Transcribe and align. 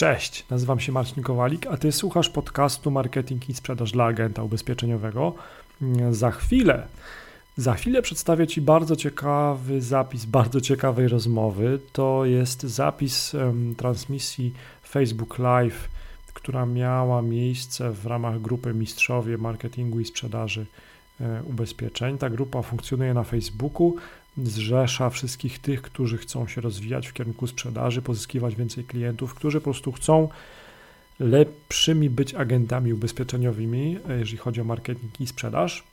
Cześć, 0.00 0.44
nazywam 0.50 0.80
się 0.80 0.92
Marcin 0.92 1.22
Kowalik, 1.22 1.66
a 1.66 1.76
ty 1.76 1.92
słuchasz 1.92 2.28
podcastu 2.28 2.90
Marketing 2.90 3.48
i 3.48 3.54
Sprzedaż 3.54 3.92
dla 3.92 4.04
agenta 4.04 4.42
ubezpieczeniowego. 4.42 5.34
Za 6.10 6.30
chwilę, 6.30 6.86
za 7.56 7.74
chwilę 7.74 8.02
przedstawię 8.02 8.46
Ci 8.46 8.60
bardzo 8.60 8.96
ciekawy 8.96 9.80
zapis 9.80 10.24
bardzo 10.24 10.60
ciekawej 10.60 11.08
rozmowy. 11.08 11.78
To 11.92 12.24
jest 12.24 12.62
zapis 12.62 13.34
um, 13.34 13.74
transmisji 13.74 14.54
Facebook 14.88 15.38
Live, 15.38 15.88
która 16.34 16.66
miała 16.66 17.22
miejsce 17.22 17.90
w 17.90 18.06
ramach 18.06 18.40
grupy 18.40 18.74
Mistrzowie 18.74 19.38
Marketingu 19.38 20.00
i 20.00 20.04
Sprzedaży 20.04 20.66
e, 21.20 21.42
Ubezpieczeń. 21.42 22.18
Ta 22.18 22.30
grupa 22.30 22.62
funkcjonuje 22.62 23.14
na 23.14 23.24
Facebooku 23.24 23.96
zrzesza 24.36 25.10
wszystkich 25.10 25.58
tych, 25.58 25.82
którzy 25.82 26.18
chcą 26.18 26.46
się 26.46 26.60
rozwijać 26.60 27.06
w 27.06 27.12
kierunku 27.12 27.46
sprzedaży, 27.46 28.02
pozyskiwać 28.02 28.54
więcej 28.54 28.84
klientów, 28.84 29.34
którzy 29.34 29.60
po 29.60 29.64
prostu 29.64 29.92
chcą 29.92 30.28
lepszymi 31.20 32.10
być 32.10 32.34
agentami 32.34 32.92
ubezpieczeniowymi, 32.92 33.98
jeżeli 34.18 34.38
chodzi 34.38 34.60
o 34.60 34.64
marketing 34.64 35.20
i 35.20 35.26
sprzedaż. 35.26 35.84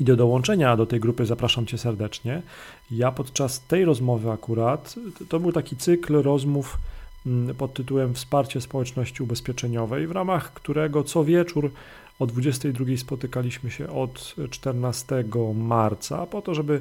I 0.00 0.04
do 0.04 0.16
dołączenia 0.16 0.76
do 0.76 0.86
tej 0.86 1.00
grupy 1.00 1.26
zapraszam 1.26 1.66
Cię 1.66 1.78
serdecznie. 1.78 2.42
Ja 2.90 3.12
podczas 3.12 3.60
tej 3.60 3.84
rozmowy 3.84 4.30
akurat, 4.30 4.94
to 5.28 5.40
był 5.40 5.52
taki 5.52 5.76
cykl 5.76 6.22
rozmów 6.22 6.78
mm, 7.26 7.54
pod 7.54 7.74
tytułem 7.74 8.14
Wsparcie 8.14 8.60
społeczności 8.60 9.22
ubezpieczeniowej, 9.22 10.06
w 10.06 10.10
ramach 10.10 10.52
którego 10.52 11.04
co 11.04 11.24
wieczór 11.24 11.70
o 12.18 12.26
22 12.26 12.96
spotykaliśmy 12.96 13.70
się 13.70 13.88
od 13.88 14.34
14 14.50 15.24
marca, 15.54 16.26
po 16.26 16.42
to, 16.42 16.54
żeby 16.54 16.80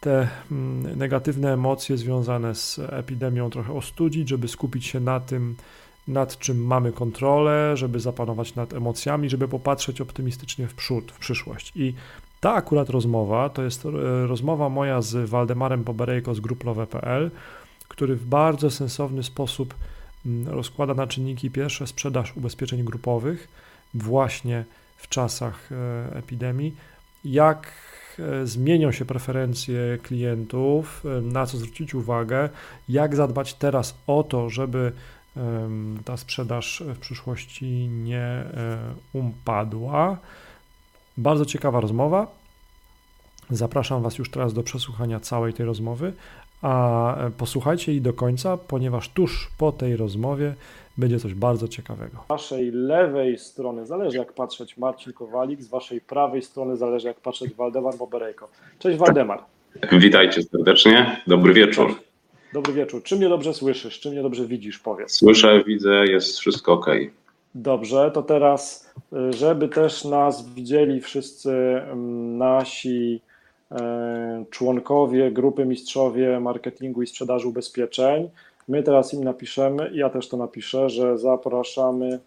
te 0.00 0.28
mm, 0.50 0.98
negatywne 0.98 1.52
emocje 1.52 1.96
związane 1.96 2.54
z 2.54 2.78
epidemią 2.78 3.50
trochę 3.50 3.72
ostudzić, 3.72 4.28
żeby 4.28 4.48
skupić 4.48 4.86
się 4.86 5.00
na 5.00 5.20
tym, 5.20 5.56
nad 6.08 6.38
czym 6.38 6.66
mamy 6.66 6.92
kontrolę, 6.92 7.76
żeby 7.76 8.00
zapanować 8.00 8.54
nad 8.54 8.72
emocjami, 8.72 9.30
żeby 9.30 9.48
popatrzeć 9.48 10.00
optymistycznie 10.00 10.68
w 10.68 10.74
przód, 10.74 11.12
w 11.12 11.18
przyszłość. 11.18 11.72
I 11.76 11.94
ta 12.40 12.54
akurat 12.54 12.90
rozmowa 12.90 13.48
to 13.48 13.62
jest 13.62 13.86
e, 13.86 13.90
rozmowa 14.26 14.68
moja 14.68 15.02
z 15.02 15.30
Waldemarem 15.30 15.84
Poberejko 15.84 16.34
z 16.34 16.40
gruplowe.pl, 16.40 17.30
który 17.88 18.16
w 18.16 18.26
bardzo 18.26 18.70
sensowny 18.70 19.22
sposób 19.22 19.74
mm, 20.26 20.48
rozkłada 20.48 20.94
na 20.94 21.06
czynniki 21.06 21.50
pierwsze 21.50 21.86
sprzedaż 21.86 22.36
ubezpieczeń 22.36 22.84
grupowych 22.84 23.48
właśnie 23.94 24.64
w 24.96 25.08
czasach 25.08 25.68
e, 25.72 26.16
epidemii, 26.16 26.74
jak 27.24 27.72
e, 28.18 28.46
zmienią 28.46 28.92
się 28.92 29.04
preferencje 29.04 29.98
klientów, 30.02 31.04
e, 31.04 31.20
na 31.20 31.46
co 31.46 31.58
zwrócić 31.58 31.94
uwagę, 31.94 32.48
jak 32.88 33.16
zadbać 33.16 33.54
teraz 33.54 33.94
o 34.06 34.22
to, 34.22 34.50
żeby 34.50 34.92
ta 36.04 36.16
sprzedaż 36.16 36.82
w 36.94 36.98
przyszłości 36.98 37.66
nie 37.88 38.44
upadła. 39.12 40.18
Bardzo 41.16 41.44
ciekawa 41.44 41.80
rozmowa. 41.80 42.26
Zapraszam 43.50 44.02
Was 44.02 44.18
już 44.18 44.30
teraz 44.30 44.54
do 44.54 44.62
przesłuchania 44.62 45.20
całej 45.20 45.52
tej 45.52 45.66
rozmowy, 45.66 46.12
a 46.62 47.16
posłuchajcie 47.38 47.92
jej 47.92 48.00
do 48.00 48.12
końca, 48.12 48.56
ponieważ 48.56 49.08
tuż 49.08 49.50
po 49.58 49.72
tej 49.72 49.96
rozmowie 49.96 50.54
będzie 50.98 51.18
coś 51.18 51.34
bardzo 51.34 51.68
ciekawego. 51.68 52.24
Z 52.24 52.28
waszej 52.28 52.70
lewej 52.70 53.38
strony 53.38 53.86
zależy 53.86 54.16
jak 54.16 54.32
patrzeć 54.32 54.76
Marcin 54.76 55.12
Kowalik, 55.12 55.62
z 55.62 55.68
waszej 55.68 56.00
prawej 56.00 56.42
strony 56.42 56.76
zależy 56.76 57.08
jak 57.08 57.20
patrzeć 57.20 57.54
Waldemar 57.54 57.96
Boberejko. 57.96 58.48
Cześć 58.78 58.98
Waldemar. 58.98 59.44
Witajcie 59.92 60.42
serdecznie, 60.42 61.20
dobry 61.26 61.54
wieczór. 61.54 61.94
Dobry 62.52 62.72
wieczór. 62.72 63.02
Czy 63.02 63.16
mnie 63.16 63.28
dobrze 63.28 63.54
słyszysz, 63.54 64.00
czy 64.00 64.10
mnie 64.10 64.22
dobrze 64.22 64.46
widzisz, 64.46 64.78
powiedz. 64.78 65.12
Słyszę, 65.12 65.64
widzę, 65.66 66.04
jest 66.06 66.38
wszystko 66.38 66.72
ok. 66.72 66.86
Dobrze, 67.54 68.10
to 68.14 68.22
teraz, 68.22 68.92
y, 69.12 69.32
żeby 69.32 69.68
też 69.68 70.04
nas 70.04 70.54
widzieli 70.54 71.00
wszyscy 71.00 71.82
nasi 72.38 73.20
e, 73.20 73.33
członkowie 74.50 75.30
grupy 75.30 75.64
Mistrzowie 75.64 76.40
Marketingu 76.40 77.02
i 77.02 77.06
Sprzedaży 77.06 77.48
Ubezpieczeń, 77.48 78.30
My 78.68 78.82
teraz 78.82 79.14
im 79.14 79.24
napiszemy, 79.24 79.90
ja 79.94 80.10
też 80.10 80.28
to 80.28 80.36
napiszę, 80.36 80.90
że 80.90 81.18
zapraszamy 81.18 82.20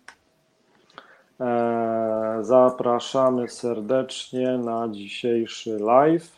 e, 1.39 2.37
zapraszamy 2.41 3.49
serdecznie 3.49 4.57
na 4.57 4.87
dzisiejszy 4.91 5.77
live. 5.79 6.37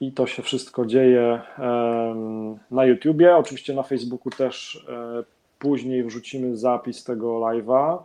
I 0.00 0.12
to 0.12 0.26
się 0.26 0.42
wszystko 0.42 0.86
dzieje 0.86 1.40
e, 1.58 2.60
na 2.70 2.84
YouTubie. 2.84 3.36
Oczywiście 3.36 3.74
na 3.74 3.82
Facebooku 3.82 4.30
też 4.30 4.86
e, 4.88 5.24
później 5.58 6.04
wrzucimy 6.04 6.56
zapis 6.56 7.04
tego 7.04 7.26
live'a. 7.26 7.98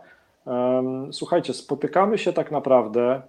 E, 0.46 1.12
słuchajcie, 1.12 1.54
spotykamy 1.54 2.18
się 2.18 2.32
tak 2.32 2.50
naprawdę 2.50 3.22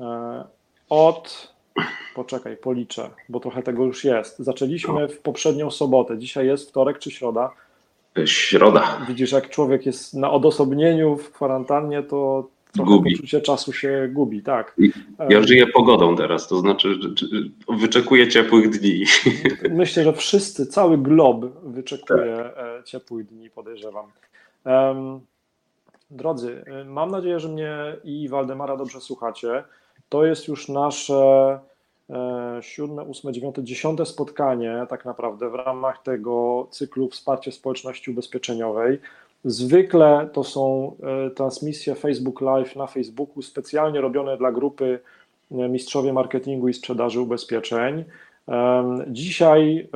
e, 0.00 0.44
od 0.92 1.52
Poczekaj, 2.14 2.56
policzę, 2.56 3.10
bo 3.28 3.40
trochę 3.40 3.62
tego 3.62 3.84
już 3.84 4.04
jest. 4.04 4.38
Zaczęliśmy 4.38 5.08
w 5.08 5.18
poprzednią 5.18 5.70
sobotę. 5.70 6.18
Dzisiaj 6.18 6.46
jest 6.46 6.68
wtorek 6.68 6.98
czy 6.98 7.10
środa? 7.10 7.50
Środa. 8.24 9.06
Widzisz, 9.08 9.32
jak 9.32 9.50
człowiek 9.50 9.86
jest 9.86 10.14
na 10.14 10.30
odosobnieniu 10.30 11.16
w 11.16 11.32
kwarantannie, 11.32 12.02
to 12.02 12.48
trochę 12.72 12.90
gubi. 12.90 13.12
poczucie 13.12 13.40
czasu 13.40 13.72
się 13.72 14.08
gubi, 14.12 14.42
tak. 14.42 14.76
Ja 15.28 15.42
żyję 15.42 15.66
pogodą 15.66 16.16
teraz, 16.16 16.48
to 16.48 16.58
znaczy 16.58 16.98
wyczekuję 17.68 18.28
ciepłych 18.28 18.70
dni. 18.70 19.04
Myślę, 19.70 20.04
że 20.04 20.12
wszyscy, 20.12 20.66
cały 20.66 20.98
glob 20.98 21.44
wyczekuje 21.62 22.50
tak. 22.56 22.84
ciepłych 22.84 23.26
dni, 23.26 23.50
podejrzewam. 23.50 24.06
Drodzy, 26.10 26.64
mam 26.86 27.10
nadzieję, 27.10 27.40
że 27.40 27.48
mnie 27.48 27.76
i 28.04 28.28
Waldemara 28.28 28.76
dobrze 28.76 29.00
słuchacie. 29.00 29.64
To 30.12 30.24
jest 30.24 30.48
już 30.48 30.68
nasze 30.68 31.58
e, 32.10 32.58
siódme, 32.60 33.02
ósme, 33.02 33.32
dziewiąte, 33.32 33.64
dziesiąte 33.64 34.06
spotkanie 34.06 34.86
tak 34.88 35.04
naprawdę 35.04 35.50
w 35.50 35.54
ramach 35.54 36.02
tego 36.02 36.66
cyklu 36.70 37.08
Wsparcie 37.08 37.52
Społeczności 37.52 38.10
Ubezpieczeniowej. 38.10 38.98
Zwykle 39.44 40.28
to 40.32 40.44
są 40.44 40.96
e, 41.26 41.30
transmisje 41.30 41.94
Facebook 41.94 42.40
Live 42.40 42.76
na 42.76 42.86
Facebooku, 42.86 43.42
specjalnie 43.42 44.00
robione 44.00 44.36
dla 44.36 44.52
grupy 44.52 44.98
e, 45.50 45.68
Mistrzowie 45.68 46.12
Marketingu 46.12 46.68
i 46.68 46.74
Sprzedaży 46.74 47.20
Ubezpieczeń. 47.20 48.04
Dzisiaj 49.08 49.88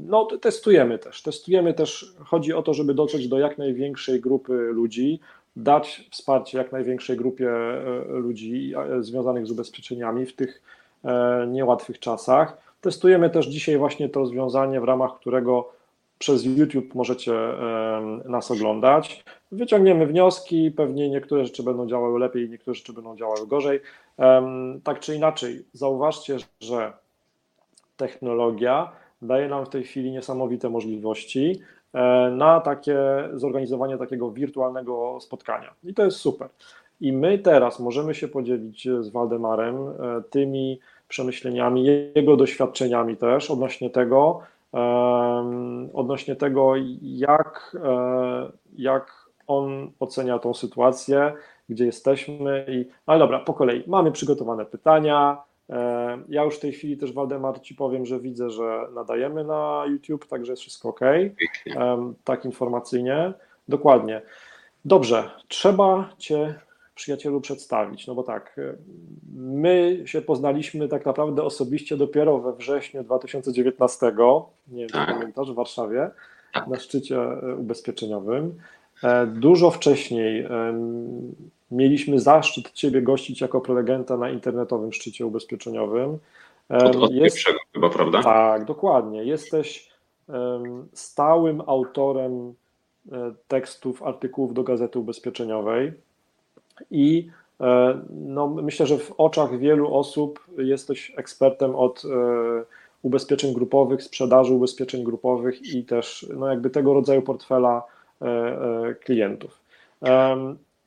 no, 0.00 0.24
testujemy 0.40 0.98
też. 0.98 1.22
Testujemy 1.22 1.74
też, 1.74 2.14
chodzi 2.24 2.52
o 2.52 2.62
to, 2.62 2.74
żeby 2.74 2.94
dotrzeć 2.94 3.28
do 3.28 3.38
jak 3.38 3.58
największej 3.58 4.20
grupy 4.20 4.52
ludzi 4.52 5.20
dać 5.56 6.08
wsparcie 6.10 6.58
jak 6.58 6.72
największej 6.72 7.16
grupie 7.16 7.50
e, 7.50 8.04
ludzi 8.08 8.72
e, 8.76 9.02
związanych 9.02 9.46
z 9.46 9.50
ubezpieczeniami 9.50 10.26
w 10.26 10.36
tych 10.36 10.62
e, 11.04 11.46
niełatwych 11.46 11.98
czasach. 11.98 12.56
Testujemy 12.80 13.30
też 13.30 13.46
dzisiaj 13.46 13.78
właśnie 13.78 14.08
to 14.08 14.20
rozwiązanie, 14.20 14.80
w 14.80 14.84
ramach 14.84 15.14
którego 15.14 15.72
przez 16.18 16.44
YouTube 16.44 16.94
możecie 16.94 17.32
nas 18.24 18.50
oglądać. 18.50 19.24
Wyciągniemy 19.52 20.06
wnioski, 20.06 20.70
pewnie 20.70 21.10
niektóre 21.10 21.44
rzeczy 21.44 21.62
będą 21.62 21.86
działały 21.86 22.20
lepiej, 22.20 22.50
niektóre 22.50 22.74
rzeczy 22.74 22.92
będą 22.92 23.16
działały 23.16 23.46
gorzej. 23.46 23.80
Tak 24.84 25.00
czy 25.00 25.14
inaczej, 25.14 25.64
zauważcie, 25.72 26.36
że 26.60 26.92
technologia 27.96 28.92
daje 29.22 29.48
nam 29.48 29.66
w 29.66 29.68
tej 29.68 29.84
chwili 29.84 30.10
niesamowite 30.10 30.70
możliwości. 30.70 31.60
E, 31.94 32.30
na 32.30 32.60
takie 32.60 32.98
zorganizowanie 33.32 33.98
takiego 33.98 34.30
wirtualnego 34.30 35.18
spotkania. 35.20 35.74
I 35.84 35.94
to 35.94 36.04
jest 36.04 36.16
super. 36.16 36.48
I 37.00 37.12
my 37.12 37.38
teraz 37.38 37.80
możemy 37.80 38.14
się 38.14 38.28
podzielić 38.28 38.88
z 39.00 39.08
Waldemarem 39.08 39.76
e, 39.76 39.92
tymi 40.30 40.80
przemyśleniami, 41.08 41.84
jego 42.14 42.36
doświadczeniami 42.36 43.16
też 43.16 43.50
odnośnie 43.50 43.90
tego, 43.90 44.40
odnośnie 45.94 46.36
tego, 46.36 46.72
jak, 47.02 47.76
e, 47.84 48.50
jak 48.76 49.24
on 49.46 49.90
ocenia 50.00 50.38
tą 50.38 50.54
sytuację, 50.54 51.32
gdzie 51.68 51.86
jesteśmy. 51.86 52.66
I, 52.68 52.84
ale 53.06 53.18
dobra, 53.18 53.38
po 53.38 53.54
kolei. 53.54 53.84
Mamy 53.86 54.12
przygotowane 54.12 54.64
pytania, 54.66 55.42
ja 56.28 56.44
już 56.44 56.56
w 56.56 56.60
tej 56.60 56.72
chwili 56.72 56.96
też, 56.96 57.12
Waldemar, 57.12 57.60
Ci 57.60 57.74
powiem, 57.74 58.06
że 58.06 58.20
widzę, 58.20 58.50
że 58.50 58.86
nadajemy 58.94 59.44
na 59.44 59.84
YouTube, 59.86 60.26
także 60.26 60.52
jest 60.52 60.62
wszystko 60.62 60.88
ok. 60.88 61.00
Tak 62.24 62.44
informacyjnie. 62.44 63.32
Dokładnie. 63.68 64.22
Dobrze, 64.84 65.30
trzeba 65.48 66.10
Cię, 66.18 66.54
przyjacielu, 66.94 67.40
przedstawić. 67.40 68.06
No 68.06 68.14
bo 68.14 68.22
tak, 68.22 68.58
e, 68.58 68.74
my 69.36 70.02
się 70.04 70.22
poznaliśmy 70.22 70.88
tak 70.88 71.06
naprawdę 71.06 71.42
osobiście 71.42 71.96
dopiero 71.96 72.38
we 72.38 72.52
wrześniu 72.52 73.04
2019, 73.04 74.06
nie 74.68 74.80
wiem, 74.80 74.88
czy 74.88 74.94
tak. 74.94 75.08
pamiętasz, 75.08 75.52
w 75.52 75.54
Warszawie, 75.54 76.10
tak. 76.54 76.66
na 76.66 76.78
szczycie 76.78 77.20
e, 77.20 77.56
ubezpieczeniowym. 77.56 78.54
Dużo 79.26 79.70
wcześniej 79.70 80.46
Mieliśmy 81.74 82.20
zaszczyt 82.20 82.72
Ciebie 82.72 83.02
gościć 83.02 83.40
jako 83.40 83.60
prelegenta 83.60 84.16
na 84.16 84.30
internetowym 84.30 84.92
szczycie 84.92 85.26
ubezpieczeniowym. 85.26 86.18
Od, 86.68 86.96
od 86.96 87.12
jest, 87.12 87.36
pierwszego 87.36 87.58
chyba, 87.72 87.90
prawda? 87.90 88.22
Tak, 88.22 88.64
dokładnie. 88.64 89.24
Jesteś 89.24 89.90
stałym 90.92 91.62
autorem 91.66 92.54
tekstów, 93.48 94.02
artykułów 94.02 94.54
do 94.54 94.62
Gazety 94.62 94.98
Ubezpieczeniowej 94.98 95.92
i 96.90 97.30
no, 98.10 98.48
myślę, 98.48 98.86
że 98.86 98.98
w 98.98 99.12
oczach 99.18 99.58
wielu 99.58 99.94
osób 99.94 100.46
jesteś 100.58 101.12
ekspertem 101.16 101.76
od 101.76 102.02
ubezpieczeń 103.02 103.54
grupowych, 103.54 104.02
sprzedaży 104.02 104.52
ubezpieczeń 104.52 105.04
grupowych 105.04 105.74
i 105.74 105.84
też 105.84 106.26
no, 106.36 106.48
jakby 106.48 106.70
tego 106.70 106.94
rodzaju 106.94 107.22
portfela 107.22 107.82
klientów. 109.04 109.60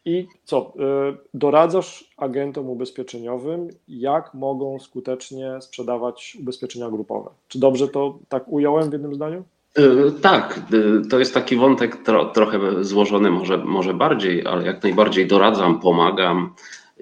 I 0.07 0.27
co? 0.43 0.73
Y, 1.11 1.17
doradzasz 1.33 2.09
agentom 2.17 2.69
ubezpieczeniowym, 2.69 3.67
jak 3.87 4.33
mogą 4.33 4.79
skutecznie 4.79 5.61
sprzedawać 5.61 6.37
ubezpieczenia 6.39 6.89
grupowe. 6.89 7.29
Czy 7.47 7.59
dobrze 7.59 7.87
to 7.87 8.19
tak 8.29 8.43
ująłem 8.47 8.89
w 8.89 8.93
jednym 8.93 9.15
zdaniu? 9.15 9.43
Y, 9.79 10.11
tak, 10.21 10.59
y, 10.73 11.09
to 11.09 11.19
jest 11.19 11.33
taki 11.33 11.55
wątek 11.55 12.03
tro, 12.03 12.25
trochę 12.25 12.83
złożony, 12.83 13.31
może, 13.31 13.57
może 13.57 13.93
bardziej, 13.93 14.45
ale 14.45 14.65
jak 14.65 14.83
najbardziej 14.83 15.27
doradzam, 15.27 15.79
pomagam, 15.79 16.53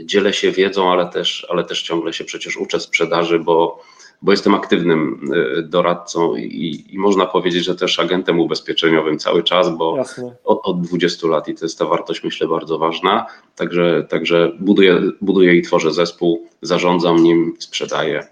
dzielę 0.04 0.34
się 0.34 0.52
wiedzą, 0.52 0.92
ale 0.92 1.10
też, 1.10 1.48
ale 1.50 1.64
też 1.64 1.84
ciągle 1.84 2.14
się 2.14 2.24
przecież 2.24 2.58
uczę 2.58 2.80
sprzedaży, 2.80 3.40
bo 3.40 3.80
bo 4.22 4.32
jestem 4.32 4.56
aktywnym 4.56 5.20
y, 5.58 5.64
doradcą 5.64 6.36
i, 6.36 6.86
i, 6.90 6.98
można 6.98 7.26
powiedzieć, 7.26 7.64
że 7.64 7.76
też 7.76 8.00
agentem 8.00 8.40
ubezpieczeniowym 8.40 9.20
cały 9.20 9.44
czas, 9.44 9.78
bo 9.78 10.04
od, 10.44 10.60
od 10.64 10.82
20 10.82 11.28
lat 11.28 11.48
i 11.48 11.56
to 11.56 11.66
jest 11.66 11.80
ta 11.80 11.86
wartość, 11.86 12.24
myślę, 12.24 12.48
bardzo 12.48 12.78
ważna. 12.78 13.26
Także, 13.56 14.06
także 14.10 14.52
buduję, 14.60 15.02
buduję 15.22 15.56
i 15.56 15.62
tworzę 15.62 15.92
zespół, 15.92 16.48
zarządzam 16.62 17.24
nim, 17.24 17.54
sprzedaję. 17.60 18.28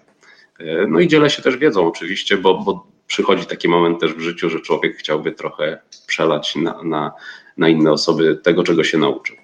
Y, 0.60 0.86
no 0.88 1.00
i 1.00 1.08
dzielę 1.08 1.30
się 1.30 1.42
też 1.42 1.56
wiedzą 1.56 1.88
oczywiście, 1.88 2.36
bo, 2.36 2.58
bo 2.58 2.86
przychodzi 3.06 3.46
taki 3.46 3.68
moment 3.68 4.00
też 4.00 4.14
w 4.14 4.20
życiu, 4.20 4.50
że 4.50 4.60
człowiek 4.60 4.96
chciałby 4.96 5.32
trochę 5.32 5.80
przelać 6.06 6.56
na, 6.56 6.82
na, 6.82 7.12
na 7.56 7.68
inne 7.68 7.92
osoby 7.92 8.36
tego, 8.36 8.62
czego 8.62 8.84
się 8.84 8.98
nauczył. 8.98 9.36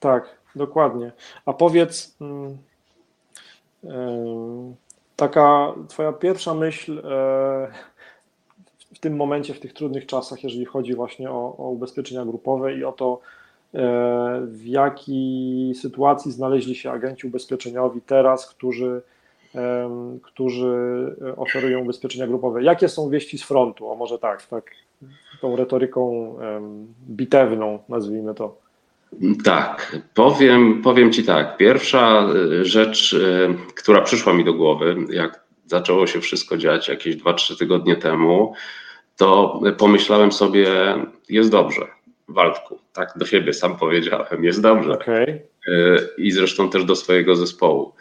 Tak, 0.00 0.36
dokładnie. 0.56 1.12
A 1.46 1.52
powiedz. 1.52 2.16
Hmm, 2.18 2.58
hmm 3.82 4.74
taka 5.20 5.74
Twoja 5.88 6.12
pierwsza 6.12 6.54
myśl 6.54 6.98
e, 6.98 7.02
w 8.94 8.98
tym 9.00 9.16
momencie, 9.16 9.54
w 9.54 9.60
tych 9.60 9.72
trudnych 9.72 10.06
czasach, 10.06 10.44
jeżeli 10.44 10.64
chodzi 10.64 10.94
właśnie 10.94 11.30
o, 11.30 11.56
o 11.58 11.70
ubezpieczenia 11.70 12.24
grupowe 12.24 12.74
i 12.74 12.84
o 12.84 12.92
to, 12.92 13.20
e, 13.74 13.78
w 14.46 14.66
jakiej 14.66 15.74
sytuacji 15.74 16.32
znaleźli 16.32 16.74
się 16.74 16.90
agenci 16.90 17.26
ubezpieczeniowi 17.26 18.00
teraz, 18.00 18.46
którzy, 18.46 19.02
którzy 20.22 20.72
oferują 21.36 21.80
ubezpieczenia 21.80 22.26
grupowe. 22.26 22.62
Jakie 22.62 22.88
są 22.88 23.08
wieści 23.08 23.38
z 23.38 23.42
frontu? 23.42 23.90
O 23.90 23.94
może 23.94 24.18
tak, 24.18 24.46
tak 24.46 24.70
tą 25.40 25.56
retoryką 25.56 26.34
bitewną, 27.08 27.78
nazwijmy 27.88 28.34
to. 28.34 28.69
Tak, 29.44 29.96
powiem, 30.14 30.82
powiem 30.82 31.12
Ci 31.12 31.24
tak. 31.24 31.56
Pierwsza 31.56 32.28
y, 32.34 32.64
rzecz, 32.64 33.12
y, 33.12 33.54
która 33.74 34.00
przyszła 34.00 34.32
mi 34.32 34.44
do 34.44 34.54
głowy, 34.54 34.96
jak 35.10 35.44
zaczęło 35.66 36.06
się 36.06 36.20
wszystko 36.20 36.56
dziać 36.56 36.88
jakieś 36.88 37.16
2-3 37.16 37.58
tygodnie 37.58 37.96
temu, 37.96 38.54
to 39.16 39.60
pomyślałem 39.78 40.32
sobie, 40.32 40.68
jest 41.28 41.50
dobrze, 41.50 41.86
Waldku, 42.28 42.78
tak 42.92 43.12
do 43.16 43.26
siebie 43.26 43.52
sam 43.52 43.76
powiedziałem, 43.76 44.44
jest 44.44 44.62
dobrze. 44.62 44.92
Okay. 44.92 45.42
I 46.18 46.30
zresztą 46.30 46.70
też 46.70 46.84
do 46.84 46.96
swojego 46.96 47.36
zespołu. 47.36 47.92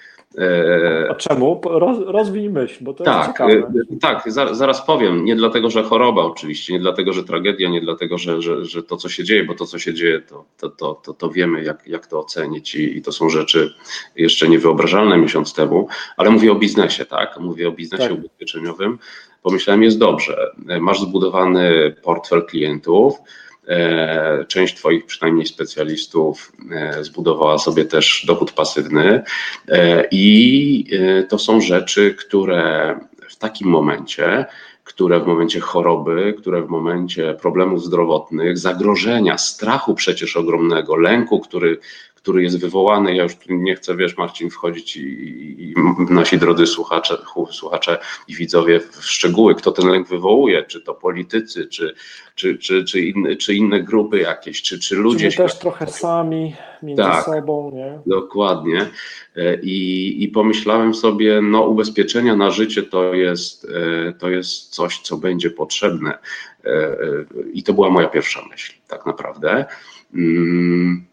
A 1.09 1.15
czemu? 1.15 1.61
Roz, 1.65 1.97
rozwij 2.05 2.49
myśl, 2.49 2.83
bo 2.83 2.93
to 2.93 3.03
tak, 3.03 3.17
jest 3.17 3.27
ciekawe. 3.27 3.53
E, 3.53 3.97
tak, 4.01 4.23
zaraz 4.51 4.85
powiem. 4.85 5.25
Nie 5.25 5.35
dlatego, 5.35 5.69
że 5.69 5.83
choroba 5.83 6.21
oczywiście, 6.21 6.73
nie 6.73 6.79
dlatego, 6.79 7.13
że 7.13 7.23
tragedia, 7.23 7.69
nie 7.69 7.81
dlatego, 7.81 8.17
że, 8.17 8.41
że, 8.41 8.65
że 8.65 8.83
to, 8.83 8.97
co 8.97 9.09
się 9.09 9.23
dzieje, 9.23 9.43
bo 9.43 9.55
to, 9.55 9.65
co 9.65 9.79
się 9.79 9.93
dzieje, 9.93 10.21
to, 10.21 10.45
to, 10.57 10.69
to, 10.69 10.93
to, 10.93 11.13
to 11.13 11.29
wiemy, 11.29 11.63
jak, 11.63 11.87
jak 11.87 12.07
to 12.07 12.19
ocenić 12.19 12.75
i, 12.75 12.97
i 12.97 13.01
to 13.01 13.11
są 13.11 13.29
rzeczy 13.29 13.73
jeszcze 14.15 14.49
niewyobrażalne 14.49 15.17
miesiąc 15.17 15.53
temu, 15.53 15.87
ale 16.17 16.29
mówię 16.29 16.51
o 16.51 16.55
biznesie, 16.55 17.05
tak? 17.05 17.39
Mówię 17.39 17.67
o 17.67 17.71
biznesie 17.71 18.09
tak. 18.09 18.17
ubezpieczeniowym. 18.17 18.99
Pomyślałem, 19.43 19.83
jest 19.83 19.99
dobrze. 19.99 20.51
Masz 20.79 21.01
zbudowany 21.01 21.95
portfel 22.03 22.45
klientów, 22.45 23.13
E, 23.17 23.48
część 24.47 24.75
Twoich 24.75 25.05
przynajmniej 25.05 25.45
specjalistów 25.45 26.51
e, 26.71 27.03
zbudowała 27.03 27.57
sobie 27.57 27.85
też 27.85 28.23
dochód 28.27 28.51
pasywny. 28.51 29.23
E, 29.67 30.07
i 30.11 30.85
to 31.29 31.39
są 31.39 31.61
rzeczy, 31.61 32.15
które 32.15 32.99
w 33.29 33.35
takim 33.35 33.67
momencie, 33.67 34.45
które 34.83 35.19
w 35.19 35.27
momencie 35.27 35.59
choroby, 35.59 36.33
które 36.37 36.61
w 36.61 36.69
momencie 36.69 37.33
problemów 37.33 37.83
zdrowotnych, 37.83 38.57
zagrożenia, 38.57 39.37
strachu 39.37 39.95
przecież 39.95 40.37
ogromnego, 40.37 40.95
lęku, 40.95 41.39
który 41.39 41.79
który 42.21 42.43
jest 42.43 42.59
wywołany. 42.59 43.15
Ja 43.15 43.23
już 43.23 43.33
nie 43.49 43.75
chcę, 43.75 43.95
wiesz, 43.95 44.17
Marcin, 44.17 44.49
wchodzić 44.49 44.97
i, 44.97 45.01
i, 45.63 45.73
nasi 46.09 46.37
drodzy 46.37 46.67
słuchacze, 46.67 47.17
słuchacze 47.51 47.97
i 48.27 48.35
widzowie 48.35 48.79
w 48.79 49.05
szczegóły, 49.05 49.55
kto 49.55 49.71
ten 49.71 49.87
lęk 49.87 50.07
wywołuje, 50.07 50.63
czy 50.63 50.81
to 50.81 50.93
politycy, 50.93 51.67
czy, 51.67 51.95
czy, 52.35 52.57
czy, 52.57 52.83
czy, 52.83 53.01
inne, 53.01 53.35
czy 53.35 53.55
inne 53.55 53.83
grupy 53.83 54.19
jakieś, 54.19 54.61
czy, 54.61 54.79
czy 54.79 54.95
ludzie. 54.95 55.31
Czy 55.31 55.37
też 55.37 55.59
trochę 55.59 55.87
sami 55.87 56.55
między 56.83 57.03
tak, 57.03 57.25
sobą, 57.25 57.71
nie? 57.75 57.99
Dokładnie. 58.05 58.89
E, 59.35 59.55
I, 59.61 60.23
I 60.23 60.27
pomyślałem 60.27 60.93
sobie, 60.93 61.41
no 61.41 61.65
ubezpieczenia 61.65 62.35
na 62.35 62.51
życie 62.51 62.83
to 62.83 63.13
jest, 63.13 63.67
e, 64.09 64.13
to 64.13 64.29
jest 64.29 64.69
coś, 64.69 64.99
co 64.99 65.17
będzie 65.17 65.49
potrzebne. 65.49 66.17
E, 66.65 66.97
I 67.53 67.63
to 67.63 67.73
była 67.73 67.89
moja 67.89 68.07
pierwsza 68.07 68.41
myśl, 68.51 68.73
tak 68.87 69.05
naprawdę. 69.05 69.65
Mm, 70.13 71.05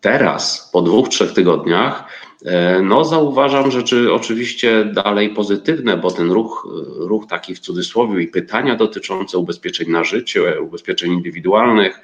Teraz, 0.00 0.70
po 0.72 0.82
dwóch, 0.82 1.08
trzech 1.08 1.32
tygodniach, 1.32 2.04
e, 2.44 2.82
no 2.82 3.04
zauważam 3.04 3.70
rzeczy 3.70 4.12
oczywiście 4.12 4.84
dalej 4.84 5.30
pozytywne, 5.30 5.96
bo 5.96 6.10
ten 6.10 6.30
ruch, 6.30 6.68
ruch 6.96 7.26
taki 7.26 7.54
w 7.54 7.60
cudzysłowie 7.60 8.22
i 8.22 8.28
pytania 8.28 8.76
dotyczące 8.76 9.38
ubezpieczeń 9.38 9.90
na 9.90 10.04
życie, 10.04 10.60
ubezpieczeń 10.60 11.12
indywidualnych, 11.12 12.00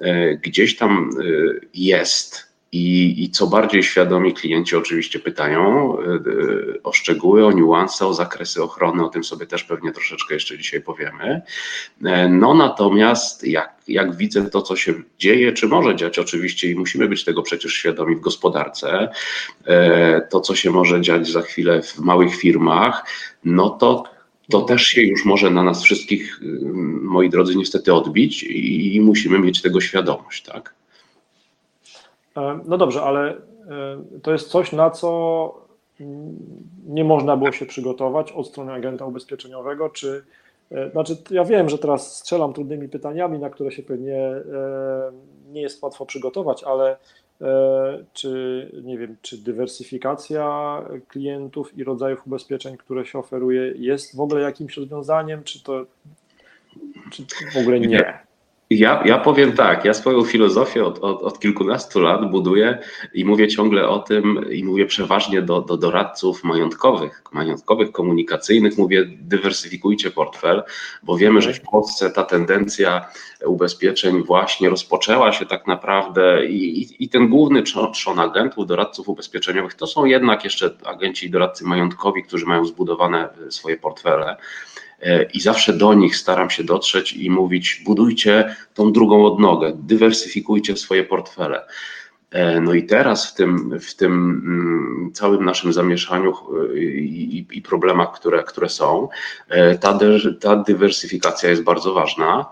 e, 0.00 0.36
gdzieś 0.36 0.76
tam 0.76 1.10
e, 1.10 1.24
jest 1.74 2.45
i, 2.72 3.24
I, 3.24 3.30
co 3.30 3.46
bardziej 3.46 3.82
świadomi 3.82 4.34
klienci 4.34 4.76
oczywiście 4.76 5.18
pytają 5.18 5.96
e, 5.98 6.04
e, 6.04 6.18
o 6.82 6.92
szczegóły, 6.92 7.46
o 7.46 7.52
niuanse, 7.52 8.06
o 8.06 8.14
zakresy 8.14 8.62
ochrony, 8.62 9.04
o 9.04 9.08
tym 9.08 9.24
sobie 9.24 9.46
też 9.46 9.64
pewnie 9.64 9.92
troszeczkę 9.92 10.34
jeszcze 10.34 10.58
dzisiaj 10.58 10.80
powiemy. 10.80 11.42
E, 12.04 12.28
no 12.28 12.54
natomiast 12.54 13.46
jak, 13.46 13.74
jak 13.88 14.16
widzę 14.16 14.50
to, 14.50 14.62
co 14.62 14.76
się 14.76 14.94
dzieje, 15.18 15.52
czy 15.52 15.68
może 15.68 15.96
dziać 15.96 16.18
oczywiście 16.18 16.70
i 16.70 16.74
musimy 16.74 17.08
być 17.08 17.24
tego 17.24 17.42
przecież 17.42 17.72
świadomi 17.74 18.16
w 18.16 18.20
gospodarce, 18.20 19.08
to 20.30 20.40
co 20.40 20.54
się 20.54 20.70
może 20.70 21.00
dziać 21.00 21.28
za 21.28 21.42
chwilę 21.42 21.82
w 21.82 21.98
małych 21.98 22.36
firmach, 22.36 23.06
no 23.44 23.70
to 23.70 24.04
to 24.50 24.62
też 24.62 24.86
się 24.86 25.02
już 25.02 25.24
może 25.24 25.50
na 25.50 25.62
nas 25.62 25.82
wszystkich, 25.82 26.40
moi 27.02 27.30
drodzy, 27.30 27.56
niestety 27.56 27.94
odbić 27.94 28.42
i, 28.42 28.96
i 28.96 29.00
musimy 29.00 29.38
mieć 29.38 29.62
tego 29.62 29.80
świadomość, 29.80 30.42
tak? 30.42 30.74
E, 32.36 32.60
no 32.64 32.78
dobrze, 32.78 33.02
ale 33.02 33.30
e, 33.30 33.36
to 34.22 34.32
jest 34.32 34.48
coś, 34.48 34.72
na 34.72 34.90
co 34.90 35.66
nie 36.86 37.04
można 37.04 37.36
było 37.36 37.52
się 37.52 37.66
przygotować 37.66 38.32
od 38.32 38.48
strony 38.48 38.72
agenta 38.72 39.04
ubezpieczeniowego, 39.04 39.90
czy 39.90 40.24
e, 40.70 40.90
znaczy 40.90 41.16
ja 41.30 41.44
wiem, 41.44 41.68
że 41.68 41.78
teraz 41.78 42.16
strzelam 42.16 42.52
trudnymi 42.52 42.88
pytaniami, 42.88 43.38
na 43.38 43.50
które 43.50 43.72
się 43.72 43.82
pewnie 43.82 44.30
nie 45.52 45.62
jest 45.62 45.82
łatwo 45.82 46.06
przygotować, 46.06 46.64
ale 46.64 46.96
czy 48.12 48.70
nie 48.84 48.98
wiem, 48.98 49.16
czy 49.22 49.38
dywersyfikacja 49.38 50.82
klientów 51.08 51.78
i 51.78 51.84
rodzajów 51.84 52.26
ubezpieczeń, 52.26 52.76
które 52.76 53.06
się 53.06 53.18
oferuje, 53.18 53.72
jest 53.76 54.16
w 54.16 54.20
ogóle 54.20 54.40
jakimś 54.40 54.76
rozwiązaniem, 54.76 55.44
czy 55.44 55.62
to 55.62 55.86
czy 57.10 57.22
w 57.54 57.56
ogóle 57.56 57.80
nie? 57.80 58.25
Ja, 58.70 59.02
ja 59.04 59.18
powiem 59.18 59.52
tak, 59.52 59.84
ja 59.84 59.94
swoją 59.94 60.24
filozofię 60.24 60.84
od, 60.84 60.98
od, 60.98 61.22
od, 61.22 61.40
kilkunastu 61.40 62.00
lat 62.00 62.30
buduję 62.30 62.78
i 63.14 63.24
mówię 63.24 63.48
ciągle 63.48 63.88
o 63.88 63.98
tym 63.98 64.50
i 64.50 64.64
mówię 64.64 64.86
przeważnie 64.86 65.42
do, 65.42 65.60
do 65.60 65.76
doradców 65.76 66.44
majątkowych, 66.44 67.22
majątkowych, 67.32 67.92
komunikacyjnych, 67.92 68.78
mówię 68.78 69.04
dywersyfikujcie 69.20 70.10
portfel, 70.10 70.62
bo 71.02 71.16
wiemy, 71.16 71.42
że 71.42 71.52
w 71.52 71.60
Polsce 71.60 72.10
ta 72.10 72.24
tendencja 72.24 73.06
ubezpieczeń 73.44 74.22
właśnie 74.22 74.70
rozpoczęła 74.70 75.32
się 75.32 75.46
tak 75.46 75.66
naprawdę 75.66 76.46
i, 76.46 76.82
i, 76.82 77.04
i 77.04 77.08
ten 77.08 77.28
główny 77.28 77.62
trzon 77.92 78.18
agentów, 78.18 78.66
doradców 78.66 79.08
ubezpieczeniowych 79.08 79.74
to 79.74 79.86
są 79.86 80.04
jednak 80.04 80.44
jeszcze 80.44 80.70
agenci 80.84 81.26
i 81.26 81.30
doradcy 81.30 81.64
majątkowi, 81.64 82.22
którzy 82.22 82.46
mają 82.46 82.64
zbudowane 82.64 83.28
swoje 83.48 83.76
portfele. 83.76 84.36
E, 85.02 85.22
i 85.22 85.40
zawsze 85.40 85.72
do 85.72 85.94
nich 85.94 86.16
staram 86.16 86.50
się 86.50 86.64
dotrzeć 86.64 87.12
i 87.12 87.30
mówić: 87.30 87.82
budujcie 87.84 88.56
tą 88.74 88.92
drugą 88.92 89.26
odnogę, 89.26 89.72
dywersyfikujcie 89.74 90.76
swoje 90.76 91.04
portfele. 91.04 91.66
No 92.60 92.74
i 92.74 92.86
teraz 92.86 93.32
w 93.32 93.34
tym, 93.34 93.78
w 93.80 93.94
tym 93.94 94.12
mm, 94.12 95.10
całym 95.14 95.44
naszym 95.44 95.72
zamieszaniu 95.72 96.34
i, 96.74 97.46
i 97.50 97.62
problemach, 97.62 98.12
które, 98.12 98.42
które 98.42 98.68
są, 98.68 99.08
ta, 99.80 99.98
ta 100.40 100.56
dywersyfikacja 100.56 101.50
jest 101.50 101.62
bardzo 101.62 101.94
ważna 101.94 102.46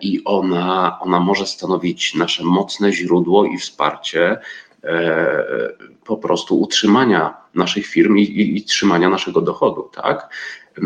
i 0.00 0.24
ona, 0.24 0.98
ona 1.00 1.20
może 1.20 1.46
stanowić 1.46 2.14
nasze 2.14 2.44
mocne 2.44 2.92
źródło 2.92 3.44
i 3.44 3.58
wsparcie 3.58 4.38
po 6.04 6.16
prostu 6.16 6.60
utrzymania 6.60 7.34
naszych 7.54 7.86
firm 7.86 8.16
i, 8.16 8.22
i, 8.22 8.56
i 8.56 8.64
trzymania 8.64 9.08
naszego 9.08 9.40
dochodu, 9.40 9.90
tak? 9.94 10.28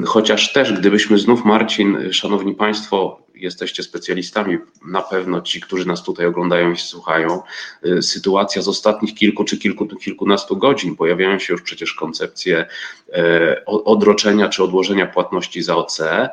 Chociaż 0.07 0.53
też, 0.53 0.73
gdybyśmy 0.73 1.19
znów, 1.19 1.45
Marcin, 1.45 2.13
szanowni 2.13 2.55
Państwo, 2.55 3.25
jesteście 3.35 3.83
specjalistami, 3.83 4.59
na 4.87 5.03
pewno 5.03 5.41
ci, 5.41 5.61
którzy 5.61 5.89
nas 5.89 6.03
tutaj 6.03 6.27
oglądają 6.27 6.73
i 6.73 6.77
słuchają, 6.77 7.43
y, 7.87 8.03
sytuacja 8.03 8.63
z 8.63 8.69
ostatnich 8.69 9.15
kilku 9.15 9.45
czy 9.45 9.59
kilku, 9.59 9.87
kilkunastu 9.87 10.57
godzin, 10.57 10.97
pojawiają 10.97 11.39
się 11.39 11.53
już 11.53 11.63
przecież 11.63 11.95
koncepcje 11.95 12.67
e, 13.13 13.65
odroczenia 13.65 14.49
czy 14.49 14.63
odłożenia 14.63 15.07
płatności 15.07 15.63
za 15.63 15.77
OC, 15.77 16.01
E, 16.01 16.31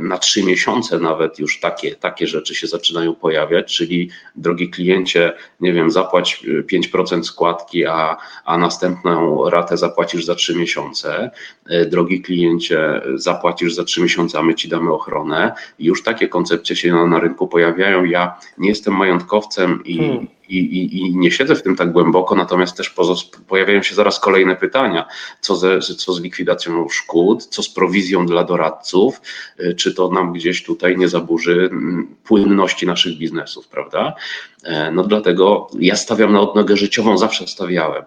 na 0.00 0.18
trzy 0.18 0.44
miesiące 0.44 0.98
nawet 0.98 1.38
już 1.38 1.60
takie, 1.60 1.94
takie 1.94 2.26
rzeczy 2.26 2.54
się 2.54 2.66
zaczynają 2.66 3.14
pojawiać, 3.14 3.76
czyli 3.76 4.10
drogi 4.36 4.70
kliencie, 4.70 5.32
nie 5.60 5.72
wiem, 5.72 5.90
zapłać 5.90 6.42
5% 6.72 7.22
składki, 7.22 7.86
a, 7.86 8.16
a 8.44 8.58
następną 8.58 9.44
ratę 9.50 9.76
zapłacisz 9.76 10.24
za 10.24 10.34
trzy 10.34 10.56
miesiące. 10.56 11.30
E, 11.66 11.86
drogi 11.86 12.22
kliencie, 12.22 13.02
zapłacisz 13.14 13.74
za 13.74 13.84
trzy 13.84 14.02
miesiące, 14.02 14.38
a 14.38 14.42
my 14.42 14.54
ci 14.54 14.68
damy 14.68 14.92
ochronę. 14.92 15.52
Już 15.78 16.02
takie 16.02 16.28
koncepcje 16.28 16.76
się 16.76 16.92
na, 16.92 17.06
na 17.06 17.20
rynku 17.20 17.48
pojawiają. 17.48 18.04
Ja 18.04 18.38
nie 18.58 18.68
jestem 18.68 18.94
majątkowcem 18.94 19.84
i, 19.84 19.98
hmm 19.98 20.35
i, 20.48 20.58
i, 20.58 21.00
i, 21.00 21.16
nie 21.16 21.30
siedzę 21.30 21.54
w 21.54 21.62
tym 21.62 21.76
tak 21.76 21.92
głęboko, 21.92 22.34
natomiast 22.34 22.76
też 22.76 22.94
pojawiają 23.48 23.82
się 23.82 23.94
zaraz 23.94 24.20
kolejne 24.20 24.56
pytania, 24.56 25.06
co, 25.40 25.56
ze, 25.56 25.80
co 25.80 26.12
z 26.12 26.20
likwidacją 26.20 26.88
szkód, 26.88 27.46
co 27.46 27.62
z 27.62 27.68
prowizją 27.68 28.26
dla 28.26 28.44
doradców, 28.44 29.20
y, 29.60 29.74
czy 29.74 29.94
to 29.94 30.10
nam 30.10 30.32
gdzieś 30.32 30.64
tutaj 30.64 30.96
nie 30.96 31.08
zaburzy 31.08 31.68
mm, 31.72 32.16
płynności 32.24 32.86
naszych 32.86 33.18
biznesów, 33.18 33.68
prawda? 33.68 34.14
E, 34.64 34.90
no 34.90 35.02
dlatego 35.02 35.68
ja 35.78 35.96
stawiam 35.96 36.32
na 36.32 36.40
odnogę 36.40 36.76
życiową, 36.76 37.18
zawsze 37.18 37.46
stawiałem. 37.46 38.04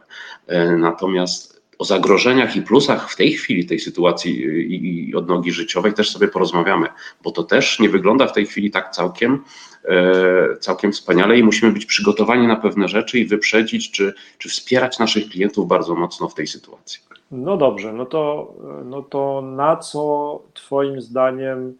E, 0.47 0.71
natomiast 0.71 1.48
o 1.79 1.85
zagrożeniach 1.85 2.55
i 2.55 2.61
plusach 2.61 3.11
w 3.11 3.15
tej 3.15 3.33
chwili 3.33 3.65
tej 3.65 3.79
sytuacji 3.79 4.45
y, 4.45 4.63
i, 4.63 5.09
i 5.09 5.15
odnogi 5.15 5.51
życiowej 5.51 5.93
też 5.93 6.11
sobie 6.11 6.27
porozmawiamy, 6.27 6.87
bo 7.23 7.31
to 7.31 7.43
też 7.43 7.79
nie 7.79 7.89
wygląda 7.89 8.27
w 8.27 8.33
tej 8.33 8.45
chwili 8.45 8.71
tak 8.71 8.91
całkiem 8.91 9.43
E, 9.85 10.57
całkiem 10.59 10.91
wspaniale 10.91 11.37
i 11.37 11.43
musimy 11.43 11.71
być 11.71 11.85
przygotowani 11.85 12.47
na 12.47 12.55
pewne 12.55 12.87
rzeczy 12.87 13.19
i 13.19 13.25
wyprzedzić, 13.25 13.91
czy, 13.91 14.13
czy 14.37 14.49
wspierać 14.49 14.99
naszych 14.99 15.29
klientów 15.29 15.67
bardzo 15.67 15.95
mocno 15.95 16.29
w 16.29 16.33
tej 16.33 16.47
sytuacji. 16.47 16.99
No 17.31 17.57
dobrze, 17.57 17.93
no 17.93 18.05
to, 18.05 18.53
no 18.85 19.01
to 19.01 19.41
na 19.41 19.77
co 19.77 20.41
Twoim 20.53 21.01
zdaniem 21.01 21.77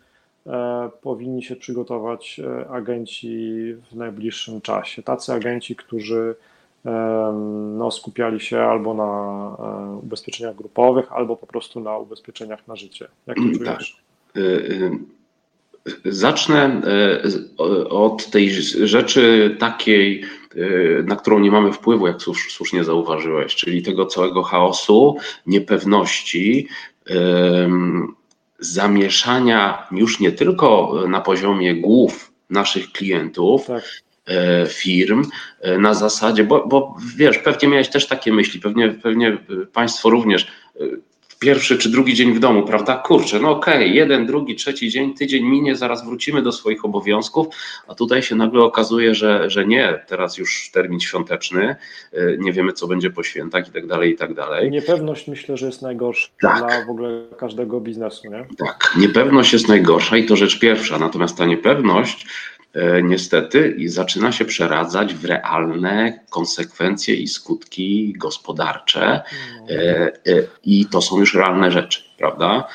e, 0.47 0.89
powinni 1.01 1.43
się 1.43 1.55
przygotować 1.55 2.39
e, 2.39 2.69
agenci 2.69 3.55
w 3.91 3.95
najbliższym 3.95 4.61
czasie? 4.61 5.03
Tacy 5.03 5.33
agenci, 5.33 5.75
którzy 5.75 6.35
no, 7.77 7.91
skupiali 7.91 8.39
się 8.39 8.59
albo 8.61 8.93
na 8.93 9.95
ubezpieczeniach 9.95 10.55
grupowych, 10.55 11.11
albo 11.11 11.35
po 11.35 11.47
prostu 11.47 11.79
na 11.79 11.97
ubezpieczeniach 11.97 12.67
na 12.67 12.75
życie. 12.75 13.07
Jak 13.27 13.37
to 13.37 13.43
mm, 13.43 13.57
czujesz? 13.57 13.97
Tak. 14.33 14.43
Zacznę 16.05 16.81
e, 16.83 17.89
od 17.89 18.29
tej 18.29 18.51
rzeczy 18.83 19.55
takiej, 19.59 20.23
e, 20.55 21.03
na 21.03 21.15
którą 21.15 21.39
nie 21.39 21.51
mamy 21.51 21.73
wpływu, 21.73 22.07
jak 22.07 22.21
słusznie 22.49 22.83
zauważyłeś, 22.83 23.55
czyli 23.55 23.83
tego 23.83 24.05
całego 24.05 24.43
chaosu, 24.43 25.17
niepewności, 25.45 26.67
zamieszania 28.59 29.87
już 29.91 30.19
nie 30.19 30.31
tylko 30.31 30.93
na 31.07 31.21
poziomie 31.21 31.75
głów 31.75 32.31
naszych 32.49 32.91
klientów, 32.91 33.65
tak 33.65 33.83
e, 33.83 34.08
firm 34.67 35.25
na 35.79 35.93
zasadzie, 35.93 36.43
bo, 36.43 36.67
bo 36.67 36.95
wiesz, 37.15 37.37
pewnie 37.37 37.67
miałeś 37.69 37.89
też 37.89 38.07
takie 38.07 38.33
myśli, 38.33 38.59
pewnie, 38.59 38.89
pewnie 38.89 39.37
Państwo 39.73 40.09
również 40.09 40.47
pierwszy 41.39 41.77
czy 41.77 41.89
drugi 41.89 42.13
dzień 42.13 42.33
w 42.33 42.39
domu, 42.39 42.63
prawda? 42.63 42.97
Kurczę, 42.97 43.39
no 43.39 43.51
okej, 43.51 43.75
okay, 43.75 43.87
jeden, 43.87 44.25
drugi, 44.25 44.55
trzeci 44.55 44.89
dzień, 44.89 45.13
tydzień 45.13 45.45
minie, 45.45 45.75
zaraz 45.75 46.05
wrócimy 46.05 46.41
do 46.41 46.51
swoich 46.51 46.85
obowiązków, 46.85 47.47
a 47.87 47.95
tutaj 47.95 48.23
się 48.23 48.35
nagle 48.35 48.63
okazuje, 48.63 49.15
że, 49.15 49.49
że 49.49 49.65
nie, 49.65 49.99
teraz 50.07 50.37
już 50.37 50.69
termin 50.73 50.99
świąteczny, 50.99 51.75
nie 52.37 52.53
wiemy, 52.53 52.73
co 52.73 52.87
będzie 52.87 53.09
po 53.09 53.23
świętach 53.23 53.67
i 53.67 53.71
tak 53.71 53.87
dalej, 53.87 54.11
i 54.11 54.15
tak 54.15 54.33
dalej. 54.33 54.71
Niepewność 54.71 55.27
myślę, 55.27 55.57
że 55.57 55.65
jest 55.65 55.81
najgorsza 55.81 56.27
tak. 56.41 56.57
dla 56.57 56.85
w 56.85 56.89
ogóle 56.89 57.25
każdego 57.37 57.81
biznesu, 57.81 58.31
nie? 58.31 58.45
Tak, 58.57 58.93
niepewność 58.97 59.53
jest 59.53 59.67
najgorsza 59.67 60.17
i 60.17 60.25
to 60.25 60.35
rzecz 60.35 60.59
pierwsza, 60.59 60.99
natomiast 60.99 61.37
ta 61.37 61.45
niepewność 61.45 62.25
E, 62.58 62.58
niestety 63.03 63.75
i 63.77 63.87
zaczyna 63.87 64.31
się 64.31 64.45
przeradzać 64.45 65.13
w 65.13 65.25
realne 65.25 66.19
konsekwencje 66.29 67.15
i 67.15 67.27
skutki 67.27 68.13
gospodarcze 68.17 69.21
e, 69.69 69.71
e, 69.71 70.11
i 70.63 70.85
to 70.85 71.01
są 71.01 71.19
już 71.19 71.35
realne 71.35 71.71
rzeczy, 71.71 72.03
prawda? 72.17 72.67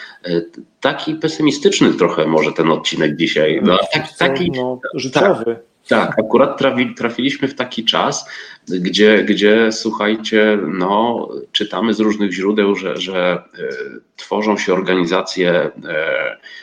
Taki 0.81 1.15
pesymistyczny 1.15 1.95
trochę 1.95 2.27
może 2.27 2.53
ten 2.53 2.71
odcinek 2.71 3.17
dzisiaj. 3.17 3.61
No, 3.63 3.79
taki, 3.93 4.15
taki 4.19 4.51
no, 4.51 4.81
życiowy. 4.95 5.45
Tak, 5.45 5.74
tak, 5.89 6.19
akurat 6.19 6.59
trafi, 6.59 6.95
trafiliśmy 6.95 7.49
w 7.49 7.55
taki 7.55 7.85
czas, 7.85 8.29
gdzie, 8.69 9.25
gdzie 9.25 9.73
słuchajcie, 9.73 10.59
no, 10.69 11.29
czytamy 11.53 11.95
z 11.95 12.01
różnych 12.01 12.33
źródeł, 12.33 12.77
że, 12.77 12.97
że 12.97 13.43
e, 13.59 13.69
tworzą 14.17 14.59
się 14.59 14.73
organizacje 14.73 15.51
e, 15.53 15.71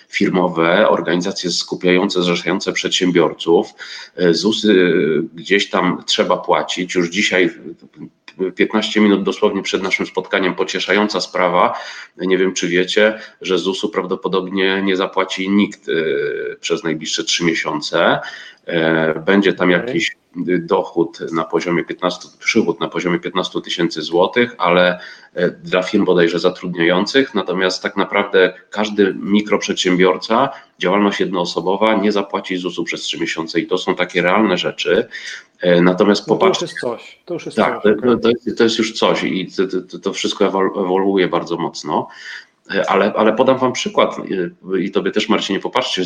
firmowe, 0.09 0.89
organizacje 0.89 1.51
skupiające, 1.51 2.21
zrzeszające 2.21 2.73
przedsiębiorców. 2.73 3.73
E, 4.15 4.33
ZUSy 4.33 4.93
gdzieś 5.33 5.69
tam 5.69 6.03
trzeba 6.05 6.37
płacić. 6.37 6.95
Już 6.95 7.09
dzisiaj 7.09 7.49
15 8.55 9.01
minut 9.01 9.23
dosłownie 9.23 9.63
przed 9.63 9.83
naszym 9.83 10.05
spotkaniem 10.05 10.55
pocieszająca 10.55 11.21
sprawa. 11.21 11.79
Nie 12.17 12.37
wiem, 12.37 12.53
czy 12.53 12.67
wiecie, 12.67 13.19
że 13.41 13.57
ZUS-u 13.57 13.89
prawdopodobnie 13.89 14.81
nie 14.81 14.95
zapłaci 14.95 15.49
nikt 15.49 15.87
przez 16.59 16.83
najbliższe 16.83 17.23
trzy 17.23 17.45
miesiące. 17.45 18.19
E, 18.65 19.19
będzie 19.19 19.53
tam 19.53 19.71
jakiś 19.71 20.17
dochód 20.59 21.19
na 21.31 21.43
poziomie 21.43 21.83
15, 21.83 22.27
przychód 22.39 22.79
na 22.79 22.87
poziomie 22.87 23.19
15 23.19 23.61
tysięcy 23.61 24.01
złotych, 24.01 24.55
ale 24.57 24.99
e, 25.33 25.49
dla 25.49 25.81
firm 25.81 26.05
bodajże 26.05 26.39
zatrudniających, 26.39 27.35
natomiast 27.35 27.83
tak 27.83 27.97
naprawdę 27.97 28.53
każdy 28.69 29.13
mikroprzedsiębiorca, 29.13 30.49
działalność 30.79 31.19
jednoosobowa 31.19 31.95
nie 31.95 32.11
zapłaci 32.11 32.57
ZUS-u 32.57 32.83
przez 32.83 33.01
3 33.01 33.19
miesiące 33.19 33.59
i 33.59 33.67
to 33.67 33.77
są 33.77 33.95
takie 33.95 34.21
realne 34.21 34.57
rzeczy. 34.57 35.07
E, 35.61 35.81
natomiast 35.81 36.27
no 36.27 36.35
popatrzcie. 36.35 36.65
To 36.67 36.71
już 36.71 36.71
jest 36.71 36.81
coś. 36.81 37.19
To 37.25 37.33
już 37.33 37.45
jest 37.45 37.57
tak, 37.57 37.83
coś. 37.83 37.95
To, 38.03 38.17
to, 38.17 38.29
jest, 38.29 38.57
to 38.57 38.63
jest 38.63 38.77
już 38.77 38.93
coś 38.93 39.23
i 39.23 39.51
to, 39.91 39.99
to 39.99 40.13
wszystko 40.13 40.45
ewoluuje 40.45 41.27
bardzo 41.27 41.57
mocno. 41.57 42.07
Ale, 42.87 43.13
ale 43.13 43.33
podam 43.33 43.57
Wam 43.57 43.73
przykład 43.73 44.15
i 44.79 44.91
Tobie 44.91 45.11
też, 45.11 45.29
Marcinie, 45.29 45.59
popatrzcie. 45.59 46.03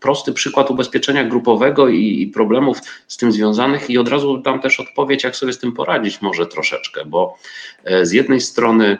Prosty 0.00 0.32
przykład 0.32 0.70
ubezpieczenia 0.70 1.24
grupowego 1.24 1.88
i, 1.88 2.22
i, 2.22 2.26
problemów 2.26 2.78
z 3.08 3.16
tym 3.16 3.32
związanych, 3.32 3.90
i 3.90 3.98
od 3.98 4.08
razu 4.08 4.38
dam 4.38 4.60
też 4.60 4.80
odpowiedź, 4.80 5.24
jak 5.24 5.36
sobie 5.36 5.52
z 5.52 5.58
tym 5.58 5.72
poradzić, 5.72 6.22
może 6.22 6.46
troszeczkę, 6.46 7.04
bo 7.04 7.38
e, 7.84 8.06
z 8.06 8.12
jednej 8.12 8.40
strony 8.40 8.98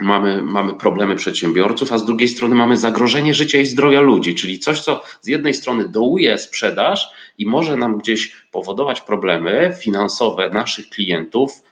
mamy, 0.00 0.42
mamy 0.42 0.74
problemy 0.74 1.16
przedsiębiorców, 1.16 1.92
a 1.92 1.98
z 1.98 2.04
drugiej 2.04 2.28
strony 2.28 2.54
mamy 2.54 2.76
zagrożenie 2.76 3.34
życia 3.34 3.58
i 3.58 3.66
zdrowia 3.66 4.00
ludzi, 4.00 4.34
czyli 4.34 4.58
coś, 4.58 4.80
co 4.80 5.02
z 5.20 5.28
jednej 5.28 5.54
strony 5.54 5.88
dołuje 5.88 6.38
sprzedaż 6.38 7.08
i 7.38 7.46
może 7.46 7.76
nam 7.76 7.98
gdzieś 7.98 8.36
powodować 8.50 9.00
problemy 9.00 9.76
finansowe 9.80 10.50
naszych 10.50 10.88
klientów, 10.88 11.62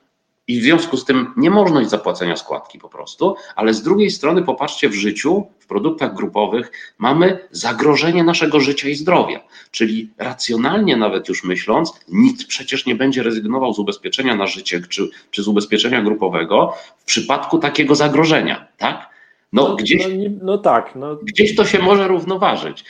i 0.52 0.60
w 0.60 0.62
związku 0.62 0.96
z 0.96 1.04
tym 1.04 1.26
niemożność 1.36 1.90
zapłacenia 1.90 2.36
składki 2.36 2.78
po 2.78 2.88
prostu, 2.88 3.36
ale 3.56 3.74
z 3.74 3.82
drugiej 3.82 4.10
strony 4.10 4.42
popatrzcie 4.42 4.88
w 4.88 4.94
życiu, 4.94 5.46
w 5.58 5.66
produktach 5.66 6.14
grupowych 6.14 6.72
mamy 6.98 7.38
zagrożenie 7.50 8.24
naszego 8.24 8.60
życia 8.60 8.88
i 8.88 8.94
zdrowia, 8.94 9.40
czyli 9.70 10.10
racjonalnie 10.18 10.96
nawet 10.96 11.28
już 11.28 11.44
myśląc, 11.44 11.92
nikt 12.08 12.46
przecież 12.46 12.86
nie 12.86 12.94
będzie 12.94 13.22
rezygnował 13.22 13.74
z 13.74 13.78
ubezpieczenia 13.78 14.34
na 14.34 14.46
życie 14.46 14.80
czy, 14.88 15.08
czy 15.30 15.42
z 15.42 15.48
ubezpieczenia 15.48 16.02
grupowego 16.02 16.74
w 16.98 17.04
przypadku 17.04 17.58
takiego 17.58 17.94
zagrożenia, 17.94 18.68
tak? 18.78 19.12
No, 19.52 19.68
no, 19.68 19.76
gdzieś, 19.76 20.06
no, 20.06 20.30
no 20.42 20.58
tak. 20.58 20.92
No. 20.96 21.16
Gdzieś 21.16 21.56
to 21.56 21.64
się 21.64 21.78
może 21.78 22.08
równoważyć. 22.08 22.84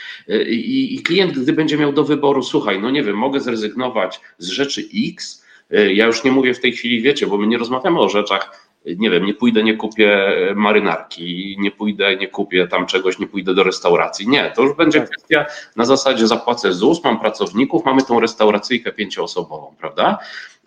I, 0.49 0.95
I 0.95 1.02
klient, 1.02 1.38
gdy 1.38 1.52
będzie 1.52 1.78
miał 1.78 1.92
do 1.92 2.04
wyboru, 2.04 2.42
słuchaj, 2.42 2.81
no 2.81 2.90
nie 2.90 3.02
wiem, 3.02 3.16
mogę 3.16 3.40
zrezygnować 3.40 4.21
z 4.38 4.49
rzeczy 4.49 4.85
X, 5.09 5.42
ja 5.73 6.07
już 6.07 6.25
nie 6.25 6.33
mówię 6.33 6.55
w 6.55 6.61
tej 6.61 6.73
chwili, 6.73 7.02
wiecie, 7.02 7.26
bo 7.26 7.38
my 7.38 7.47
nie 7.47 7.59
rozmawiamy 7.59 8.00
o 8.00 8.09
rzeczach 8.09 8.73
nie 8.85 9.11
wiem, 9.11 9.26
nie 9.26 9.35
pójdę, 9.35 9.62
nie 9.62 9.76
kupię 9.76 10.29
marynarki, 10.55 11.57
nie 11.59 11.71
pójdę, 11.71 12.17
nie 12.17 12.29
kupię 12.29 12.69
tam 12.69 12.87
czegoś, 12.87 13.19
nie 13.19 13.26
pójdę 13.26 13.55
do 13.55 13.62
restauracji. 13.62 14.29
Nie, 14.29 14.52
to 14.57 14.62
już 14.62 14.76
będzie 14.76 15.00
tak. 15.00 15.11
kwestia 15.11 15.47
na 15.76 15.85
zasadzie 15.85 16.26
zapłacę 16.26 16.73
ZUS, 16.73 17.05
mam 17.05 17.21
pracowników, 17.21 17.85
mamy 17.85 18.02
tą 18.02 18.21
restauracyjkę 18.21 18.93
pięcioosobową, 18.93 19.75
prawda? 19.79 20.19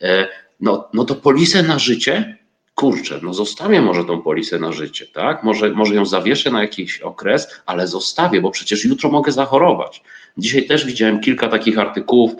E, 0.01 0.27
no, 0.59 0.89
no 0.93 1.03
to 1.03 1.15
polisę 1.15 1.63
na 1.63 1.79
życie 1.79 2.37
kurczę, 2.75 3.19
no 3.23 3.33
zostawię 3.33 3.81
może 3.81 4.05
tą 4.05 4.21
polisę 4.21 4.59
na 4.59 4.71
życie, 4.71 5.07
tak? 5.07 5.43
Może, 5.43 5.69
może 5.69 5.95
ją 5.95 6.05
zawieszę 6.05 6.51
na 6.51 6.61
jakiś 6.61 6.99
okres, 6.99 7.47
ale 7.65 7.87
zostawię, 7.87 8.41
bo 8.41 8.51
przecież 8.51 8.85
jutro 8.85 9.09
mogę 9.09 9.31
zachorować. 9.31 10.03
Dzisiaj 10.37 10.65
też 10.65 10.85
widziałem 10.85 11.19
kilka 11.19 11.47
takich 11.47 11.79
artykułów 11.79 12.31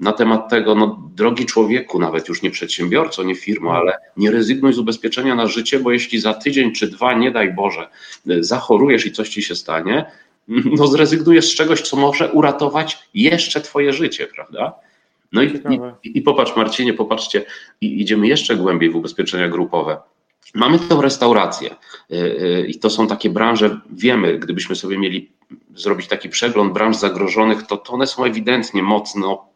na 0.00 0.12
temat 0.12 0.50
tego, 0.50 0.74
no 0.74 1.02
drogi 1.14 1.46
człowieku, 1.46 1.98
nawet 1.98 2.28
już 2.28 2.42
nie 2.42 2.50
przedsiębiorco, 2.50 3.22
nie 3.22 3.34
firma, 3.34 3.72
ale 3.72 3.98
nie 4.16 4.30
rezygnuj 4.30 4.72
z 4.72 4.78
ubezpieczenia 4.78 5.34
na 5.34 5.46
życie, 5.46 5.80
bo 5.80 5.92
jeśli 5.92 6.20
za 6.20 6.34
tydzień 6.34 6.72
czy 6.72 6.88
dwa, 6.88 7.14
nie 7.14 7.30
daj 7.30 7.54
Boże, 7.54 7.88
zachorujesz 8.40 9.06
i 9.06 9.12
coś 9.12 9.28
ci 9.28 9.42
się 9.42 9.54
stanie, 9.54 10.04
no 10.78 10.86
zrezygnujesz 10.86 11.48
z 11.48 11.54
czegoś, 11.54 11.82
co 11.82 11.96
może 11.96 12.32
uratować 12.32 13.08
jeszcze 13.14 13.60
twoje 13.60 13.92
życie, 13.92 14.26
prawda? 14.26 14.72
No 15.34 15.42
i, 15.42 15.46
i, 16.02 16.18
i, 16.18 16.22
popatrz 16.22 16.56
Marcinie, 16.56 16.94
popatrzcie, 16.94 17.44
i 17.80 18.00
idziemy 18.00 18.26
jeszcze 18.26 18.56
głębiej 18.56 18.90
w 18.90 18.96
ubezpieczenia 18.96 19.48
grupowe. 19.48 19.96
Mamy 20.54 20.78
tę 20.78 20.98
restaurację 21.02 21.70
y, 21.70 22.16
y, 22.16 22.66
i 22.68 22.78
to 22.78 22.90
są 22.90 23.06
takie 23.06 23.30
branże, 23.30 23.80
wiemy, 23.92 24.38
gdybyśmy 24.38 24.76
sobie 24.76 24.98
mieli 24.98 25.32
zrobić 25.74 26.08
taki 26.08 26.28
przegląd 26.28 26.72
branż 26.72 26.96
zagrożonych, 26.96 27.62
to, 27.62 27.76
to 27.76 27.92
one 27.92 28.06
są 28.06 28.24
ewidentnie 28.24 28.82
mocno 28.82 29.48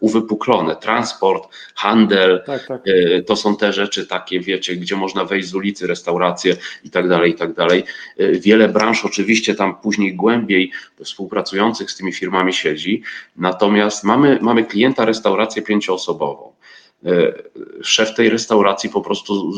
uwypuklone. 0.00 0.76
Transport, 0.76 1.48
handel, 1.74 2.42
tak, 2.46 2.66
tak. 2.66 2.82
E, 2.86 3.22
to 3.22 3.36
są 3.36 3.56
te 3.56 3.72
rzeczy 3.72 4.06
takie, 4.06 4.40
wiecie, 4.40 4.76
gdzie 4.76 4.96
można 4.96 5.24
wejść 5.24 5.48
z 5.48 5.54
ulicy, 5.54 5.86
restauracje 5.86 6.56
i 6.84 6.90
tak 6.90 7.08
dalej, 7.08 7.30
i 7.30 7.34
tak 7.34 7.52
dalej. 7.52 7.84
E, 8.18 8.32
wiele 8.32 8.68
branż 8.68 9.04
oczywiście 9.04 9.54
tam 9.54 9.76
później 9.76 10.16
głębiej 10.16 10.72
współpracujących 11.04 11.90
z 11.90 11.96
tymi 11.96 12.12
firmami 12.12 12.52
siedzi, 12.52 13.02
natomiast 13.36 14.04
mamy, 14.04 14.38
mamy 14.42 14.64
klienta 14.64 15.04
restaurację 15.04 15.62
pięcioosobową. 15.62 16.52
E, 17.06 17.32
szef 17.82 18.14
tej 18.14 18.30
restauracji 18.30 18.90
po 18.90 19.00
prostu, 19.00 19.52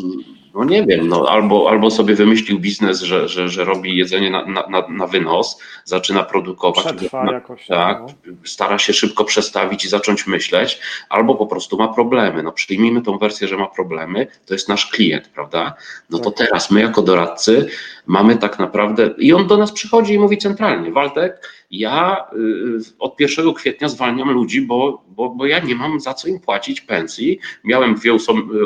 no 0.54 0.64
nie 0.64 0.86
wiem, 0.86 1.08
no 1.08 1.26
albo, 1.28 1.70
albo 1.70 1.90
sobie 1.90 2.14
wymyślił 2.14 2.58
biznes, 2.58 3.00
że, 3.00 3.28
że, 3.28 3.48
że 3.48 3.64
robi 3.64 3.96
jedzenie 3.96 4.30
na, 4.30 4.46
na, 4.46 4.88
na 4.88 5.06
wynos, 5.06 5.58
zaczyna 5.84 6.22
produkować, 6.22 6.84
Przetrwa 6.84 7.32
jakoś, 7.32 7.66
tak, 7.66 8.00
no. 8.00 8.34
stara 8.44 8.78
się 8.78 8.92
szybko 8.92 9.24
przestawić 9.24 9.84
i 9.84 9.88
zacząć 9.88 10.26
myśleć, 10.26 10.80
albo 11.08 11.34
po 11.34 11.46
prostu 11.46 11.78
ma 11.78 11.88
problemy. 11.88 12.42
No 12.42 12.52
przyjmijmy 12.52 13.02
tą 13.02 13.18
wersję, 13.18 13.48
że 13.48 13.56
ma 13.56 13.66
problemy, 13.66 14.26
to 14.46 14.54
jest 14.54 14.68
nasz 14.68 14.86
klient, 14.86 15.28
prawda? 15.28 15.74
No 16.10 16.18
to 16.18 16.30
tak. 16.30 16.48
teraz 16.48 16.70
my 16.70 16.80
jako 16.80 17.02
doradcy 17.02 17.68
mamy 18.06 18.36
tak 18.36 18.58
naprawdę, 18.58 19.14
i 19.18 19.32
on 19.32 19.46
do 19.46 19.56
nas 19.56 19.72
przychodzi 19.72 20.14
i 20.14 20.18
mówi 20.18 20.38
centralnie, 20.38 20.92
Waldek, 20.92 21.48
ja 21.70 22.26
y, 22.32 22.98
od 22.98 23.20
1 23.20 23.54
kwietnia 23.54 23.88
zwalniam 23.88 24.30
ludzi, 24.30 24.62
bo, 24.62 25.04
bo, 25.08 25.30
bo 25.30 25.46
ja 25.46 25.58
nie 25.58 25.74
mam 25.74 26.00
za 26.00 26.14
co 26.14 26.28
im 26.28 26.40
płacić 26.40 26.80
pensji. 26.80 27.38
Miałem 27.64 27.94
dwie 27.94 28.14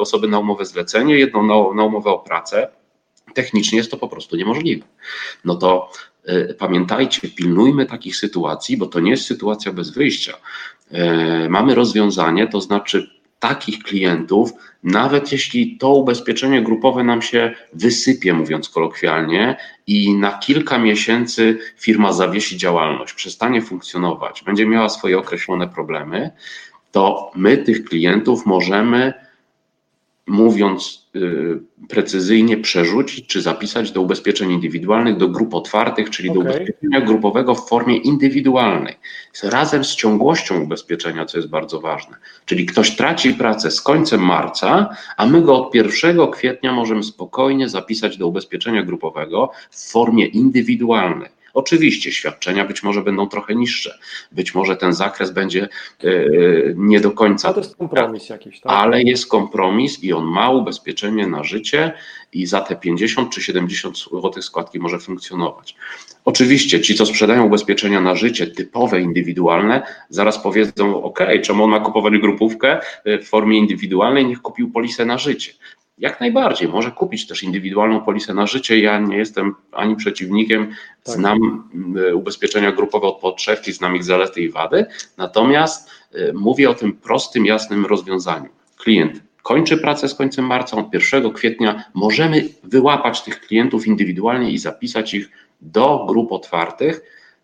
osoby 0.00 0.28
na 0.28 0.38
umowę 0.38 0.64
zlecenie, 0.64 1.18
jedną 1.18 1.42
na, 1.42 1.74
na 1.74 1.84
umowę 1.84 2.10
o 2.10 2.18
pracę. 2.18 2.68
Technicznie 3.34 3.78
jest 3.78 3.90
to 3.90 3.96
po 3.96 4.08
prostu 4.08 4.36
niemożliwe. 4.36 4.86
No 5.44 5.54
to 5.54 5.90
y, 6.28 6.54
pamiętajcie, 6.58 7.28
pilnujmy 7.28 7.86
takich 7.86 8.16
sytuacji, 8.16 8.76
bo 8.76 8.86
to 8.86 9.00
nie 9.00 9.10
jest 9.10 9.26
sytuacja 9.26 9.72
bez 9.72 9.90
wyjścia. 9.90 10.32
Y, 10.92 11.48
mamy 11.48 11.74
rozwiązanie, 11.74 12.46
to 12.46 12.60
znaczy 12.60 13.15
takich 13.38 13.82
klientów, 13.82 14.52
nawet 14.82 15.32
jeśli 15.32 15.78
to 15.78 15.94
ubezpieczenie 15.94 16.62
grupowe 16.62 17.04
nam 17.04 17.22
się 17.22 17.54
wysypie, 17.72 18.34
mówiąc 18.34 18.68
kolokwialnie, 18.68 19.56
i 19.86 20.14
na 20.14 20.38
kilka 20.38 20.78
miesięcy 20.78 21.58
firma 21.76 22.12
zawiesi 22.12 22.56
działalność, 22.56 23.12
przestanie 23.12 23.62
funkcjonować, 23.62 24.42
będzie 24.42 24.66
miała 24.66 24.88
swoje 24.88 25.18
określone 25.18 25.68
problemy, 25.68 26.30
to 26.92 27.30
my 27.34 27.56
tych 27.56 27.84
klientów 27.84 28.46
możemy 28.46 29.12
mówiąc 30.26 31.05
precyzyjnie, 31.88 32.56
przerzucić 32.56 33.26
czy 33.26 33.42
zapisać 33.42 33.90
do 33.92 34.00
ubezpieczeń 34.00 34.52
indywidualnych, 34.52 35.16
do 35.16 35.28
grup 35.28 35.54
otwartych, 35.54 36.10
czyli 36.10 36.30
okay. 36.30 36.44
do 36.44 36.50
ubezpieczenia 36.50 37.00
grupowego 37.00 37.54
w 37.54 37.68
formie 37.68 37.96
indywidualnej, 37.96 38.94
razem 39.42 39.84
z 39.84 39.94
ciągłością 39.94 40.60
ubezpieczenia, 40.60 41.24
co 41.24 41.38
jest 41.38 41.48
bardzo 41.50 41.80
ważne. 41.80 42.16
Czyli 42.44 42.66
ktoś 42.66 42.96
traci 42.96 43.34
pracę 43.34 43.70
z 43.70 43.80
końcem 43.80 44.20
marca, 44.20 44.96
a 45.16 45.26
my 45.26 45.42
go 45.42 45.66
od 45.66 45.74
1 45.74 46.30
kwietnia 46.30 46.72
możemy 46.72 47.02
spokojnie 47.02 47.68
zapisać 47.68 48.18
do 48.18 48.26
ubezpieczenia 48.26 48.82
grupowego 48.82 49.50
w 49.70 49.90
formie 49.90 50.26
indywidualnej. 50.26 51.36
Oczywiście 51.56 52.12
świadczenia 52.12 52.64
być 52.64 52.82
może 52.82 53.02
będą 53.02 53.28
trochę 53.28 53.54
niższe, 53.54 53.98
być 54.32 54.54
może 54.54 54.76
ten 54.76 54.92
zakres 54.92 55.30
będzie 55.30 55.68
e, 56.04 56.08
nie 56.74 57.00
do 57.00 57.10
końca. 57.10 57.48
Ale 57.48 57.54
to 57.54 57.60
jest 57.60 57.76
kompromis 57.76 58.28
jakiś, 58.28 58.60
tak? 58.60 58.72
Ale 58.72 59.02
jest 59.02 59.26
kompromis 59.26 60.04
i 60.04 60.12
on 60.12 60.24
ma 60.24 60.50
ubezpieczenie 60.50 61.26
na 61.26 61.44
życie 61.44 61.92
i 62.32 62.46
za 62.46 62.60
te 62.60 62.76
50 62.76 63.30
czy 63.30 63.42
70 63.42 63.98
zł 63.98 64.42
składki 64.42 64.78
może 64.78 64.98
funkcjonować. 64.98 65.76
Oczywiście 66.24 66.80
ci, 66.80 66.94
co 66.94 67.06
sprzedają 67.06 67.46
ubezpieczenia 67.46 68.00
na 68.00 68.14
życie 68.14 68.46
typowe, 68.46 69.00
indywidualne, 69.00 69.82
zaraz 70.08 70.42
powiedzą: 70.42 71.02
OK, 71.02 71.18
czemu 71.42 71.64
on 71.64 71.70
ma 71.70 71.80
kupować 71.80 72.18
grupówkę 72.18 72.80
w 73.04 73.24
formie 73.24 73.58
indywidualnej, 73.58 74.26
niech 74.26 74.42
kupił 74.42 74.70
polisę 74.70 75.04
na 75.04 75.18
życie. 75.18 75.52
Jak 75.98 76.20
najbardziej, 76.20 76.68
może 76.68 76.90
kupić 76.90 77.26
też 77.26 77.42
indywidualną 77.42 78.00
polisę 78.00 78.34
na 78.34 78.46
życie. 78.46 78.78
Ja 78.78 78.98
nie 78.98 79.16
jestem 79.16 79.54
ani 79.72 79.96
przeciwnikiem, 79.96 80.70
tak. 81.04 81.14
znam 81.14 81.68
e, 82.08 82.14
ubezpieczenia 82.14 82.72
grupowe 82.72 83.06
od 83.06 83.20
podszewki, 83.20 83.72
znam 83.72 83.96
ich 83.96 84.04
zalety 84.04 84.40
i 84.40 84.48
wady, 84.48 84.86
natomiast 85.16 85.90
e, 86.12 86.32
mówię 86.32 86.70
o 86.70 86.74
tym 86.74 86.92
prostym, 86.92 87.46
jasnym 87.46 87.86
rozwiązaniu. 87.86 88.48
Klient 88.76 89.26
kończy 89.46 89.76
pracę 89.76 90.08
z 90.08 90.14
końcem 90.14 90.46
marca, 90.46 90.76
od 90.76 90.94
1 90.94 91.32
kwietnia 91.32 91.84
możemy 91.94 92.48
wyłapać 92.64 93.22
tych 93.22 93.40
klientów 93.40 93.86
indywidualnie 93.86 94.50
i 94.50 94.58
zapisać 94.58 95.14
ich 95.14 95.30
do 95.60 96.04
grup 96.08 96.32
otwartych, 96.32 97.00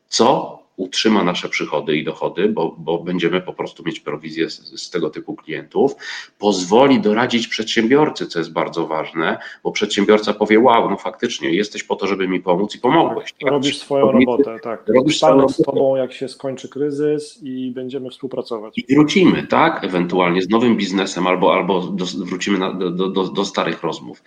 co 0.09 0.59
utrzyma 0.77 1.25
nasze 1.25 1.49
przychody 1.49 1.97
i 1.97 2.05
dochody, 2.05 2.49
bo, 2.49 2.77
bo 2.79 2.99
będziemy 2.99 3.41
po 3.41 3.53
prostu 3.53 3.83
mieć 3.85 4.01
prowizję 4.01 4.51
z, 4.51 4.83
z, 4.83 4.91
tego 4.91 5.11
typu 5.11 5.37
klientów, 5.37 5.95
pozwoli 6.39 7.01
doradzić 7.01 7.49
przedsiębiorcy, 7.49 8.27
co 8.27 8.39
jest 8.39 8.53
bardzo 8.53 8.87
ważne, 8.87 9.39
bo 9.65 9.73
przedsiębiorca 9.73 10.33
powie, 10.33 10.61
wow, 10.61 10.91
no 10.91 10.97
faktycznie 10.97 11.51
jesteś 11.51 11.83
po 11.83 11.97
to, 11.97 12.07
żeby 12.07 12.29
mi 12.29 12.41
pomóc 12.41 12.75
i 12.75 12.79
pomogłeś. 12.79 13.33
Tak, 13.33 13.51
robisz 13.51 13.79
swoją 13.79 14.13
robotę, 14.13 14.57
tak. 14.63 14.85
Robisz 14.89 15.17
swoją 15.19 15.49
z 15.49 15.57
Tobą, 15.57 15.97
jak 15.97 16.13
się 16.13 16.29
skończy 16.29 16.69
kryzys 16.69 17.43
i 17.43 17.71
będziemy 17.71 18.11
współpracować. 18.11 18.75
I 18.77 18.95
wrócimy, 18.95 19.47
tak, 19.47 19.85
ewentualnie 19.85 20.43
z 20.43 20.49
nowym 20.49 20.77
biznesem 20.77 21.27
albo, 21.27 21.55
albo 21.55 21.81
do, 21.81 22.05
wrócimy 22.25 22.59
na, 22.59 22.73
do, 22.73 22.91
do, 22.91 23.25
do, 23.25 23.45
starych 23.45 23.83
rozmów. 23.83 24.23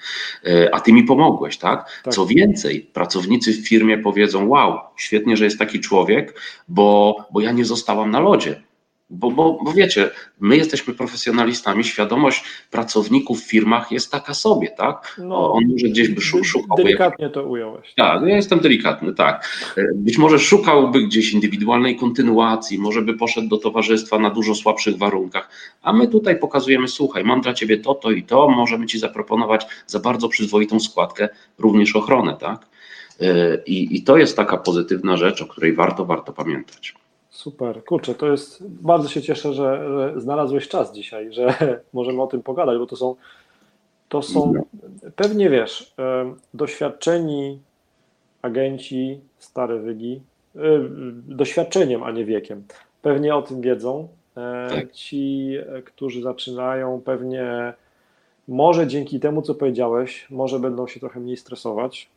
E, 0.46 0.76
a 0.76 0.80
Ty 0.80 0.94
mi 0.94 1.04
pomogłeś, 1.04 1.58
tak? 1.58 2.02
tak? 2.04 2.14
Co 2.14 2.26
więcej, 2.26 2.82
pracownicy 2.82 3.54
w 3.54 3.68
firmie 3.68 3.98
powiedzą, 3.98 4.48
wow, 4.48 4.80
świetnie, 4.96 5.38
że 5.38 5.46
jest 5.46 5.60
taki 5.60 5.80
człowiek, 5.80 6.35
bo, 6.68 7.16
bo 7.32 7.42
ja 7.42 7.52
nie 7.52 7.66
zostałam 7.66 8.12
na 8.12 8.20
lodzie. 8.20 8.62
Bo, 9.10 9.32
bo, 9.32 9.60
bo 9.64 9.74
wiecie, 9.74 10.10
my 10.40 10.58
jesteśmy 10.58 10.94
profesjonalistami, 10.94 11.84
świadomość 11.84 12.44
pracowników 12.72 13.42
w 13.42 13.50
firmach 13.50 13.92
jest 13.92 14.12
taka 14.12 14.34
sobie, 14.34 14.70
tak? 14.78 15.22
No, 15.24 15.54
On 15.54 15.64
może 15.72 15.88
gdzieś 15.88 16.10
by 16.10 16.22
szukał. 16.22 16.78
Delikatnie 16.78 17.30
to 17.30 17.44
ująłeś. 17.44 17.94
Tak, 17.96 18.22
ja 18.22 18.36
jestem 18.36 18.60
delikatny, 18.60 19.14
tak. 19.14 19.50
Być 19.96 20.18
może 20.18 20.40
szukałby 20.40 21.02
gdzieś 21.02 21.34
indywidualnej 21.34 21.96
kontynuacji, 21.96 22.80
może 22.80 23.02
by 23.02 23.14
poszedł 23.14 23.48
do 23.48 23.58
towarzystwa 23.58 24.20
na 24.20 24.30
dużo 24.30 24.56
słabszych 24.56 24.98
warunkach, 24.98 25.50
a 25.82 25.94
my 25.94 26.08
tutaj 26.08 26.40
pokazujemy, 26.40 26.88
słuchaj, 26.88 27.24
mam 27.24 27.42
dla 27.42 27.54
ciebie 27.54 27.78
to, 27.78 27.96
to 27.96 28.12
i 28.12 28.24
to, 28.24 28.50
możemy 28.50 28.86
ci 28.86 29.00
zaproponować 29.00 29.68
za 29.88 30.00
bardzo 30.00 30.30
przyzwoitą 30.30 30.80
składkę 30.80 31.30
również 31.58 31.96
ochronę, 31.96 32.38
tak? 32.40 32.68
E, 33.22 33.58
I, 33.66 33.98
I 33.98 34.04
to 34.04 34.18
jest 34.18 34.38
taka 34.38 34.58
pozytywna 34.58 35.18
rzecz, 35.18 35.42
o 35.42 35.48
której 35.48 35.74
warto, 35.74 36.06
warto 36.06 36.34
pamiętać. 36.34 36.96
Super, 37.30 37.84
kurczę, 37.84 38.16
to 38.16 38.32
jest, 38.32 38.68
bardzo 38.68 39.10
się 39.10 39.22
cieszę, 39.22 39.54
że, 39.54 39.90
że 39.98 40.22
znalazłeś 40.22 40.68
czas 40.68 40.94
dzisiaj, 40.94 41.34
że 41.34 41.54
możemy 41.94 42.22
o 42.22 42.28
tym 42.28 42.44
pogadać, 42.44 42.78
bo 42.78 42.86
to 42.86 42.96
są, 42.96 43.16
to 44.10 44.22
są 44.22 44.54
no. 44.54 44.64
pewnie 45.16 45.50
wiesz, 45.50 45.94
e, 46.00 46.36
doświadczeni 46.54 47.60
agenci, 48.42 49.20
stare 49.38 49.80
wygi, 49.80 50.22
e, 50.56 50.60
doświadczeniem, 51.28 52.04
a 52.04 52.12
nie 52.12 52.26
wiekiem, 52.26 52.64
pewnie 53.02 53.36
o 53.36 53.42
tym 53.42 53.62
wiedzą. 53.62 54.08
Tak. 54.70 54.92
Ci, 54.92 55.52
którzy 55.86 56.22
zaczynają, 56.22 57.02
pewnie 57.06 57.74
może 58.48 58.88
dzięki 58.88 59.20
temu, 59.20 59.42
co 59.42 59.56
powiedziałeś, 59.56 60.28
może 60.30 60.60
będą 60.60 60.88
się 60.88 61.00
trochę 61.00 61.20
mniej 61.20 61.38
stresować, 61.38 62.10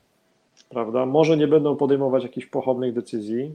prawda? 0.64 1.06
Może 1.06 1.36
nie 1.36 1.48
będą 1.48 1.76
podejmować 1.76 2.22
jakichś 2.22 2.46
pochodnych 2.46 2.92
decyzji 2.94 3.54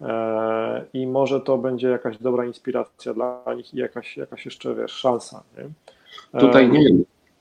e, 0.00 0.84
i 0.92 1.06
może 1.06 1.40
to 1.40 1.58
będzie 1.58 1.88
jakaś 1.88 2.18
dobra 2.18 2.44
inspiracja 2.44 3.14
dla 3.14 3.42
nich 3.56 3.74
i 3.74 3.76
jakaś, 3.76 4.16
jakaś 4.16 4.44
jeszcze, 4.44 4.74
wiesz, 4.74 4.92
szansa. 4.92 5.42
Nie? 5.58 6.40
Tutaj 6.40 6.68
nie 6.68 6.80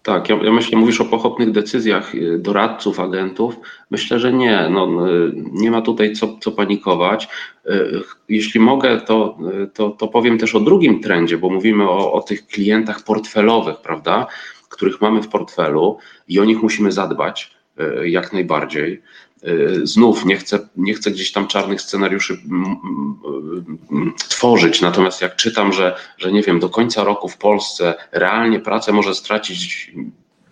Tak, 0.03 0.29
ja, 0.29 0.35
ja, 0.43 0.51
myślę, 0.51 0.77
mówisz 0.77 1.01
o 1.01 1.05
pochopnych 1.05 1.51
decyzjach 1.51 2.15
y, 2.15 2.39
doradców, 2.39 2.99
agentów. 2.99 3.55
Myślę, 3.91 4.19
że 4.19 4.33
nie. 4.33 4.67
No, 4.69 4.87
nie 5.51 5.71
ma 5.71 5.81
tutaj 5.81 6.13
co, 6.13 6.37
co 6.41 6.51
panikować. 6.51 7.27
Jeśli 8.29 8.59
mogę, 8.59 9.01
to, 9.01 9.37
to, 9.73 9.89
to 9.89 10.07
powiem 10.07 10.37
też 10.37 10.55
o 10.55 10.59
drugim 10.59 11.01
trendzie, 11.01 11.37
bo 11.37 11.49
mówimy 11.49 11.89
o, 11.89 12.13
o 12.13 12.21
tych 12.21 12.47
klientach 12.47 13.03
portfelowych, 13.03 13.77
prawda, 13.77 14.27
których 14.69 15.01
mamy 15.01 15.21
w 15.21 15.27
portfelu 15.27 15.97
i 16.27 16.39
o 16.39 16.45
nich 16.45 16.63
musimy 16.63 16.91
zadbać 16.91 17.58
jak 18.03 18.33
najbardziej. 18.33 19.01
Znów 19.83 20.25
nie 20.25 20.37
chcę, 20.37 20.59
nie 20.77 20.93
chcę 20.93 21.11
gdzieś 21.11 21.31
tam 21.31 21.47
czarnych 21.47 21.81
scenariuszy 21.81 22.37
tworzyć, 24.29 24.81
natomiast 24.81 25.21
jak 25.21 25.35
czytam, 25.35 25.73
że, 25.73 25.95
że 26.17 26.31
nie 26.31 26.41
wiem, 26.41 26.59
do 26.59 26.69
końca 26.69 27.03
roku 27.03 27.29
w 27.29 27.37
Polsce 27.37 27.93
realnie 28.11 28.59
pracę 28.59 28.91
może 28.91 29.15
stracić 29.15 29.91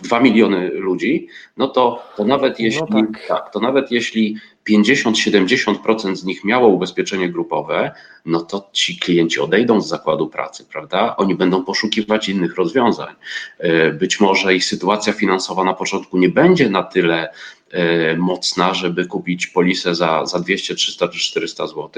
2 0.04 0.20
miliony 0.20 0.70
ludzi, 0.70 1.28
no 1.58 1.68
to, 1.68 2.04
to 2.18 2.26
nawet 2.26 2.60
no 2.60 2.66
jeśli 2.66 2.82
no 2.90 3.02
tak. 3.02 3.28
tak. 3.28 3.54
to 3.54 3.60
nawet 3.60 3.92
jeśli 3.92 4.38
50-70% 4.70 6.16
z 6.16 6.24
nich 6.24 6.44
miało 6.44 6.68
ubezpieczenie 6.68 7.30
grupowe, 7.30 7.92
no 8.26 8.42
to 8.42 8.70
ci 8.74 9.00
klienci 9.00 9.40
odejdą 9.40 9.82
z 9.82 9.88
zakładu 9.88 10.28
pracy, 10.28 10.66
prawda? 10.72 11.16
Oni 11.16 11.36
będą 11.36 11.64
poszukiwać 11.64 12.30
innych 12.30 12.56
rozwiązań. 12.56 13.16
E, 13.58 13.92
być 13.92 14.20
może 14.20 14.56
ich 14.56 14.66
sytuacja 14.66 15.14
finansowa 15.14 15.64
na 15.64 15.74
początku 15.74 16.18
nie 16.18 16.30
będzie 16.30 16.70
na 16.70 16.84
tyle 16.84 17.30
e, 17.72 18.18
mocna, 18.18 18.74
żeby 18.74 19.06
kupić 19.06 19.48
polisę 19.48 19.96
za, 19.96 20.26
za 20.26 20.40
200, 20.40 20.76
300 20.76 21.08
czy 21.08 21.20
400 21.20 21.68
zł, 21.68 21.90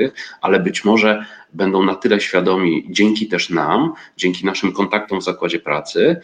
ale 0.42 0.60
być 0.60 0.86
może 0.86 1.26
będą 1.54 1.84
na 1.84 1.96
tyle 1.96 2.22
świadomi, 2.22 2.86
dzięki 2.90 3.28
też 3.28 3.50
nam, 3.50 3.94
dzięki 4.18 4.46
naszym 4.46 4.72
kontaktom 4.72 5.20
w 5.20 5.24
zakładzie 5.24 5.60
pracy, 5.60 6.22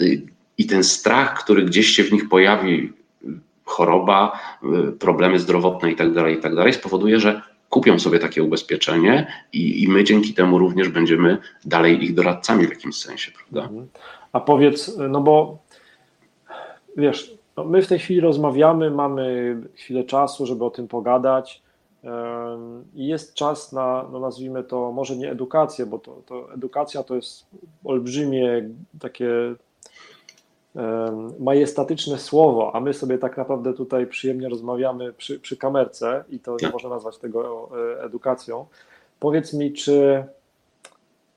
y, 0.00 0.22
i 0.58 0.66
ten 0.66 0.84
strach, 0.84 1.44
który 1.44 1.64
gdzieś 1.64 1.86
się 1.86 2.04
w 2.04 2.12
nich 2.12 2.28
pojawi, 2.28 2.92
choroba, 3.70 4.38
y, 4.88 4.92
problemy 4.92 5.38
zdrowotne 5.38 5.90
itd., 5.90 6.14
tak 6.14 6.30
itd., 6.30 6.64
tak 6.64 6.74
spowoduje, 6.74 7.20
że 7.20 7.42
kupią 7.70 7.98
sobie 7.98 8.18
takie 8.18 8.42
ubezpieczenie 8.42 9.26
i, 9.52 9.82
i 9.82 9.88
my 9.88 10.04
dzięki 10.04 10.34
temu 10.34 10.58
również 10.58 10.88
będziemy 10.88 11.38
dalej 11.64 12.04
ich 12.04 12.14
doradcami 12.14 12.66
w 12.66 12.70
jakimś 12.70 12.96
sensie, 12.96 13.32
prawda? 13.32 13.68
Mhm. 13.68 13.88
A 14.32 14.40
powiedz, 14.40 14.96
no 15.08 15.20
bo 15.20 15.58
wiesz, 16.96 17.34
no 17.56 17.64
my 17.64 17.82
w 17.82 17.86
tej 17.86 17.98
chwili 17.98 18.20
rozmawiamy, 18.20 18.90
mamy 18.90 19.56
chwilę 19.74 20.04
czasu, 20.04 20.46
żeby 20.46 20.64
o 20.64 20.70
tym 20.70 20.88
pogadać 20.88 21.62
i 22.94 23.06
jest 23.06 23.34
czas 23.34 23.72
na, 23.72 24.04
no 24.12 24.20
nazwijmy 24.20 24.64
to, 24.64 24.92
może 24.92 25.16
nie 25.16 25.30
edukację, 25.30 25.86
bo 25.86 25.98
to, 25.98 26.22
to 26.26 26.54
edukacja 26.54 27.02
to 27.02 27.16
jest 27.16 27.46
olbrzymie 27.84 28.68
takie 29.00 29.30
majestatyczne 31.38 32.18
słowo, 32.18 32.74
a 32.74 32.80
my 32.80 32.94
sobie 32.94 33.18
tak 33.18 33.36
naprawdę 33.36 33.74
tutaj 33.74 34.06
przyjemnie 34.06 34.48
rozmawiamy 34.48 35.12
przy, 35.12 35.40
przy 35.40 35.56
kamerce 35.56 36.24
i 36.28 36.38
to 36.38 36.52
nie 36.52 36.58
tak. 36.58 36.72
można 36.72 36.90
nazwać 36.90 37.18
tego 37.18 37.70
e, 37.96 38.02
edukacją. 38.04 38.66
Powiedz 39.20 39.54
mi, 39.54 39.72
czy. 39.72 40.24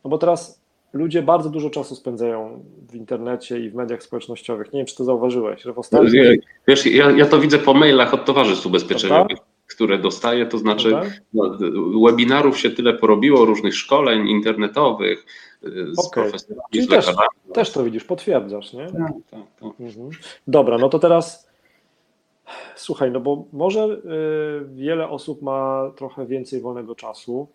No 0.03 0.09
bo 0.09 0.17
teraz 0.17 0.59
ludzie 0.93 1.21
bardzo 1.21 1.49
dużo 1.49 1.69
czasu 1.69 1.95
spędzają 1.95 2.63
w 2.89 2.95
internecie 2.95 3.59
i 3.59 3.69
w 3.69 3.75
mediach 3.75 4.03
społecznościowych. 4.03 4.73
Nie 4.73 4.79
wiem, 4.79 4.87
czy 4.87 4.95
to 4.95 5.03
zauważyłeś, 5.03 5.61
że 5.61 5.73
w 5.73 5.79
ostatnich... 5.79 6.41
Wiesz, 6.67 6.85
ja, 6.85 7.11
ja 7.11 7.25
to 7.25 7.39
widzę 7.39 7.59
po 7.59 7.73
mailach 7.73 8.13
od 8.13 8.25
towarzystw 8.25 8.65
ubezpieczeniowych, 8.65 9.37
które 9.67 9.97
dostaję, 9.97 10.45
to 10.45 10.57
znaczy 10.57 10.99
no, 11.33 11.57
webinarów 12.05 12.59
się 12.59 12.69
tyle 12.69 12.93
porobiło, 12.93 13.45
różnych 13.45 13.75
szkoleń 13.75 14.27
internetowych, 14.27 15.25
z 15.91 15.99
okay. 15.99 16.23
profesorami, 16.23 16.61
Czyli 16.71 16.85
z 16.85 16.89
też, 16.89 17.05
też 17.53 17.71
to 17.71 17.83
widzisz, 17.83 18.03
potwierdzasz, 18.03 18.73
nie? 18.73 18.85
Tak, 18.85 19.13
tak, 19.31 19.41
tak. 19.59 19.71
Mhm. 19.79 20.09
Dobra, 20.47 20.77
no 20.77 20.89
to 20.89 20.99
teraz 20.99 21.53
słuchaj, 22.75 23.11
no 23.11 23.19
bo 23.19 23.43
może 23.53 23.85
y, 23.85 24.75
wiele 24.75 25.09
osób 25.09 25.41
ma 25.41 25.91
trochę 25.95 26.25
więcej 26.25 26.61
wolnego 26.61 26.95
czasu 26.95 27.47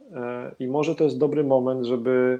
y, 0.00 0.14
i 0.60 0.66
może 0.66 0.94
to 0.94 1.04
jest 1.04 1.18
dobry 1.18 1.44
moment, 1.44 1.86
żeby 1.86 2.38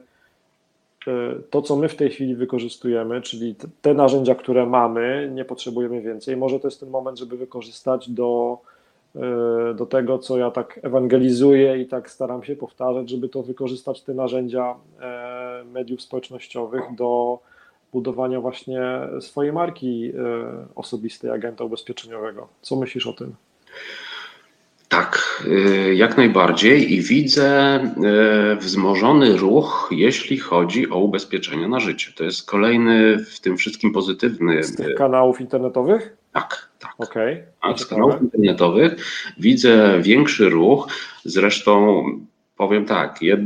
y, 1.08 1.10
to, 1.50 1.62
co 1.62 1.76
my 1.76 1.88
w 1.88 1.96
tej 1.96 2.10
chwili 2.10 2.34
wykorzystujemy, 2.34 3.22
czyli 3.22 3.54
te 3.82 3.94
narzędzia, 3.94 4.34
które 4.34 4.66
mamy, 4.66 5.30
nie 5.34 5.44
potrzebujemy 5.44 6.00
więcej, 6.00 6.36
może 6.36 6.60
to 6.60 6.66
jest 6.66 6.80
ten 6.80 6.90
moment, 6.90 7.18
żeby 7.18 7.36
wykorzystać 7.36 8.10
do 8.10 8.58
do 9.74 9.86
tego, 9.86 10.18
co 10.18 10.38
ja 10.38 10.50
tak 10.50 10.80
ewangelizuję 10.82 11.78
i 11.78 11.86
tak 11.86 12.10
staram 12.10 12.44
się 12.44 12.56
powtarzać, 12.56 13.10
żeby 13.10 13.28
to 13.28 13.42
wykorzystać 13.42 14.02
te 14.02 14.14
narzędzia 14.14 14.74
e, 15.00 15.64
mediów 15.72 16.02
społecznościowych 16.02 16.82
do 16.96 17.38
budowania 17.92 18.40
właśnie 18.40 18.82
swojej 19.20 19.52
marki 19.52 20.10
e, 20.10 20.12
osobistej 20.74 21.30
agenta 21.30 21.64
ubezpieczeniowego. 21.64 22.48
Co 22.62 22.76
myślisz 22.76 23.06
o 23.06 23.12
tym? 23.12 23.34
Tak, 24.88 25.44
jak 25.94 26.16
najbardziej 26.16 26.92
i 26.92 27.02
widzę 27.02 27.80
wzmożony 28.60 29.36
ruch, 29.36 29.88
jeśli 29.92 30.38
chodzi 30.38 30.90
o 30.90 30.98
ubezpieczenia 30.98 31.68
na 31.68 31.80
życie. 31.80 32.12
To 32.16 32.24
jest 32.24 32.46
kolejny 32.46 33.18
w 33.18 33.40
tym 33.40 33.56
wszystkim 33.56 33.92
pozytywny. 33.92 34.62
Z 34.62 34.76
tych 34.76 34.94
kanałów 34.94 35.40
internetowych? 35.40 36.16
Tak, 36.34 36.68
tak. 36.78 36.94
Okay. 36.98 37.46
A 37.60 37.76
z 37.76 37.86
kanałów 37.86 38.22
internetowych 38.22 38.96
widzę 39.38 40.00
większy 40.02 40.50
ruch. 40.50 40.88
Zresztą 41.24 42.04
Powiem 42.56 42.84
tak, 42.84 43.22
jed... 43.22 43.40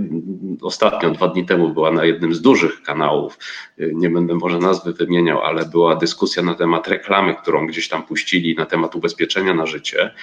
ostatnio, 0.62 1.10
dwa 1.10 1.28
dni 1.28 1.46
temu 1.46 1.68
była 1.68 1.90
na 1.90 2.04
jednym 2.04 2.34
z 2.34 2.40
dużych 2.40 2.82
kanałów, 2.82 3.38
nie 3.78 4.10
będę 4.10 4.34
może 4.34 4.58
nazwy 4.58 4.92
wymieniał, 4.92 5.42
ale 5.42 5.66
była 5.66 5.96
dyskusja 5.96 6.42
na 6.42 6.54
temat 6.54 6.88
reklamy, 6.88 7.34
którą 7.34 7.66
gdzieś 7.66 7.88
tam 7.88 8.02
puścili 8.02 8.54
na 8.56 8.66
temat 8.66 8.94
ubezpieczenia 8.94 9.54
na 9.54 9.66
życie. 9.66 10.14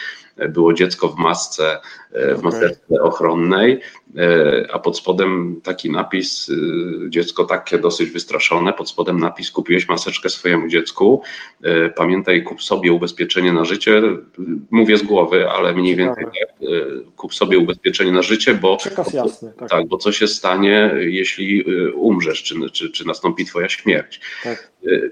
Było 0.49 0.73
dziecko 0.73 1.09
w 1.09 1.17
masce, 1.17 1.79
w 2.11 2.41
masce 2.41 2.77
ochronnej, 3.01 3.79
a 4.73 4.79
pod 4.79 4.97
spodem 4.97 5.61
taki 5.63 5.91
napis, 5.91 6.51
dziecko 7.09 7.43
takie 7.43 7.77
dosyć 7.77 8.09
wystraszone, 8.09 8.73
pod 8.73 8.89
spodem 8.89 9.19
napis 9.19 9.51
kupiłeś 9.51 9.87
maseczkę 9.87 10.29
swojemu 10.29 10.67
dziecku, 10.67 11.21
pamiętaj 11.95 12.43
kup 12.43 12.63
sobie 12.63 12.91
ubezpieczenie 12.91 13.53
na 13.53 13.65
życie, 13.65 14.01
mówię 14.71 14.97
z 14.97 15.03
głowy, 15.03 15.49
ale 15.49 15.73
mniej 15.73 15.95
więcej 15.95 16.25
tak, 16.25 16.69
kup 17.15 17.35
sobie 17.35 17.57
ubezpieczenie 17.59 18.11
na 18.11 18.21
życie, 18.21 18.53
bo 18.53 18.77
Przekaz 18.77 19.13
jasny. 19.13 19.53
Tak. 19.59 19.69
tak, 19.69 19.87
bo 19.87 19.97
co 19.97 20.11
się 20.11 20.27
stanie, 20.27 20.91
jeśli 20.99 21.63
umrzesz, 21.93 22.43
czy, 22.43 22.69
czy, 22.69 22.91
czy 22.91 23.07
nastąpi 23.07 23.45
Twoja 23.45 23.69
śmierć. 23.69 24.21
Tak. 24.43 24.71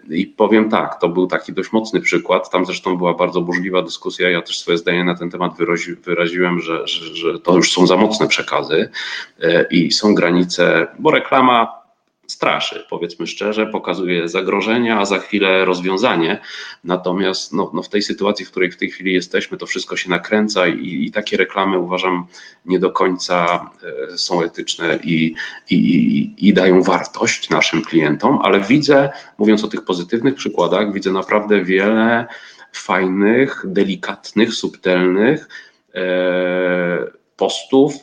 I 0.09 0.25
powiem 0.27 0.69
tak, 0.69 0.99
to 0.99 1.09
był 1.09 1.27
taki 1.27 1.53
dość 1.53 1.71
mocny 1.71 2.01
przykład. 2.01 2.49
Tam 2.49 2.65
zresztą 2.65 2.97
była 2.97 3.13
bardzo 3.13 3.41
burzliwa 3.41 3.81
dyskusja. 3.81 4.29
Ja 4.29 4.41
też 4.41 4.59
swoje 4.59 4.77
zdanie 4.77 5.03
na 5.03 5.15
ten 5.15 5.29
temat 5.29 5.57
wyrazi, 5.57 5.95
wyraziłem, 5.95 6.59
że, 6.59 6.87
że, 6.87 7.15
że 7.15 7.39
to 7.39 7.55
już 7.55 7.71
są 7.71 7.87
za 7.87 7.97
mocne 7.97 8.27
przekazy 8.27 8.89
y, 9.43 9.65
i 9.71 9.91
są 9.91 10.15
granice, 10.15 10.87
bo 10.99 11.11
reklama 11.11 11.82
straszy, 12.33 12.85
powiedzmy 12.89 13.27
szczerze, 13.27 13.67
pokazuje 13.67 14.29
zagrożenia, 14.29 14.99
a 14.99 15.05
za 15.05 15.19
chwilę 15.19 15.65
rozwiązanie. 15.65 16.41
Natomiast 16.83 17.53
no, 17.53 17.71
no 17.73 17.83
w 17.83 17.89
tej 17.89 18.01
sytuacji, 18.01 18.45
w 18.45 18.51
której 18.51 18.71
w 18.71 18.77
tej 18.77 18.89
chwili 18.89 19.13
jesteśmy, 19.13 19.57
to 19.57 19.65
wszystko 19.65 19.97
się 19.97 20.09
nakręca 20.09 20.67
i, 20.67 21.05
i 21.05 21.11
takie 21.11 21.37
reklamy 21.37 21.79
uważam 21.79 22.25
nie 22.65 22.79
do 22.79 22.91
końca 22.91 23.69
e, 24.13 24.17
są 24.17 24.41
etyczne 24.43 24.99
i, 25.03 25.35
i, 25.69 26.33
i 26.37 26.53
dają 26.53 26.83
wartość 26.83 27.49
naszym 27.49 27.81
klientom, 27.81 28.39
ale 28.43 28.59
widzę, 28.59 29.09
mówiąc 29.37 29.63
o 29.63 29.67
tych 29.67 29.85
pozytywnych 29.85 30.35
przykładach, 30.35 30.93
widzę 30.93 31.11
naprawdę 31.11 31.63
wiele 31.63 32.27
fajnych, 32.73 33.65
delikatnych, 33.65 34.53
subtelnych 34.53 35.47
e, 35.95 36.03
postów, 37.37 37.93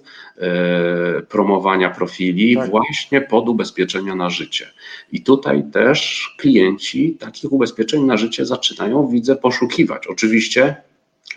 promowania 1.29 1.91
profili 1.91 2.57
tak. 2.57 2.71
właśnie 2.71 3.21
pod 3.21 3.49
ubezpieczenia 3.49 4.15
na 4.15 4.31
życie. 4.31 4.67
I 5.13 5.23
tutaj 5.23 5.65
też 5.73 6.29
klienci 6.39 7.17
takich 7.21 7.53
ubezpieczeń 7.53 8.03
na 8.03 8.17
życie 8.17 8.47
zaczynają, 8.47 9.09
widzę, 9.09 9.37
poszukiwać. 9.37 10.07
Oczywiście 10.07 10.77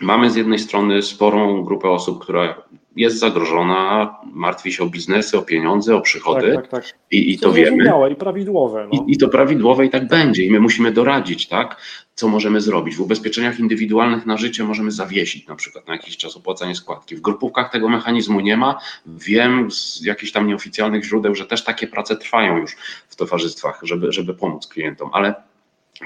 mamy 0.00 0.30
z 0.30 0.36
jednej 0.36 0.58
strony 0.58 1.02
sporą 1.02 1.64
grupę 1.64 1.90
osób, 1.90 2.22
która 2.22 2.62
jest 2.96 3.18
zagrożona, 3.18 4.14
martwi 4.32 4.72
się 4.72 4.84
o 4.84 4.86
biznesy, 4.86 5.38
o 5.38 5.42
pieniądze, 5.42 5.96
o 5.96 6.00
przychody. 6.00 6.54
Tak, 6.54 6.68
tak, 6.68 6.84
tak. 6.84 6.98
I, 7.10 7.32
i 7.32 7.38
to, 7.38 7.52
wiemy. 7.52 7.84
I 8.12 8.14
prawidłowe. 8.14 8.88
No. 8.92 9.04
I, 9.06 9.12
I, 9.12 9.16
to 9.16 9.28
prawidłowe 9.28 9.86
i 9.86 9.90
tak 9.90 10.08
będzie. 10.08 10.44
I 10.44 10.50
my 10.50 10.60
musimy 10.60 10.92
doradzić, 10.92 11.48
tak, 11.48 11.76
co 12.14 12.28
możemy 12.28 12.60
zrobić. 12.60 12.96
W 12.96 13.00
ubezpieczeniach 13.00 13.60
indywidualnych 13.60 14.26
na 14.26 14.36
życie 14.36 14.64
możemy 14.64 14.90
zawiesić 14.90 15.46
na 15.46 15.56
przykład 15.56 15.88
na 15.88 15.94
jakiś 15.94 16.16
czas 16.16 16.36
opłacanie 16.36 16.74
składki. 16.74 17.16
W 17.16 17.20
grupówkach 17.20 17.72
tego 17.72 17.88
mechanizmu 17.88 18.40
nie 18.40 18.56
ma. 18.56 18.78
Wiem 19.06 19.70
z 19.70 20.04
jakichś 20.04 20.32
tam 20.32 20.46
nieoficjalnych 20.46 21.04
źródeł, 21.04 21.34
że 21.34 21.46
też 21.46 21.64
takie 21.64 21.86
prace 21.86 22.16
trwają 22.16 22.58
już 22.58 22.76
w 23.08 23.16
towarzystwach, 23.16 23.80
żeby, 23.82 24.12
żeby 24.12 24.34
pomóc 24.34 24.66
klientom, 24.66 25.10
ale 25.12 25.34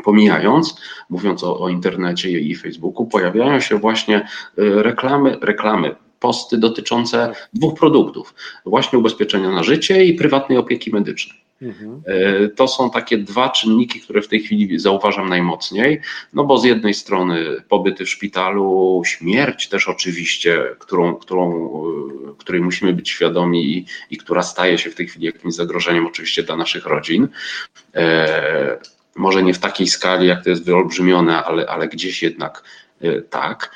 Pomijając, 0.04 0.80
mówiąc 1.10 1.44
o, 1.44 1.60
o 1.60 1.68
internecie 1.68 2.30
i 2.30 2.54
Facebooku, 2.54 3.06
pojawiają 3.06 3.60
się 3.60 3.78
właśnie 3.78 4.28
y, 4.58 4.82
reklamy, 4.82 5.38
reklamy 5.42 5.96
posty 6.20 6.58
dotyczące 6.58 7.32
dwóch 7.52 7.78
produktów: 7.78 8.34
właśnie 8.66 8.98
ubezpieczenia 8.98 9.50
na 9.50 9.62
życie 9.62 10.04
i 10.04 10.14
prywatnej 10.14 10.58
opieki 10.58 10.90
medycznej. 10.90 11.48
Mhm. 11.62 12.02
E, 12.06 12.48
to 12.48 12.68
są 12.68 12.90
takie 12.90 13.18
dwa 13.18 13.48
czynniki, 13.48 14.00
które 14.00 14.22
w 14.22 14.28
tej 14.28 14.40
chwili 14.40 14.78
zauważam 14.78 15.28
najmocniej, 15.28 16.00
no 16.32 16.44
bo 16.44 16.58
z 16.58 16.64
jednej 16.64 16.94
strony 16.94 17.44
pobyty 17.68 18.04
w 18.04 18.08
szpitalu, 18.08 19.02
śmierć 19.06 19.68
też 19.68 19.88
oczywiście, 19.88 20.64
którą, 20.78 21.14
którą, 21.14 21.70
e, 22.30 22.34
której 22.38 22.60
musimy 22.60 22.92
być 22.92 23.10
świadomi 23.10 23.76
i, 23.76 23.86
i 24.10 24.16
która 24.16 24.42
staje 24.42 24.78
się 24.78 24.90
w 24.90 24.94
tej 24.94 25.06
chwili 25.06 25.26
jakimś 25.26 25.54
zagrożeniem 25.54 26.06
oczywiście 26.06 26.42
dla 26.42 26.56
naszych 26.56 26.86
rodzin. 26.86 27.28
E, 27.94 28.78
może 29.16 29.42
nie 29.42 29.54
w 29.54 29.58
takiej 29.58 29.86
skali, 29.86 30.26
jak 30.26 30.44
to 30.44 30.50
jest 30.50 30.64
wyolbrzymione, 30.64 31.44
ale, 31.44 31.66
ale 31.66 31.88
gdzieś 31.88 32.22
jednak 32.22 32.64
e, 33.00 33.22
tak. 33.22 33.70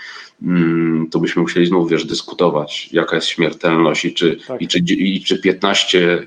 Mm, 0.44 1.08
to 1.10 1.18
byśmy 1.18 1.42
musieli 1.42 1.66
znów 1.66 1.90
wiesz, 1.90 2.04
dyskutować, 2.04 2.88
jaka 2.92 3.16
jest 3.16 3.28
śmiertelność 3.28 4.04
i 4.04 4.14
czy, 4.14 4.36
tak. 4.48 4.62
i 4.62 4.68
czy, 4.68 4.78
i 4.78 5.20
czy 5.20 5.38
15 5.38 6.26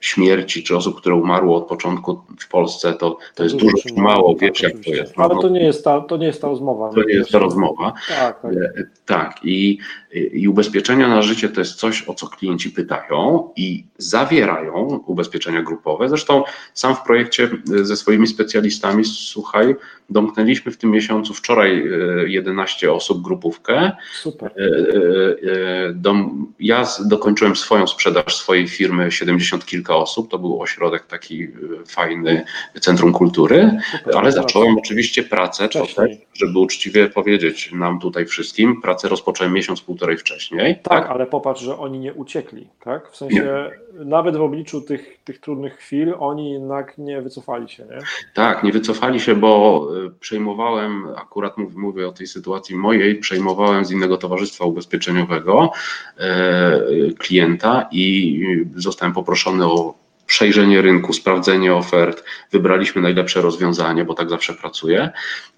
śmierci, 0.00 0.62
czy 0.62 0.76
osób, 0.76 1.00
które 1.00 1.14
umarło 1.14 1.56
od 1.56 1.66
początku 1.68 2.20
w 2.40 2.48
Polsce, 2.48 2.94
to, 2.94 3.18
to 3.34 3.42
jest 3.42 3.56
dużo 3.56 3.76
czy 3.88 3.94
mało, 3.94 4.34
tak, 4.34 4.40
wiesz 4.40 4.62
jak 4.62 4.72
to 4.84 4.90
jest. 4.90 5.12
Ale 5.16 5.34
no, 5.34 5.42
to, 5.42 5.48
nie 5.48 5.64
jest 5.64 5.84
ta, 5.84 6.00
to 6.00 6.16
nie 6.16 6.26
jest 6.26 6.42
ta 6.42 6.48
rozmowa. 6.48 6.92
To 6.94 7.02
nie 7.02 7.14
jest 7.14 7.30
ta 7.30 7.38
rozmowa. 7.38 7.92
Tak, 8.08 8.42
tak. 8.42 8.52
E, 8.52 8.84
tak. 9.06 9.40
I, 9.44 9.78
I 10.12 10.48
ubezpieczenia 10.48 11.08
na 11.08 11.22
życie 11.22 11.48
to 11.48 11.60
jest 11.60 11.74
coś, 11.74 12.08
o 12.08 12.14
co 12.14 12.26
klienci 12.26 12.70
pytają 12.70 13.50
i 13.56 13.84
zawierają 13.98 15.00
ubezpieczenia 15.06 15.62
grupowe. 15.62 16.08
Zresztą 16.08 16.44
sam 16.74 16.96
w 16.96 17.02
projekcie 17.02 17.50
ze 17.64 17.96
swoimi 17.96 18.26
specjalistami, 18.26 19.04
słuchaj, 19.04 19.76
domknęliśmy 20.10 20.72
w 20.72 20.76
tym 20.76 20.90
miesiącu 20.90 21.34
wczoraj 21.34 21.84
11 22.26 22.86
e, 22.86 22.92
osób 22.92 23.22
grupówkę. 23.22 23.92
Super. 24.14 24.50
E, 24.50 26.24
ja 26.60 26.86
dokończyłem 27.04 27.56
swoją 27.56 27.86
sprzedaż 27.86 28.36
swojej 28.36 28.68
firmy 28.68 29.12
70 29.12 29.66
kilka 29.66 29.96
osób. 29.96 30.30
To 30.30 30.38
był 30.38 30.62
ośrodek 30.62 31.06
taki 31.06 31.48
fajny, 31.86 32.44
Centrum 32.80 33.12
Kultury, 33.12 33.78
Super, 33.92 34.16
ale 34.16 34.32
zacząłem 34.32 34.78
oczywiście 34.78 35.22
pracę, 35.22 35.68
to 35.68 35.86
żeby 36.34 36.58
uczciwie 36.58 37.08
powiedzieć 37.08 37.72
nam 37.72 38.00
tutaj 38.00 38.26
wszystkim, 38.26 38.80
pracę 38.82 39.08
rozpocząłem 39.08 39.52
miesiąc, 39.52 39.80
półtorej 39.98 40.16
wcześniej. 40.16 40.74
Tak, 40.74 41.02
tak, 41.02 41.10
ale 41.10 41.26
popatrz, 41.26 41.62
że 41.62 41.78
oni 41.78 41.98
nie 41.98 42.14
uciekli, 42.14 42.68
tak? 42.80 43.10
W 43.10 43.16
sensie 43.16 43.70
nie. 43.98 44.04
nawet 44.04 44.36
w 44.36 44.40
obliczu 44.40 44.80
tych, 44.80 45.18
tych 45.24 45.40
trudnych 45.40 45.76
chwil 45.76 46.14
oni 46.18 46.52
jednak 46.52 46.98
nie 46.98 47.22
wycofali 47.22 47.68
się, 47.68 47.84
nie? 47.84 47.98
Tak, 48.34 48.62
nie 48.62 48.72
wycofali 48.72 49.20
się, 49.20 49.34
bo 49.34 49.88
e, 50.06 50.10
przejmowałem, 50.20 51.06
akurat 51.16 51.54
mówię 51.58 52.08
o 52.08 52.12
tej 52.12 52.26
sytuacji 52.26 52.76
mojej, 52.76 53.16
przejmowałem 53.16 53.84
z 53.84 53.90
innego 53.90 54.16
towarzystwa 54.16 54.64
ubezpieczeniowego 54.64 55.70
e, 56.18 56.80
klienta 57.18 57.88
i 57.92 58.66
zostałem 58.76 59.14
poproszony 59.14 59.66
o 59.66 59.94
przejrzenie 60.26 60.82
rynku, 60.82 61.12
sprawdzenie 61.12 61.74
ofert, 61.74 62.24
wybraliśmy 62.52 63.02
najlepsze 63.02 63.40
rozwiązanie, 63.40 64.04
bo 64.04 64.14
tak 64.14 64.30
zawsze 64.30 64.54
pracuję 64.54 65.10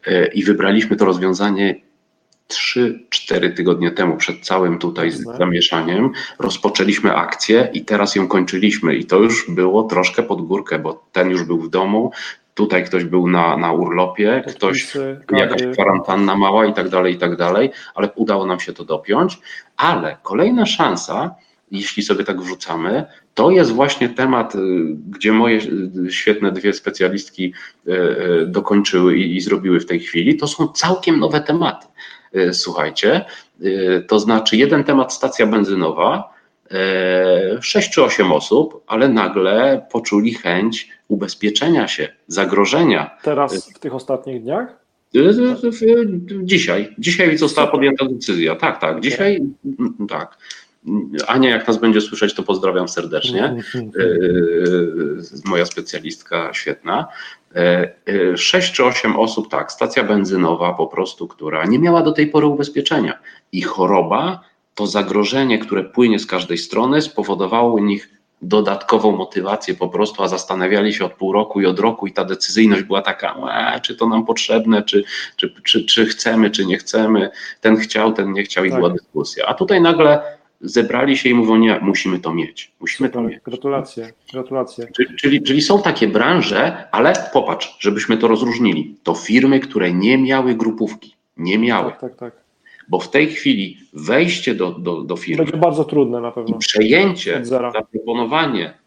e, 0.06 0.26
i 0.26 0.44
wybraliśmy 0.44 0.96
to 0.96 1.04
rozwiązanie 1.04 1.89
3-4 2.54 3.54
tygodnie 3.54 3.90
temu, 3.90 4.16
przed 4.16 4.40
całym 4.40 4.78
tutaj 4.78 5.10
zamieszaniem, 5.38 6.10
rozpoczęliśmy 6.38 7.16
akcję 7.16 7.70
i 7.72 7.84
teraz 7.84 8.14
ją 8.14 8.28
kończyliśmy. 8.28 8.94
I 8.96 9.04
to 9.04 9.18
już 9.18 9.50
było 9.50 9.82
troszkę 9.82 10.22
pod 10.22 10.42
górkę, 10.42 10.78
bo 10.78 11.04
ten 11.12 11.30
już 11.30 11.44
był 11.44 11.58
w 11.60 11.70
domu, 11.70 12.12
tutaj 12.54 12.84
ktoś 12.84 13.04
był 13.04 13.28
na, 13.28 13.56
na 13.56 13.72
urlopie, 13.72 14.44
ktoś, 14.48 14.96
jakaś 15.32 15.62
kwarantanna 15.72 16.36
mała 16.36 16.66
i 16.66 16.74
tak 16.74 16.88
dalej, 16.88 17.14
i 17.14 17.18
tak 17.18 17.36
dalej, 17.36 17.70
ale 17.94 18.10
udało 18.14 18.46
nam 18.46 18.60
się 18.60 18.72
to 18.72 18.84
dopiąć. 18.84 19.38
Ale 19.76 20.16
kolejna 20.22 20.66
szansa, 20.66 21.34
jeśli 21.70 22.02
sobie 22.02 22.24
tak 22.24 22.40
wrzucamy, 22.40 23.04
to 23.34 23.50
jest 23.50 23.72
właśnie 23.72 24.08
temat, 24.08 24.54
y, 24.54 24.58
gdzie 25.10 25.32
moje 25.32 25.60
y, 26.06 26.12
świetne 26.12 26.52
dwie 26.52 26.72
specjalistki 26.72 27.52
y, 27.88 27.92
dokończyły 28.46 29.16
i, 29.16 29.36
i 29.36 29.40
zrobiły 29.40 29.80
w 29.80 29.86
tej 29.86 30.00
chwili. 30.00 30.36
To 30.36 30.46
są 30.46 30.68
całkiem 30.68 31.20
nowe 31.20 31.40
tematy. 31.40 31.86
Słuchajcie, 32.52 33.24
to 34.08 34.18
znaczy 34.18 34.56
jeden 34.56 34.84
temat 34.84 35.12
stacja 35.12 35.46
benzynowa, 35.46 36.34
sześć 37.60 37.90
czy 37.90 38.04
osiem 38.04 38.32
osób, 38.32 38.84
ale 38.86 39.08
nagle 39.08 39.86
poczuli 39.92 40.34
chęć 40.34 40.88
ubezpieczenia 41.08 41.88
się, 41.88 42.08
zagrożenia. 42.26 43.16
Teraz 43.22 43.70
w 43.70 43.78
tych 43.78 43.94
ostatnich 43.94 44.42
dniach? 44.42 44.80
Dzisiaj. 46.42 46.94
Dzisiaj 46.98 47.38
została 47.38 47.66
podjęta 47.66 48.04
decyzja. 48.04 48.56
Tak, 48.56 48.80
tak. 48.80 49.00
Dzisiaj 49.00 49.40
tak. 50.08 50.38
Ania, 51.26 51.50
jak 51.50 51.68
nas 51.68 51.78
będzie 51.78 52.00
słyszeć, 52.00 52.34
to 52.34 52.42
pozdrawiam 52.42 52.88
serdecznie. 52.88 53.44
Mhm, 53.44 53.84
mhm. 53.86 53.90
E, 55.44 55.48
moja 55.50 55.66
specjalistka 55.66 56.54
świetna. 56.54 57.08
E, 57.54 57.92
e, 58.06 58.36
sześć 58.36 58.72
czy 58.72 58.84
osiem 58.84 59.16
osób, 59.16 59.50
tak, 59.50 59.72
stacja 59.72 60.04
benzynowa 60.04 60.72
po 60.72 60.86
prostu, 60.86 61.28
która 61.28 61.64
nie 61.64 61.78
miała 61.78 62.02
do 62.02 62.12
tej 62.12 62.26
pory 62.26 62.46
ubezpieczenia. 62.46 63.18
I 63.52 63.62
choroba, 63.62 64.40
to 64.74 64.86
zagrożenie, 64.86 65.58
które 65.58 65.84
płynie 65.84 66.18
z 66.18 66.26
każdej 66.26 66.58
strony, 66.58 67.02
spowodowało 67.02 67.74
u 67.74 67.78
nich 67.78 68.20
dodatkową 68.42 69.16
motywację 69.16 69.74
po 69.74 69.88
prostu, 69.88 70.22
a 70.22 70.28
zastanawiali 70.28 70.94
się 70.94 71.04
od 71.04 71.12
pół 71.12 71.32
roku 71.32 71.60
i 71.60 71.66
od 71.66 71.80
roku 71.80 72.06
i 72.06 72.12
ta 72.12 72.24
decyzyjność 72.24 72.82
była 72.82 73.02
taka, 73.02 73.36
czy 73.82 73.96
to 73.96 74.08
nam 74.08 74.26
potrzebne, 74.26 74.82
czy, 74.82 75.04
czy, 75.36 75.54
czy, 75.64 75.84
czy 75.84 76.06
chcemy, 76.06 76.50
czy 76.50 76.66
nie 76.66 76.78
chcemy. 76.78 77.30
Ten 77.60 77.76
chciał, 77.76 78.12
ten 78.12 78.32
nie 78.32 78.42
chciał 78.42 78.64
i 78.64 78.70
tak. 78.70 78.78
była 78.78 78.90
dyskusja. 78.90 79.46
A 79.46 79.54
tutaj 79.54 79.80
nagle 79.80 80.39
zebrali 80.60 81.16
się 81.16 81.28
i 81.28 81.34
mówią, 81.34 81.56
nie, 81.56 81.78
musimy 81.82 82.18
to 82.18 82.34
mieć, 82.34 82.72
musimy 82.80 83.08
to 83.10 83.22
mieć. 83.22 83.40
Gratulacje, 83.44 84.12
gratulacje. 84.32 84.86
Czyli, 84.96 85.16
czyli, 85.16 85.42
czyli, 85.42 85.62
są 85.62 85.82
takie 85.82 86.08
branże, 86.08 86.88
ale 86.92 87.12
popatrz, 87.32 87.76
żebyśmy 87.78 88.16
to 88.16 88.28
rozróżnili, 88.28 88.96
to 89.02 89.14
firmy, 89.14 89.60
które 89.60 89.92
nie 89.92 90.18
miały 90.18 90.54
grupówki, 90.54 91.14
nie 91.36 91.58
miały. 91.58 91.90
Tak, 91.90 92.00
tak, 92.00 92.16
tak. 92.16 92.32
Bo 92.88 92.98
w 92.98 93.10
tej 93.10 93.28
chwili 93.28 93.78
wejście 93.92 94.54
do, 94.54 94.70
do, 94.70 95.02
do 95.02 95.16
firmy 95.16 95.44
będzie 95.44 95.58
bardzo 95.58 95.84
trudne 95.84 96.20
na 96.20 96.30
pewno. 96.30 96.58
przejęcie, 96.58 97.44
zaproponowanie 97.44 98.79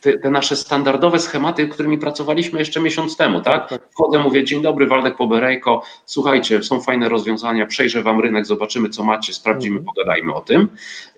te, 0.00 0.18
te, 0.18 0.30
nasze 0.30 0.56
standardowe 0.56 1.18
schematy, 1.18 1.68
którymi 1.68 1.98
pracowaliśmy 1.98 2.58
jeszcze 2.58 2.80
miesiąc 2.80 3.16
temu, 3.16 3.40
tak? 3.40 3.68
tak? 3.68 3.82
Wchodzę, 3.90 4.18
mówię, 4.18 4.44
dzień 4.44 4.62
dobry, 4.62 4.86
Waldek 4.86 5.16
Poberejko, 5.16 5.82
słuchajcie, 6.06 6.62
są 6.62 6.80
fajne 6.80 7.08
rozwiązania, 7.08 7.66
przejrzę 7.66 8.02
wam 8.02 8.20
rynek, 8.20 8.46
zobaczymy 8.46 8.88
co 8.88 9.04
macie, 9.04 9.32
sprawdzimy, 9.32 9.78
mhm. 9.78 9.94
pogadajmy 9.94 10.34
o 10.34 10.40
tym. 10.40 10.68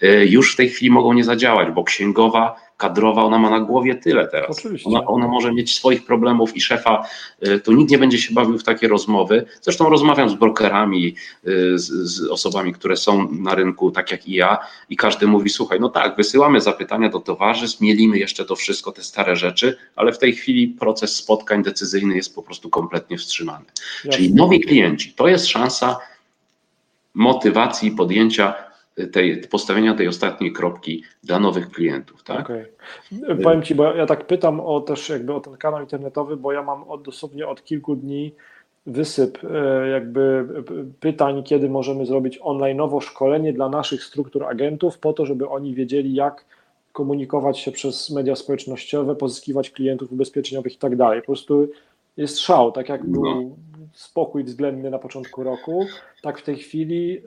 Y, 0.02 0.26
już 0.28 0.52
w 0.52 0.56
tej 0.56 0.68
chwili 0.68 0.90
mogą 0.90 1.12
nie 1.12 1.24
zadziałać, 1.24 1.68
bo 1.74 1.84
księgowa 1.84 2.65
kadrowa, 2.76 3.24
ona 3.24 3.38
ma 3.38 3.50
na 3.50 3.60
głowie 3.60 3.94
tyle 3.94 4.28
teraz. 4.28 4.58
Oczywiście. 4.58 4.88
Ona, 4.90 5.06
ona 5.06 5.28
może 5.28 5.52
mieć 5.52 5.74
swoich 5.74 6.04
problemów 6.04 6.56
i 6.56 6.60
szefa, 6.60 7.06
y, 7.46 7.60
tu 7.60 7.72
nikt 7.72 7.90
nie 7.90 7.98
będzie 7.98 8.18
się 8.18 8.34
bawił 8.34 8.58
w 8.58 8.64
takie 8.64 8.88
rozmowy. 8.88 9.46
Zresztą 9.60 9.88
rozmawiam 9.88 10.30
z 10.30 10.34
brokerami, 10.34 11.14
y, 11.46 11.78
z, 11.78 11.86
z, 11.86 12.30
osobami, 12.30 12.72
które 12.72 12.96
są 12.96 13.32
na 13.32 13.54
rynku, 13.54 13.90
tak 13.90 14.10
jak 14.10 14.28
i 14.28 14.32
ja, 14.34 14.58
i 14.90 14.96
każdy 14.96 15.26
mówi: 15.26 15.50
Słuchaj, 15.50 15.80
no 15.80 15.88
tak, 15.88 16.16
wysyłamy 16.16 16.60
zapytania 16.60 17.08
do 17.08 17.20
towarzystw, 17.20 17.80
mielimy 17.80 18.18
jeszcze 18.18 18.44
to 18.44 18.56
wszystko, 18.56 18.92
te 18.92 19.02
stare 19.02 19.36
rzeczy, 19.36 19.76
ale 19.96 20.12
w 20.12 20.18
tej 20.18 20.32
chwili 20.32 20.68
proces 20.68 21.16
spotkań 21.16 21.62
decyzyjny 21.62 22.16
jest 22.16 22.34
po 22.34 22.42
prostu 22.42 22.70
kompletnie 22.70 23.18
wstrzymany. 23.18 23.64
Jasne. 23.64 24.12
Czyli 24.12 24.34
nowi 24.34 24.60
klienci 24.60 25.12
to 25.12 25.28
jest 25.28 25.46
szansa 25.46 25.96
motywacji 27.14 27.90
podjęcia 27.90 28.65
tej, 29.12 29.42
postawienia 29.50 29.94
tej 29.94 30.08
ostatniej 30.08 30.52
kropki 30.52 31.02
dla 31.24 31.38
nowych 31.38 31.70
klientów. 31.70 32.22
Tak? 32.22 32.40
Okay. 32.40 32.66
Powiem 33.42 33.62
Ci, 33.62 33.74
bo 33.74 33.94
ja 33.94 34.06
tak 34.06 34.26
pytam 34.26 34.60
o 34.60 34.80
też 34.80 35.08
jakby 35.08 35.34
o 35.34 35.40
ten 35.40 35.56
kanał 35.56 35.80
internetowy, 35.80 36.36
bo 36.36 36.52
ja 36.52 36.62
mam 36.62 36.82
od, 36.82 37.02
dosłownie 37.02 37.48
od 37.48 37.64
kilku 37.64 37.96
dni 37.96 38.34
wysyp 38.86 39.38
e, 39.44 39.88
jakby 39.88 40.46
pytań, 41.00 41.42
kiedy 41.42 41.68
możemy 41.68 42.06
zrobić 42.06 42.40
online'owo 42.40 43.00
szkolenie 43.00 43.52
dla 43.52 43.68
naszych 43.68 44.04
struktur 44.04 44.44
agentów 44.44 44.98
po 44.98 45.12
to, 45.12 45.26
żeby 45.26 45.48
oni 45.48 45.74
wiedzieli 45.74 46.14
jak 46.14 46.44
komunikować 46.92 47.58
się 47.58 47.72
przez 47.72 48.10
media 48.10 48.36
społecznościowe, 48.36 49.16
pozyskiwać 49.16 49.70
klientów 49.70 50.12
ubezpieczeniowych 50.12 50.74
i 50.74 50.78
tak 50.78 50.96
dalej. 50.96 51.20
Po 51.20 51.26
prostu 51.26 51.68
jest 52.16 52.38
szał, 52.38 52.72
tak 52.72 52.88
jak 52.88 53.06
był 53.06 53.24
no 53.24 53.42
spokój 53.92 54.44
względny 54.44 54.90
na 54.90 54.98
początku 54.98 55.42
roku, 55.42 55.86
tak 56.22 56.38
w 56.38 56.42
tej 56.42 56.56
chwili 56.56 57.18
e, 57.18 57.20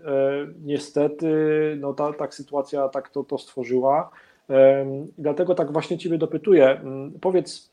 niestety 0.65 1.27
no 1.79 1.93
ta, 1.93 2.13
ta 2.13 2.31
sytuacja 2.31 2.89
tak 2.89 3.09
to, 3.09 3.23
to 3.23 3.37
stworzyła. 3.37 4.09
Dlatego 5.17 5.55
tak 5.55 5.71
właśnie 5.71 5.97
Ciebie 5.97 6.17
dopytuję. 6.17 6.69
Mm, 6.69 7.11
powiedz, 7.21 7.71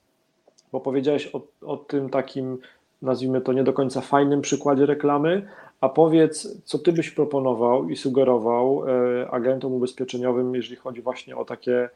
bo 0.73 0.81
powiedziałeś 0.81 1.35
o, 1.35 1.41
o 1.63 1.77
tym 1.77 2.11
takim, 2.11 2.59
nazwijmy 3.03 3.41
to 3.41 3.53
nie 3.53 3.65
do 3.65 3.73
końca 3.73 4.01
fajnym 4.01 4.41
przykładzie 4.41 4.87
reklamy, 4.87 5.49
a 5.81 5.89
powiedz, 5.89 6.63
co 6.65 6.79
Ty 6.79 6.93
byś 6.93 7.11
proponował 7.11 7.89
i 7.89 7.97
sugerował 7.97 8.85
e, 8.89 9.31
agentom 9.31 9.73
ubezpieczeniowym, 9.73 10.55
jeżeli 10.55 10.77
chodzi 10.77 11.03
właśnie 11.03 11.37
o 11.37 11.45
takie, 11.45 11.89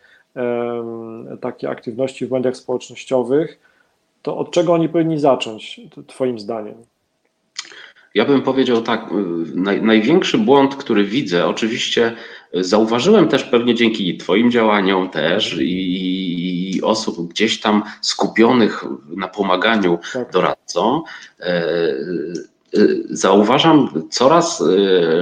takie 1.40 1.70
aktywności 1.70 2.26
w 2.26 2.31
mediach 2.31 2.57
społecznościowych, 2.57 3.69
to 4.22 4.38
od 4.38 4.50
czego 4.50 4.72
oni 4.72 4.88
powinni 4.88 5.18
zacząć, 5.18 5.80
Twoim 6.06 6.38
zdaniem? 6.38 6.74
Ja 8.14 8.24
bym 8.24 8.42
powiedział 8.42 8.83
tak, 8.83 9.11
naj, 9.54 9.83
największy 9.83 10.38
błąd, 10.38 10.76
który 10.76 11.04
widzę, 11.04 11.46
oczywiście 11.46 12.16
Zauważyłem 12.54 13.28
też 13.28 13.44
pewnie 13.44 13.74
dzięki 13.74 14.16
Twoim 14.16 14.50
działaniom 14.50 15.09
też 15.09 15.56
i, 15.61 16.76
i 16.76 16.83
osób 16.83 17.30
gdzieś 17.30 17.61
tam 17.61 17.83
skupionych 18.00 18.85
na 19.16 19.28
pomaganiu 19.28 19.98
tak. 20.12 20.33
doradcom, 20.33 21.02
zauważam 23.11 24.06
coraz 24.11 24.62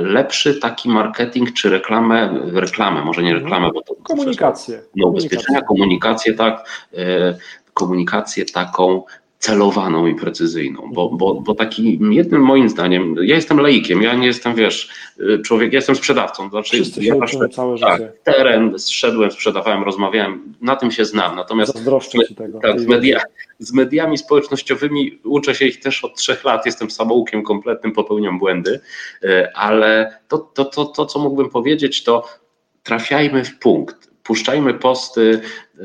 lepszy 0.03 0.55
taki 0.55 0.89
marketing 0.89 1.53
czy 1.53 1.71
reklamę, 1.71 2.41
reklamę, 2.53 3.05
może 3.05 3.23
nie 3.23 3.35
reklamę, 3.35 3.71
bo 3.75 3.83
to 3.83 3.95
komunikację. 3.95 4.83
No, 4.97 5.07
ubezpieczenia, 5.07 5.63
komunikację, 5.63 6.35
tak, 6.35 6.89
komunikację 7.79 8.45
taką 8.45 9.03
celowaną 9.39 10.07
i 10.07 10.15
precyzyjną, 10.15 10.91
bo, 10.93 11.11
bo, 11.11 11.35
bo 11.35 11.55
takim 11.55 12.13
jednym 12.13 12.43
moim 12.43 12.69
zdaniem, 12.69 13.17
ja 13.23 13.35
jestem 13.35 13.61
laikiem, 13.61 14.03
ja 14.03 14.15
nie 14.15 14.27
jestem, 14.27 14.55
wiesz, 14.55 14.91
człowiek, 15.45 15.73
ja 15.73 15.77
jestem 15.77 15.97
sprzedawcą, 15.97 16.51
znaczy 16.51 16.77
Wszyscy 16.77 17.05
ja 17.05 17.27
się 17.27 17.49
całe 17.49 17.79
tak, 17.79 18.01
życie. 18.01 18.13
teren, 18.25 18.79
zszedłem, 18.79 19.31
sprzedawałem, 19.31 19.83
rozmawiałem, 19.83 20.55
na 20.61 20.77
tym 20.77 20.91
się 20.91 21.05
znam, 21.05 21.37
natomiast 21.37 21.73
Zazdroszczę 21.73 22.19
ci 22.29 22.35
tego. 22.35 22.59
Tak, 22.59 22.81
z, 22.81 22.87
media, 22.87 23.21
z 23.59 23.73
mediami 23.73 24.19
społecznościowymi 24.19 25.19
uczę 25.25 25.55
się 25.55 25.67
ich 25.67 25.81
też 25.81 26.05
od 26.05 26.17
trzech 26.17 26.45
lat, 26.45 26.67
jestem 26.67 26.91
samoukiem 26.91 27.43
kompletnym, 27.43 27.93
popełniam 27.93 28.39
błędy, 28.39 28.81
e, 29.23 29.53
ale 29.55 30.19
to, 30.29 30.39
to, 30.39 30.65
to, 30.65 30.85
to 30.85 31.07
co 31.07 31.19
mógłbym 31.19 31.51
powiedzieć, 31.51 32.05
to 32.05 32.25
trafiajmy 32.83 33.45
w 33.45 33.59
punkt, 33.59 34.08
puszczajmy 34.29 34.75
posty, 34.75 35.21
y, 35.21 35.83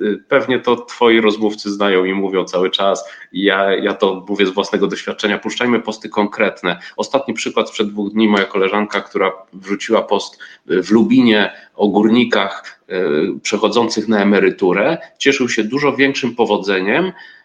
y, 0.00 0.24
pewnie 0.28 0.60
to 0.60 0.76
twoi 0.76 1.20
rozmówcy 1.20 1.70
znają 1.70 2.04
i 2.04 2.12
mówią 2.12 2.44
cały 2.44 2.70
czas, 2.70 3.04
ja, 3.32 3.74
ja 3.74 3.94
to 3.94 4.24
mówię 4.28 4.46
z 4.46 4.50
własnego 4.50 4.86
doświadczenia, 4.86 5.38
puszczajmy 5.38 5.80
posty 5.80 6.08
konkretne. 6.08 6.78
Ostatni 6.96 7.34
przykład 7.34 7.68
sprzed 7.68 7.88
dwóch 7.88 8.12
dni, 8.12 8.28
moja 8.28 8.44
koleżanka, 8.44 9.00
która 9.00 9.32
wrzuciła 9.52 10.02
post 10.02 10.38
w 10.66 10.90
Lubinie 10.90 11.52
o 11.74 11.88
górnikach 11.88 12.80
y, 12.90 13.40
przechodzących 13.42 14.08
na 14.08 14.22
emeryturę, 14.22 14.98
cieszył 15.18 15.48
się 15.48 15.64
dużo 15.64 15.96
większym 15.96 16.36
powodzeniem, 16.36 17.04
Y, 17.06 17.39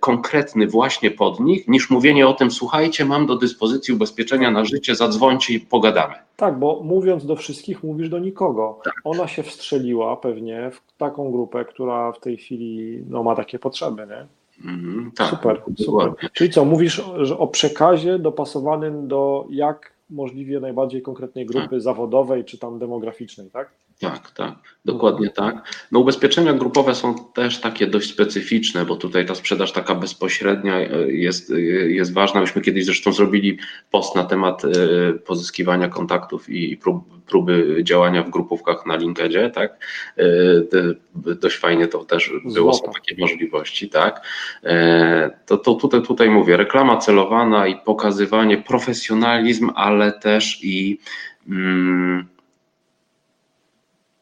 konkretny 0.00 0.66
właśnie 0.66 1.10
pod 1.10 1.40
nich, 1.40 1.68
niż 1.68 1.90
mówienie 1.90 2.28
o 2.28 2.32
tym, 2.32 2.50
słuchajcie, 2.50 3.04
mam 3.04 3.26
do 3.26 3.36
dyspozycji 3.36 3.94
ubezpieczenia 3.94 4.50
na 4.50 4.64
życie, 4.64 4.94
zadzwońcie 4.94 5.54
i 5.54 5.60
pogadamy. 5.60 6.14
Tak, 6.36 6.58
bo 6.58 6.80
mówiąc 6.84 7.26
do 7.26 7.36
wszystkich, 7.36 7.82
mówisz 7.82 8.08
do 8.08 8.18
nikogo. 8.18 8.80
Tak. 8.84 8.94
Ona 9.04 9.28
się 9.28 9.42
wstrzeliła 9.42 10.16
pewnie 10.16 10.70
w 10.70 10.96
taką 10.98 11.30
grupę, 11.30 11.64
która 11.64 12.12
w 12.12 12.20
tej 12.20 12.36
chwili 12.36 13.02
no, 13.08 13.22
ma 13.22 13.36
takie 13.36 13.58
potrzeby, 13.58 14.06
nie? 14.06 14.26
Mm, 14.70 15.12
tak, 15.16 15.30
super, 15.30 15.62
super. 15.78 16.12
Czyli 16.32 16.50
co, 16.50 16.64
mówisz 16.64 17.02
że 17.20 17.38
o 17.38 17.46
przekazie 17.46 18.18
dopasowanym 18.18 19.08
do 19.08 19.46
jak 19.50 19.92
możliwie 20.10 20.60
najbardziej 20.60 21.02
konkretnej 21.02 21.46
grupy 21.46 21.70
tak. 21.70 21.80
zawodowej 21.80 22.44
czy 22.44 22.58
tam 22.58 22.78
demograficznej, 22.78 23.50
tak? 23.50 23.70
Tak, 24.00 24.30
tak, 24.30 24.54
dokładnie 24.84 25.30
tak. 25.30 25.74
No 25.92 25.98
ubezpieczenia 25.98 26.52
grupowe 26.52 26.94
są 26.94 27.14
też 27.34 27.60
takie 27.60 27.86
dość 27.86 28.10
specyficzne, 28.10 28.84
bo 28.84 28.96
tutaj 28.96 29.26
ta 29.26 29.34
sprzedaż 29.34 29.72
taka 29.72 29.94
bezpośrednia 29.94 30.76
e, 30.76 31.12
jest, 31.12 31.50
e, 31.50 31.60
jest 31.60 32.12
ważna. 32.12 32.40
Myśmy 32.40 32.62
kiedyś 32.62 32.84
zresztą 32.84 33.12
zrobili 33.12 33.58
post 33.90 34.16
na 34.16 34.24
temat 34.24 34.64
e, 34.64 34.68
pozyskiwania 35.12 35.88
kontaktów 35.88 36.48
i 36.48 36.76
prób, 36.76 37.24
próby 37.26 37.80
działania 37.82 38.22
w 38.22 38.30
grupówkach 38.30 38.86
na 38.86 38.96
LinkedInie, 38.96 39.50
tak? 39.50 39.78
Dość 41.14 41.56
fajnie 41.56 41.86
to 41.86 42.04
też 42.04 42.32
było, 42.54 42.74
są 42.74 42.92
takie 42.92 43.16
możliwości, 43.18 43.88
tak? 43.88 44.26
To, 45.46 45.56
to 45.56 45.74
tutaj, 45.74 46.02
tutaj 46.02 46.30
mówię, 46.30 46.56
reklama 46.56 46.96
celowana 46.96 47.66
i 47.66 47.76
pokazywanie 47.76 48.58
profesjonalizm, 48.58 49.70
ale 49.74 50.12
też 50.12 50.64
i 50.64 50.98
mm, 51.48 52.28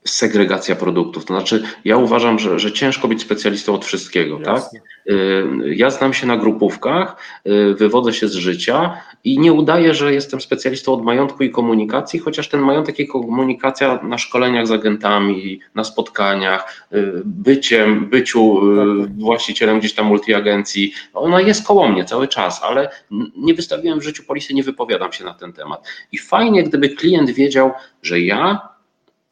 segregacja 0.06 0.76
produktów. 0.76 1.24
To 1.24 1.34
znaczy, 1.34 1.62
ja 1.84 1.96
uważam, 1.96 2.38
że, 2.38 2.58
że 2.58 2.72
ciężko 2.72 3.08
być 3.08 3.22
specjalistą 3.22 3.74
od 3.74 3.84
wszystkiego. 3.84 4.38
Tak? 4.38 4.62
Y, 5.10 5.74
ja 5.76 5.90
znam 5.90 6.14
się 6.14 6.26
na 6.26 6.36
grupówkach, 6.36 7.16
y, 7.46 7.74
wywodzę 7.74 8.12
się 8.12 8.28
z 8.28 8.34
życia 8.34 8.96
i 9.24 9.38
nie 9.38 9.52
udaję, 9.52 9.94
że 9.94 10.14
jestem 10.14 10.40
specjalistą 10.40 10.92
od 10.92 11.04
majątku 11.04 11.42
i 11.42 11.50
komunikacji, 11.50 12.18
chociaż 12.18 12.48
ten 12.48 12.60
majątek 12.60 13.00
i 13.00 13.06
komunikacja 13.06 14.02
na 14.02 14.18
szkoleniach 14.18 14.66
z 14.66 14.70
agentami, 14.70 15.60
na 15.74 15.84
spotkaniach, 15.84 16.86
y, 16.92 17.22
byciem, 17.24 18.06
byciu 18.10 18.60
tak. 19.00 19.18
właścicielem 19.18 19.78
gdzieś 19.78 19.94
tam 19.94 20.06
multiagencji, 20.06 20.92
ona 21.14 21.40
jest 21.40 21.66
koło 21.66 21.88
mnie 21.88 22.04
cały 22.04 22.28
czas, 22.28 22.60
ale 22.62 22.90
nie 23.36 23.54
wystawiłem 23.54 24.00
w 24.00 24.04
życiu 24.04 24.22
polisy, 24.24 24.54
nie 24.54 24.62
wypowiadam 24.62 25.12
się 25.12 25.24
na 25.24 25.34
ten 25.34 25.52
temat. 25.52 25.88
I 26.12 26.18
fajnie, 26.18 26.62
gdyby 26.62 26.88
klient 26.88 27.30
wiedział, 27.30 27.72
że 28.02 28.20
ja 28.20 28.75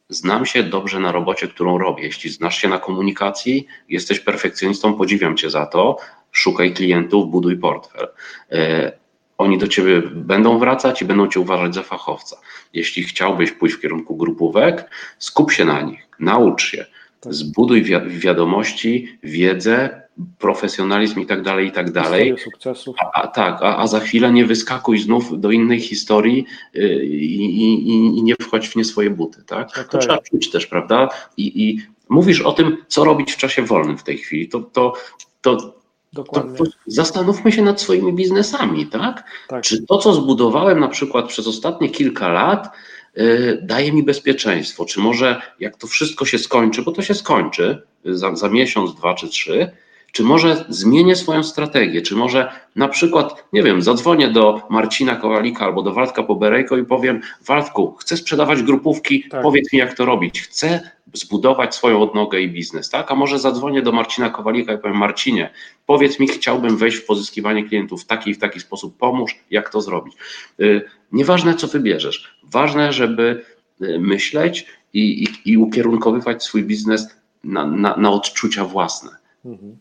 znam 0.08 0.46
się 0.46 0.62
dobrze 0.62 1.00
na 1.00 1.12
robocie, 1.12 1.48
którą 1.48 1.78
robię. 1.78 2.04
Jeśli 2.04 2.30
znasz 2.30 2.58
się 2.58 2.68
na 2.68 2.78
komunikacji, 2.78 3.66
jesteś 3.88 4.20
perfekcjonistą, 4.20 4.94
podziwiam 4.94 5.36
cię 5.36 5.50
za 5.50 5.66
to. 5.66 5.96
Szukaj 6.32 6.74
klientów, 6.74 7.30
buduj 7.30 7.56
portfel. 7.56 8.08
E, 8.50 8.92
oni 9.38 9.58
do 9.58 9.68
ciebie 9.68 10.02
będą 10.14 10.58
wracać 10.58 11.02
i 11.02 11.04
będą 11.04 11.28
cię 11.28 11.40
uważać 11.40 11.74
za 11.74 11.82
fachowca. 11.82 12.36
Jeśli 12.72 13.04
chciałbyś 13.04 13.52
pójść 13.52 13.76
w 13.76 13.80
kierunku 13.80 14.16
grupówek, 14.16 14.90
skup 15.18 15.52
się 15.52 15.64
na 15.64 15.80
nich, 15.80 16.08
naucz 16.20 16.64
się, 16.64 16.86
tak. 17.20 17.34
zbuduj 17.34 17.82
wi 17.82 17.94
wiadomości, 18.08 19.18
wiedzę, 19.22 20.03
profesjonalizm 20.38 21.20
i 21.20 21.26
tak 21.26 21.42
dalej, 21.42 21.66
i 21.66 21.72
tak 21.72 21.92
dalej. 21.92 22.38
sukcesów. 22.38 22.96
A, 22.98 23.22
a, 23.22 23.28
tak, 23.28 23.62
a, 23.62 23.78
a, 23.78 23.86
za 23.86 24.00
chwilę 24.00 24.32
nie 24.32 24.46
wyskakuj 24.46 24.98
znów 24.98 25.40
do 25.40 25.50
innej 25.50 25.80
historii 25.80 26.46
y, 26.76 27.04
i, 27.04 27.44
i, 27.44 28.18
i 28.18 28.22
nie 28.22 28.34
wchodź 28.40 28.68
w 28.68 28.76
nie 28.76 28.84
swoje 28.84 29.10
buty, 29.10 29.42
tak? 29.46 29.68
Okay. 29.70 29.84
To 29.84 29.98
trzeba 29.98 30.18
czuć 30.18 30.50
też, 30.50 30.66
prawda? 30.66 31.08
I, 31.36 31.68
I 31.68 31.80
mówisz 32.08 32.40
o 32.40 32.52
tym, 32.52 32.76
co 32.88 33.04
robić 33.04 33.32
w 33.32 33.36
czasie 33.36 33.62
wolnym 33.62 33.98
w 33.98 34.02
tej 34.02 34.18
chwili. 34.18 34.48
To, 34.48 34.60
to, 34.60 34.92
to 35.40 35.74
Dokładnie. 36.12 36.58
To, 36.58 36.64
to 36.64 36.70
zastanówmy 36.86 37.52
się 37.52 37.62
nad 37.62 37.80
swoimi 37.80 38.12
biznesami, 38.12 38.86
tak? 38.86 39.24
tak? 39.48 39.64
Czy 39.64 39.86
to, 39.86 39.98
co 39.98 40.12
zbudowałem 40.12 40.80
na 40.80 40.88
przykład 40.88 41.28
przez 41.28 41.46
ostatnie 41.46 41.88
kilka 41.88 42.28
lat, 42.28 42.70
yy, 43.16 43.58
daje 43.62 43.92
mi 43.92 44.02
bezpieczeństwo? 44.02 44.84
Czy 44.84 45.00
może 45.00 45.42
jak 45.60 45.76
to 45.76 45.86
wszystko 45.86 46.24
się 46.24 46.38
skończy, 46.38 46.82
bo 46.82 46.92
to 46.92 47.02
się 47.02 47.14
skończy 47.14 47.82
za, 48.04 48.36
za 48.36 48.48
miesiąc, 48.48 48.94
dwa 48.94 49.14
czy 49.14 49.28
trzy, 49.28 49.70
czy 50.14 50.22
może 50.22 50.64
zmienię 50.68 51.16
swoją 51.16 51.42
strategię? 51.42 52.02
Czy 52.02 52.16
może 52.16 52.52
na 52.76 52.88
przykład, 52.88 53.44
nie 53.52 53.62
wiem, 53.62 53.82
zadzwonię 53.82 54.28
do 54.28 54.62
Marcina 54.70 55.16
Kowalika 55.16 55.64
albo 55.64 55.82
do 55.82 55.92
Waldka 55.92 56.22
Poberejko 56.22 56.76
i 56.76 56.84
powiem: 56.84 57.20
Waldku, 57.46 57.96
chcę 58.00 58.16
sprzedawać 58.16 58.62
grupówki, 58.62 59.28
tak. 59.28 59.42
powiedz 59.42 59.72
mi, 59.72 59.78
jak 59.78 59.94
to 59.94 60.04
robić. 60.04 60.42
Chcę 60.42 60.90
zbudować 61.12 61.74
swoją 61.74 62.02
odnogę 62.02 62.40
i 62.40 62.48
biznes, 62.48 62.90
tak? 62.90 63.10
A 63.10 63.14
może 63.14 63.38
zadzwonię 63.38 63.82
do 63.82 63.92
Marcina 63.92 64.30
Kowalika 64.30 64.72
i 64.72 64.78
powiem: 64.78 64.96
Marcinie, 64.96 65.50
powiedz 65.86 66.20
mi, 66.20 66.28
chciałbym 66.28 66.76
wejść 66.76 66.96
w 66.96 67.06
pozyskiwanie 67.06 67.64
klientów 67.64 68.02
w 68.02 68.06
taki 68.06 68.30
i 68.30 68.34
w 68.34 68.38
taki 68.38 68.60
sposób, 68.60 68.96
pomóż, 68.98 69.38
jak 69.50 69.70
to 69.70 69.80
zrobić. 69.80 70.14
Y, 70.60 70.82
nieważne, 71.12 71.54
co 71.54 71.68
wybierzesz, 71.68 72.38
ważne, 72.42 72.92
żeby 72.92 73.44
y, 73.82 73.98
myśleć 73.98 74.66
i, 74.92 75.24
i, 75.24 75.52
i 75.52 75.58
ukierunkowywać 75.58 76.44
swój 76.44 76.62
biznes 76.62 77.16
na, 77.44 77.66
na, 77.66 77.96
na 77.96 78.10
odczucia 78.10 78.64
własne. 78.64 79.23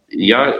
Ja, 0.10 0.54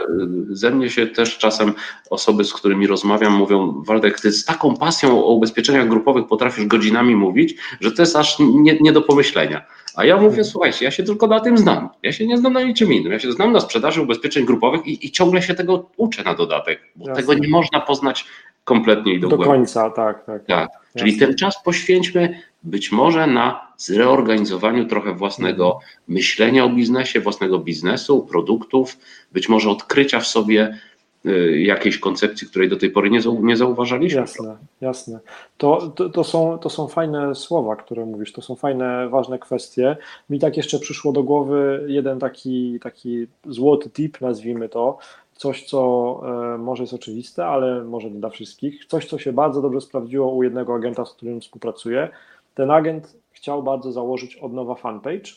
ze 0.48 0.70
mnie 0.70 0.90
się 0.90 1.06
też 1.06 1.38
czasem 1.38 1.72
osoby, 2.10 2.44
z 2.44 2.52
którymi 2.52 2.86
rozmawiam, 2.86 3.32
mówią, 3.32 3.82
Waldek, 3.86 4.20
ty 4.20 4.32
z 4.32 4.44
taką 4.44 4.76
pasją 4.76 5.24
o 5.24 5.32
ubezpieczeniach 5.32 5.88
grupowych 5.88 6.26
potrafisz 6.26 6.66
godzinami 6.66 7.16
mówić, 7.16 7.54
że 7.80 7.92
to 7.92 8.02
jest 8.02 8.16
aż 8.16 8.38
nie, 8.38 8.78
nie 8.80 8.92
do 8.92 9.02
pomyślenia. 9.02 9.66
A 9.94 10.04
ja 10.04 10.16
mówię, 10.16 10.44
słuchajcie, 10.44 10.84
ja 10.84 10.90
się 10.90 11.02
tylko 11.02 11.26
na 11.26 11.40
tym 11.40 11.58
znam. 11.58 11.88
Ja 12.02 12.12
się 12.12 12.26
nie 12.26 12.38
znam 12.38 12.52
na 12.52 12.62
niczym 12.62 12.92
innym. 12.92 13.12
Ja 13.12 13.18
się 13.18 13.32
znam 13.32 13.52
na 13.52 13.60
sprzedaży 13.60 14.02
ubezpieczeń 14.02 14.44
grupowych 14.44 14.86
i, 14.86 15.06
i 15.06 15.10
ciągle 15.10 15.42
się 15.42 15.54
tego 15.54 15.90
uczę 15.96 16.22
na 16.22 16.34
dodatek, 16.34 16.80
bo 16.96 17.08
Jasne. 17.08 17.22
tego 17.22 17.34
nie 17.34 17.48
można 17.48 17.80
poznać 17.80 18.26
kompletnie 18.64 19.14
i 19.14 19.20
do, 19.20 19.28
do 19.28 19.38
końca, 19.38 19.90
tak, 19.90 20.24
tak. 20.26 20.46
tak. 20.46 20.83
Czyli 20.98 21.18
ten 21.18 21.34
czas 21.34 21.62
poświęćmy 21.62 22.40
być 22.62 22.92
może 22.92 23.26
na 23.26 23.72
zreorganizowaniu 23.76 24.86
trochę 24.86 25.14
własnego 25.14 25.78
myślenia 26.08 26.64
o 26.64 26.68
biznesie, 26.68 27.20
własnego 27.20 27.58
biznesu, 27.58 28.26
produktów, 28.26 28.98
być 29.32 29.48
może 29.48 29.70
odkrycia 29.70 30.20
w 30.20 30.26
sobie 30.26 30.78
y, 31.26 31.60
jakiejś 31.60 31.98
koncepcji, 31.98 32.48
której 32.48 32.68
do 32.68 32.76
tej 32.76 32.90
pory 32.90 33.10
nie, 33.10 33.20
nie 33.42 33.56
zauważaliśmy. 33.56 34.20
Jasne, 34.20 34.56
jasne. 34.80 35.20
To, 35.56 35.88
to, 35.88 36.08
to, 36.08 36.24
są, 36.24 36.58
to 36.58 36.70
są 36.70 36.88
fajne 36.88 37.34
słowa, 37.34 37.76
które 37.76 38.06
mówisz, 38.06 38.32
to 38.32 38.42
są 38.42 38.54
fajne, 38.54 39.08
ważne 39.08 39.38
kwestie. 39.38 39.96
Mi 40.30 40.38
tak 40.38 40.56
jeszcze 40.56 40.78
przyszło 40.78 41.12
do 41.12 41.22
głowy 41.22 41.84
jeden 41.88 42.18
taki, 42.18 42.80
taki 42.82 43.26
złoty 43.46 43.90
tip, 43.90 44.20
nazwijmy 44.20 44.68
to, 44.68 44.98
coś, 45.36 45.64
co 45.64 46.20
e, 46.54 46.58
może 46.58 46.82
jest 46.82 46.94
oczywiste, 46.94 47.46
ale 47.46 47.84
może 47.84 48.10
nie 48.10 48.20
dla 48.20 48.30
wszystkich, 48.30 48.84
coś, 48.84 49.06
co 49.06 49.18
się 49.18 49.32
bardzo 49.32 49.62
dobrze 49.62 49.80
sprawdziło 49.80 50.32
u 50.32 50.42
jednego 50.42 50.74
agenta, 50.74 51.04
z 51.04 51.12
którym 51.12 51.40
współpracuję. 51.40 52.08
Ten 52.54 52.70
agent 52.70 53.16
chciał 53.32 53.62
bardzo 53.62 53.92
założyć 53.92 54.36
od 54.36 54.52
nowa 54.52 54.74
fanpage, 54.74 55.30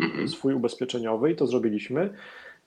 mhm. 0.00 0.28
swój 0.28 0.54
ubezpieczeniowy 0.54 1.32
i 1.32 1.36
to 1.36 1.46
zrobiliśmy. 1.46 2.10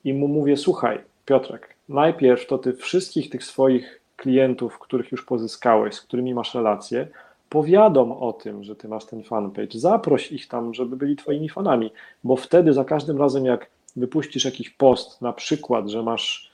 I 0.04 0.14
mu 0.14 0.28
mówię, 0.28 0.58
słuchaj, 0.58 1.00
Piotrek, 1.26 1.76
najpierw 1.90 2.48
to 2.48 2.58
ty 2.58 2.74
wszystkich 2.74 3.30
tych 3.30 3.44
swoich 3.44 4.02
klientów, 4.16 4.80
których 4.80 5.12
już 5.12 5.26
pozyskałeś, 5.26 5.96
z 5.96 6.02
którymi 6.02 6.34
masz 6.34 6.56
relacje, 6.56 7.08
powiadom 7.50 8.12
o 8.12 8.34
tym, 8.34 8.64
że 8.64 8.76
ty 8.76 8.88
masz 8.88 9.06
ten 9.06 9.24
fanpage, 9.24 9.80
zaproś 9.80 10.32
ich 10.32 10.48
tam, 10.48 10.74
żeby 10.74 10.96
byli 10.96 11.16
twoimi 11.16 11.50
fanami, 11.50 11.92
bo 12.24 12.36
wtedy 12.36 12.74
za 12.74 12.86
każdym 12.86 13.18
razem, 13.18 13.46
jak 13.46 13.70
wypuścisz 13.96 14.46
jakiś 14.46 14.70
post, 14.70 15.22
na 15.22 15.34
przykład, 15.34 15.88
że 15.90 16.04
masz 16.04 16.53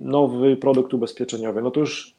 nowy 0.00 0.56
produkt 0.56 0.94
ubezpieczeniowy, 0.94 1.62
no 1.62 1.70
to 1.70 1.80
już 1.80 2.14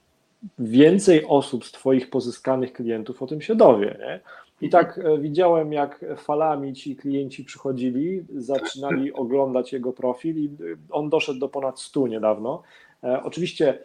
więcej 0.60 1.26
osób 1.28 1.66
z 1.66 1.72
Twoich 1.72 2.10
pozyskanych 2.10 2.74
klientów 2.74 3.22
o 3.22 3.28
tym 3.28 3.42
się 3.42 3.56
dowie. 3.56 3.98
Nie? 4.00 4.20
I 4.62 4.70
tak 4.70 4.98
e, 4.98 5.18
widziałem, 5.18 5.74
jak 5.74 6.06
falami 6.18 6.74
ci 6.74 6.96
klienci 6.96 7.46
przychodzili, 7.46 8.24
zaczynali 8.36 9.14
oglądać 9.14 9.74
jego 9.74 9.94
profil 9.94 10.38
i 10.38 10.50
on 10.92 11.10
doszedł 11.10 11.40
do 11.40 11.50
ponad 11.50 11.80
100 11.80 12.08
niedawno. 12.08 12.64
E, 13.04 13.24
oczywiście 13.24 13.80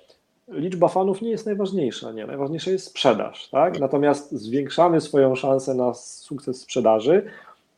liczba 0.49 0.89
fanów 0.89 1.23
nie 1.23 1.31
jest 1.31 1.47
najważniejsza, 1.47 2.13
nie? 2.13 2.27
Najważniejsza 2.27 2.71
jest 2.71 2.87
sprzedaż, 2.87 3.49
tak? 3.49 3.81
Natomiast 3.81 4.33
zwiększamy 4.33 5.01
swoją 5.01 5.35
szansę 5.35 5.75
na 5.75 5.95
sukces 5.95 6.61
sprzedaży, 6.61 7.23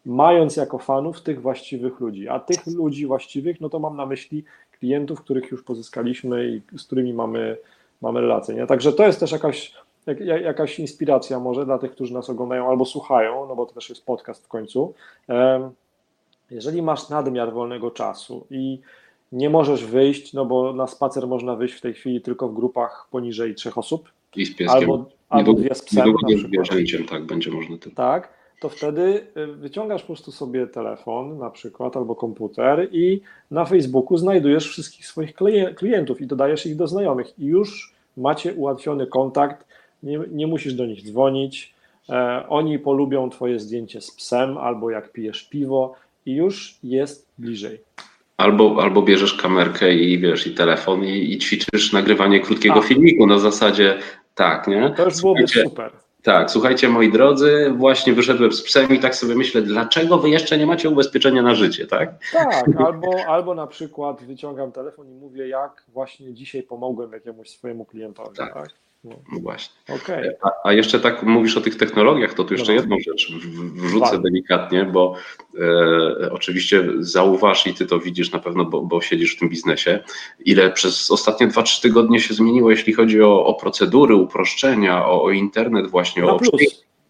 mając 0.06 0.56
jako 0.56 0.78
fanów 0.78 1.20
tych 1.20 1.42
właściwych 1.42 2.00
ludzi. 2.00 2.28
A 2.28 2.40
tych 2.40 2.66
ludzi 2.66 3.06
właściwych, 3.06 3.60
no 3.60 3.68
to 3.68 3.78
mam 3.78 3.96
na 3.96 4.06
myśli 4.06 4.44
klientów, 4.82 5.20
których 5.20 5.50
już 5.50 5.62
pozyskaliśmy 5.62 6.48
i 6.48 6.78
z 6.78 6.86
którymi 6.86 7.12
mamy, 7.12 7.56
mamy 8.00 8.20
relacje. 8.20 8.54
Nie? 8.54 8.66
Także 8.66 8.92
to 8.92 9.06
jest 9.06 9.20
też 9.20 9.32
jakaś, 9.32 9.74
jak, 10.06 10.20
jakaś 10.20 10.78
inspiracja 10.78 11.38
może 11.38 11.64
dla 11.64 11.78
tych, 11.78 11.90
którzy 11.90 12.14
nas 12.14 12.30
oglądają 12.30 12.68
albo 12.68 12.84
słuchają, 12.84 13.46
no 13.48 13.56
bo 13.56 13.66
to 13.66 13.74
też 13.74 13.88
jest 13.88 14.06
podcast 14.06 14.44
w 14.44 14.48
końcu. 14.48 14.94
Jeżeli 16.50 16.82
masz 16.82 17.08
nadmiar 17.08 17.52
wolnego 17.52 17.90
czasu 17.90 18.46
i 18.50 18.80
nie 19.32 19.50
możesz 19.50 19.84
wyjść, 19.84 20.32
no 20.32 20.46
bo 20.46 20.72
na 20.72 20.86
spacer 20.86 21.26
można 21.26 21.56
wyjść 21.56 21.74
w 21.74 21.80
tej 21.80 21.94
chwili 21.94 22.20
tylko 22.20 22.48
w 22.48 22.54
grupach 22.54 23.08
poniżej 23.10 23.54
trzech 23.54 23.78
osób. 23.78 24.12
I 24.36 24.46
z 24.46 24.56
pieskiem. 24.56 24.80
Albo, 24.80 25.06
albo 25.28 25.52
dwie 25.52 25.74
z 25.74 25.82
psem. 25.82 26.06
Niedługo 26.06 26.64
z 26.64 27.10
tak, 27.10 27.26
będzie 27.26 27.50
można 27.50 27.78
tylko. 27.78 27.96
Tak, 27.96 28.41
to 28.62 28.68
wtedy 28.68 29.26
y, 29.36 29.46
wyciągasz 29.46 30.02
po 30.02 30.06
prostu 30.06 30.32
sobie 30.32 30.66
telefon 30.66 31.38
na 31.38 31.50
przykład 31.50 31.96
albo 31.96 32.14
komputer 32.14 32.88
i 32.92 33.20
na 33.50 33.64
Facebooku 33.64 34.18
znajdujesz 34.18 34.68
wszystkich 34.68 35.06
swoich 35.06 35.34
klientów 35.76 36.20
i 36.20 36.26
dodajesz 36.26 36.66
ich 36.66 36.76
do 36.76 36.86
znajomych 36.86 37.38
i 37.38 37.44
już 37.44 37.94
macie 38.16 38.54
ułatwiony 38.54 39.06
kontakt, 39.06 39.66
nie, 40.02 40.20
nie 40.30 40.46
musisz 40.46 40.74
do 40.74 40.86
nich 40.86 41.02
dzwonić, 41.04 41.74
e, 42.08 42.44
oni 42.48 42.78
polubią 42.78 43.30
twoje 43.30 43.60
zdjęcie 43.60 44.00
z 44.00 44.10
psem 44.10 44.58
albo 44.58 44.90
jak 44.90 45.12
pijesz 45.12 45.48
piwo 45.48 45.94
i 46.26 46.34
już 46.34 46.78
jest 46.82 47.28
bliżej. 47.38 47.80
Albo, 48.36 48.82
albo 48.82 49.02
bierzesz 49.02 49.34
kamerkę 49.34 49.94
i 49.94 50.18
wiesz, 50.18 50.46
i 50.46 50.54
telefon 50.54 51.04
i, 51.04 51.32
i 51.32 51.38
ćwiczysz 51.38 51.92
nagrywanie 51.92 52.40
krótkiego 52.40 52.78
A. 52.78 52.82
filmiku 52.82 53.26
na 53.26 53.38
zasadzie 53.38 53.98
tak, 54.34 54.68
nie? 54.68 54.94
To 54.96 55.04
już 55.04 55.20
byłoby 55.20 55.46
Słuchajcie, 55.46 55.70
super. 55.70 56.01
Tak, 56.22 56.50
słuchajcie 56.50 56.88
moi 56.88 57.12
drodzy, 57.12 57.72
właśnie 57.76 58.12
wyszedłem 58.12 58.52
z 58.52 58.62
psem 58.62 58.90
i 58.94 58.98
tak 58.98 59.14
sobie 59.14 59.34
myślę, 59.34 59.62
dlaczego 59.62 60.18
wy 60.18 60.30
jeszcze 60.30 60.58
nie 60.58 60.66
macie 60.66 60.88
ubezpieczenia 60.90 61.42
na 61.42 61.54
życie, 61.54 61.86
tak? 61.86 62.10
Tak, 62.32 62.64
albo, 62.78 63.24
albo 63.26 63.54
na 63.54 63.66
przykład 63.66 64.22
wyciągam 64.22 64.72
telefon 64.72 65.08
i 65.08 65.14
mówię, 65.14 65.48
jak 65.48 65.84
właśnie 65.88 66.34
dzisiaj 66.34 66.62
pomogłem 66.62 67.12
jakiemuś 67.12 67.50
swojemu 67.50 67.84
klientowi, 67.84 68.36
tak? 68.36 68.54
tak? 68.54 68.68
No, 69.04 69.16
no 69.32 69.40
właśnie. 69.40 69.74
Okay. 69.88 70.36
A, 70.42 70.68
a, 70.68 70.72
jeszcze 70.72 71.00
tak 71.00 71.22
mówisz 71.22 71.56
o 71.56 71.60
tych 71.60 71.76
technologiach, 71.76 72.34
to 72.34 72.44
tu 72.44 72.54
jeszcze 72.54 72.72
no 72.72 72.80
jedną 72.80 72.96
rzecz 73.08 73.32
wrzucę 73.74 74.18
delikatnie, 74.18 74.84
bo 74.84 75.14
e, 75.60 76.30
oczywiście 76.32 76.88
zauważ 76.98 77.66
i 77.66 77.74
ty 77.74 77.86
to 77.86 77.98
widzisz 77.98 78.32
na 78.32 78.38
pewno, 78.38 78.64
bo, 78.64 78.80
bo, 78.80 79.00
siedzisz 79.00 79.36
w 79.36 79.38
tym 79.38 79.48
biznesie, 79.48 80.04
ile 80.44 80.70
przez 80.70 81.10
ostatnie 81.10 81.48
2-3 81.48 81.82
tygodnie 81.82 82.20
się 82.20 82.34
zmieniło, 82.34 82.70
jeśli 82.70 82.92
chodzi 82.92 83.22
o, 83.22 83.46
o 83.46 83.54
procedury, 83.54 84.14
uproszczenia, 84.14 85.06
o, 85.06 85.22
o 85.22 85.30
internet 85.30 85.90
właśnie, 85.90 86.24
o 86.26 86.40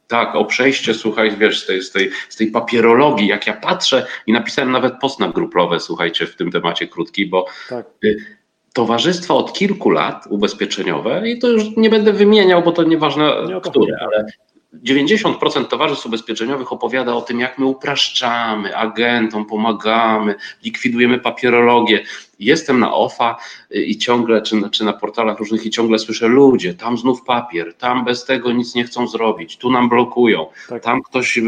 tak, 0.07 0.34
o 0.34 0.45
przejście, 0.45 0.95
słuchaj, 0.95 1.36
wiesz, 1.36 1.62
z 1.62 1.66
tej, 1.66 1.82
z, 1.82 1.90
tej, 1.90 2.11
z 2.28 2.36
tej 2.36 2.51
papierologii, 2.51 3.26
jak 3.26 3.47
ja 3.47 3.53
patrzę 3.53 4.07
i 4.26 4.32
napisałem 4.32 4.72
nawet 4.72 4.95
post 5.01 5.20
na 5.20 5.28
grupowe, 5.28 5.80
słuchajcie, 5.80 6.26
w 6.26 6.36
tym 6.36 6.51
temacie 6.51 6.88
krótki, 6.88 7.26
bo 7.26 7.47
tak. 7.68 7.86
Y, 8.05 8.41
towarzystwa 8.72 9.34
od 9.34 9.52
kilku 9.52 9.90
lat 9.90 10.26
ubezpieczeniowe 10.28 11.28
i 11.28 11.38
to 11.38 11.48
już 11.48 11.64
nie 11.76 11.90
będę 11.90 12.12
wymieniał, 12.12 12.62
bo 12.62 12.72
to 12.72 12.82
nieważne 12.82 13.32
nie 13.48 13.60
które, 13.60 13.96
ale 14.00 14.26
90% 14.74 15.64
towarzystw 15.64 16.06
ubezpieczeniowych 16.06 16.72
opowiada 16.72 17.14
o 17.14 17.20
tym, 17.20 17.40
jak 17.40 17.58
my 17.58 17.66
upraszczamy, 17.66 18.76
agentom 18.76 19.46
pomagamy, 19.46 20.34
likwidujemy 20.64 21.18
papierologię. 21.18 22.04
Jestem 22.45 22.80
na 22.80 22.95
OFA 22.95 23.36
i 23.70 23.99
ciągle, 23.99 24.43
czy, 24.43 24.70
czy 24.70 24.84
na 24.84 24.93
portalach 24.93 25.38
różnych, 25.38 25.66
i 25.66 25.70
ciągle 25.70 25.99
słyszę 25.99 26.28
ludzie, 26.28 26.74
tam 26.74 26.99
znów 26.99 27.22
papier, 27.24 27.74
tam 27.74 28.05
bez 28.05 28.24
tego 28.24 28.53
nic 28.53 28.74
nie 28.74 28.84
chcą 28.84 29.09
zrobić, 29.09 29.57
tu 29.57 29.70
nam 29.70 29.88
blokują, 29.88 30.47
tak. 30.68 30.82
tam 30.82 31.03
ktoś 31.03 31.40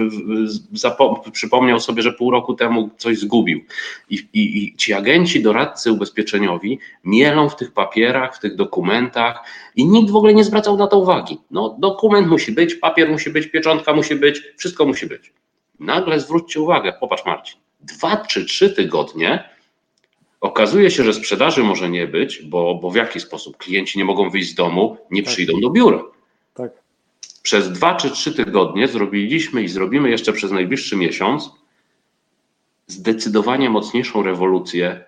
przypomniał 1.33 1.81
sobie, 1.81 2.03
że 2.03 2.13
pół 2.13 2.31
roku 2.31 2.55
temu 2.55 2.91
coś 2.97 3.19
zgubił. 3.19 3.61
I, 4.11 4.15
i, 4.33 4.65
I 4.65 4.77
ci 4.77 4.93
agenci, 4.93 5.43
doradcy 5.43 5.93
ubezpieczeniowi 5.93 6.79
mielą 7.05 7.49
w 7.49 7.57
tych 7.57 7.73
papierach, 7.73 8.37
w 8.37 8.41
tych 8.41 8.57
dokumentach 8.57 9.45
i 9.77 9.87
nikt 9.87 10.11
w 10.11 10.17
ogóle 10.17 10.35
nie 10.35 10.45
zwracał 10.45 10.77
na 10.77 10.87
to 10.87 10.99
uwagi. 10.99 11.39
No, 11.51 11.77
dokument 11.79 12.29
musi 12.29 12.53
być, 12.53 12.75
papier 12.75 13.11
musi 13.11 13.31
być, 13.31 13.47
pieczątka 13.47 13.93
musi 13.93 14.15
być, 14.15 14.43
wszystko 14.57 14.87
musi 14.87 15.07
być. 15.07 15.33
Nagle 15.81 16.21
zwróćcie 16.21 16.61
uwagę, 16.61 16.93
popatrz 17.01 17.25
Marcin, 17.27 17.61
dwa 17.81 18.17
czy 18.17 18.45
trzy 18.45 18.71
tygodnie 18.71 19.54
Okazuje 20.45 20.91
się, 20.91 21.05
że 21.05 21.15
sprzedaży 21.15 21.63
może 21.63 21.91
nie 21.91 22.07
być, 22.07 22.43
bo, 22.43 22.75
bo 22.75 22.91
w 22.91 22.97
jaki 22.97 23.21
sposób? 23.21 23.57
Klienci 23.57 23.99
nie 23.99 24.05
mogą 24.05 24.31
wyjść 24.31 24.51
z 24.51 24.55
domu, 24.55 24.97
nie 25.11 25.23
tak. 25.23 25.33
przyjdą 25.33 25.61
do 25.61 25.71
biura. 25.71 26.03
Tak. 26.55 26.73
Przez 27.43 27.73
dwa 27.73 27.95
czy 27.95 28.11
trzy 28.11 28.35
tygodnie 28.35 28.89
zrobiliśmy 28.89 29.63
i 29.63 29.69
zrobimy 29.69 30.11
jeszcze 30.11 30.33
przez 30.33 30.51
najbliższy 30.51 30.97
miesiąc 30.97 31.51
zdecydowanie 32.87 33.71
mocniejszą 33.71 34.23
rewolucję 34.23 35.05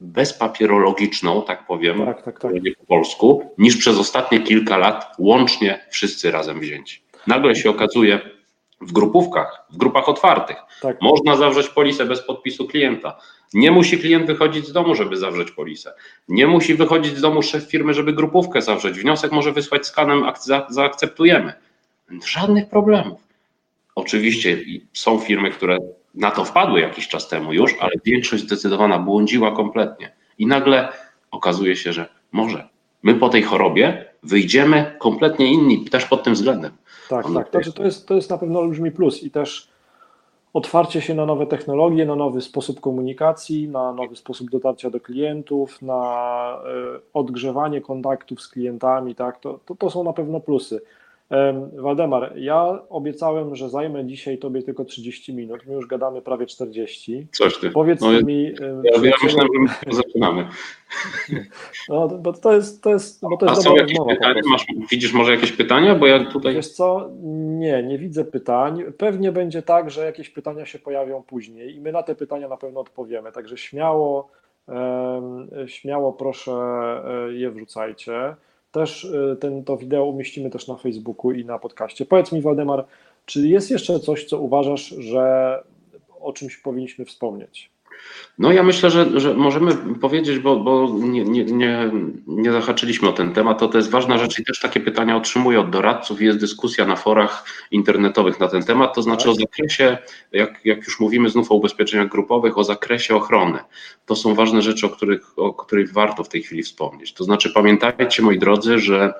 bezpapierologiczną, 0.00 1.42
tak 1.42 1.66
powiem, 1.66 2.04
tak, 2.04 2.22
tak, 2.22 2.40
tak. 2.40 2.52
po 2.78 2.86
polsku, 2.86 3.50
niż 3.58 3.76
przez 3.76 3.98
ostatnie 3.98 4.40
kilka 4.40 4.76
lat 4.76 5.14
łącznie 5.18 5.86
wszyscy 5.90 6.30
razem 6.30 6.60
wzięci. 6.60 7.02
Nagle 7.26 7.56
się 7.56 7.70
okazuje, 7.70 8.20
w 8.80 8.92
grupówkach, 8.92 9.66
w 9.70 9.76
grupach 9.76 10.08
otwartych. 10.08 10.56
Tak. 10.82 11.02
Można 11.02 11.36
zawrzeć 11.36 11.68
polisę 11.68 12.04
bez 12.04 12.22
podpisu 12.22 12.66
klienta. 12.66 13.18
Nie 13.54 13.70
musi 13.70 13.98
klient 13.98 14.26
wychodzić 14.26 14.66
z 14.66 14.72
domu, 14.72 14.94
żeby 14.94 15.16
zawrzeć 15.16 15.50
polisę. 15.50 15.92
Nie 16.28 16.46
musi 16.46 16.74
wychodzić 16.74 17.16
z 17.16 17.20
domu 17.20 17.42
szef 17.42 17.64
firmy, 17.64 17.94
żeby 17.94 18.12
grupówkę 18.12 18.62
zawrzeć. 18.62 18.98
Wniosek 18.98 19.32
może 19.32 19.52
wysłać 19.52 19.86
skanem, 19.86 20.24
zaakceptujemy. 20.68 21.52
Żadnych 22.26 22.68
problemów. 22.68 23.20
Oczywiście 23.94 24.58
są 24.92 25.18
firmy, 25.18 25.50
które 25.50 25.78
na 26.14 26.30
to 26.30 26.44
wpadły 26.44 26.80
jakiś 26.80 27.08
czas 27.08 27.28
temu 27.28 27.52
już, 27.52 27.74
ale 27.80 27.92
większość 28.04 28.42
zdecydowana 28.42 28.98
błądziła 28.98 29.56
kompletnie. 29.56 30.12
I 30.38 30.46
nagle 30.46 30.92
okazuje 31.30 31.76
się, 31.76 31.92
że 31.92 32.08
może 32.32 32.68
my 33.02 33.14
po 33.14 33.28
tej 33.28 33.42
chorobie 33.42 34.04
wyjdziemy 34.22 34.96
kompletnie 34.98 35.52
inni, 35.52 35.84
też 35.84 36.04
pod 36.04 36.22
tym 36.22 36.34
względem. 36.34 36.72
Tak, 37.08 37.26
tak. 37.34 37.50
Także 37.50 37.72
to 37.72 37.84
jest, 37.84 38.08
to 38.08 38.14
jest 38.14 38.30
na 38.30 38.38
pewno 38.38 38.58
olbrzymi 38.58 38.90
plus 38.90 39.22
i 39.22 39.30
też 39.30 39.68
otwarcie 40.56 41.00
się 41.00 41.14
na 41.14 41.26
nowe 41.26 41.46
technologie, 41.46 42.06
na 42.06 42.16
nowy 42.16 42.40
sposób 42.40 42.80
komunikacji, 42.80 43.68
na 43.68 43.92
nowy 43.92 44.16
sposób 44.16 44.50
dotarcia 44.50 44.90
do 44.90 45.00
klientów, 45.00 45.82
na 45.82 46.62
e, 46.64 47.00
odgrzewanie 47.12 47.80
kontaktów 47.80 48.42
z 48.42 48.48
klientami, 48.48 49.14
tak, 49.14 49.40
to, 49.40 49.60
to, 49.66 49.74
to 49.74 49.90
są 49.90 50.04
na 50.04 50.12
pewno 50.12 50.40
plusy. 50.40 50.80
Waldemar, 51.72 52.32
ja 52.36 52.78
obiecałem, 52.88 53.56
że 53.56 53.68
zajmę 53.68 54.06
dzisiaj 54.06 54.38
Tobie 54.38 54.62
tylko 54.62 54.84
30 54.84 55.34
minut. 55.34 55.66
My 55.66 55.74
już 55.74 55.86
gadamy 55.86 56.22
prawie 56.22 56.46
40. 56.46 57.26
Coś 57.32 57.58
ty. 57.58 57.70
Powiedz 57.70 58.00
no, 58.00 58.22
mi. 58.22 58.44
Ja, 58.44 58.92
ja 59.02 59.14
myślałem, 59.22 59.68
że 59.86 59.96
zaczynamy. 59.96 60.48
No, 61.88 62.08
bo 62.08 62.32
to 62.32 62.52
jest, 62.52 62.82
to 62.82 62.90
jest, 62.90 63.20
bo 63.22 63.36
to 63.36 63.46
jest 63.46 63.58
A 63.58 63.62
są 63.62 63.76
jakieś 63.76 63.98
rozmowa, 63.98 64.14
pytania? 64.14 64.40
Masz, 64.46 64.66
widzisz 64.90 65.12
może 65.12 65.32
jakieś 65.32 65.52
pytania? 65.52 65.94
Bo 65.94 66.06
ja 66.06 66.24
tutaj. 66.24 66.54
Wiesz 66.54 66.68
co? 66.68 67.10
Nie, 67.58 67.82
nie 67.82 67.98
widzę 67.98 68.24
pytań. 68.24 68.82
Pewnie 68.98 69.32
będzie 69.32 69.62
tak, 69.62 69.90
że 69.90 70.04
jakieś 70.04 70.30
pytania 70.30 70.66
się 70.66 70.78
pojawią 70.78 71.22
później 71.22 71.76
i 71.76 71.80
my 71.80 71.92
na 71.92 72.02
te 72.02 72.14
pytania 72.14 72.48
na 72.48 72.56
pewno 72.56 72.80
odpowiemy. 72.80 73.32
Także 73.32 73.56
śmiało, 73.56 74.30
śmiało 75.66 76.12
proszę 76.12 76.52
e, 76.52 77.32
je 77.32 77.50
wrzucajcie. 77.50 78.36
Też 78.76 79.04
y, 79.04 79.36
ten, 79.40 79.64
to 79.64 79.76
wideo 79.76 80.04
umieścimy 80.04 80.50
też 80.50 80.68
na 80.68 80.76
Facebooku 80.76 81.32
i 81.32 81.44
na 81.44 81.58
podcaście. 81.58 82.06
Powiedz 82.06 82.32
mi, 82.32 82.40
Waldemar, 82.40 82.86
czy 83.26 83.48
jest 83.48 83.70
jeszcze 83.70 84.00
coś, 84.00 84.24
co 84.24 84.40
uważasz, 84.40 84.88
że 84.88 85.58
o 86.20 86.32
czymś 86.32 86.56
powinniśmy 86.56 87.04
wspomnieć? 87.04 87.70
No 88.38 88.52
ja 88.52 88.62
myślę, 88.62 88.90
że, 88.90 89.20
że 89.20 89.34
możemy 89.34 89.74
powiedzieć, 90.00 90.38
bo, 90.38 90.56
bo 90.56 90.96
nie, 91.00 91.24
nie, 91.24 91.44
nie, 91.44 91.90
nie 92.26 92.52
zahaczyliśmy 92.52 93.08
o 93.08 93.12
ten 93.12 93.32
temat, 93.32 93.58
to 93.58 93.68
to 93.68 93.78
jest 93.78 93.90
ważna 93.90 94.18
rzecz 94.18 94.38
i 94.38 94.44
też 94.44 94.60
takie 94.60 94.80
pytania 94.80 95.16
otrzymuję 95.16 95.60
od 95.60 95.70
doradców 95.70 96.22
jest 96.22 96.38
dyskusja 96.38 96.86
na 96.86 96.96
forach 96.96 97.44
internetowych 97.70 98.40
na 98.40 98.48
ten 98.48 98.62
temat, 98.62 98.94
to 98.94 99.02
znaczy 99.02 99.30
o 99.30 99.34
zakresie, 99.34 99.98
jak, 100.32 100.60
jak 100.64 100.78
już 100.78 101.00
mówimy 101.00 101.28
znów 101.28 101.52
o 101.52 101.54
ubezpieczeniach 101.54 102.08
grupowych, 102.08 102.58
o 102.58 102.64
zakresie 102.64 103.16
ochrony. 103.16 103.58
To 104.06 104.16
są 104.16 104.34
ważne 104.34 104.62
rzeczy, 104.62 104.86
o 104.86 104.88
których, 104.88 105.38
o 105.38 105.54
których 105.54 105.92
warto 105.92 106.24
w 106.24 106.28
tej 106.28 106.42
chwili 106.42 106.62
wspomnieć. 106.62 107.12
To 107.12 107.24
znaczy 107.24 107.50
pamiętajcie 107.54 108.22
moi 108.22 108.38
drodzy, 108.38 108.78
że 108.78 109.14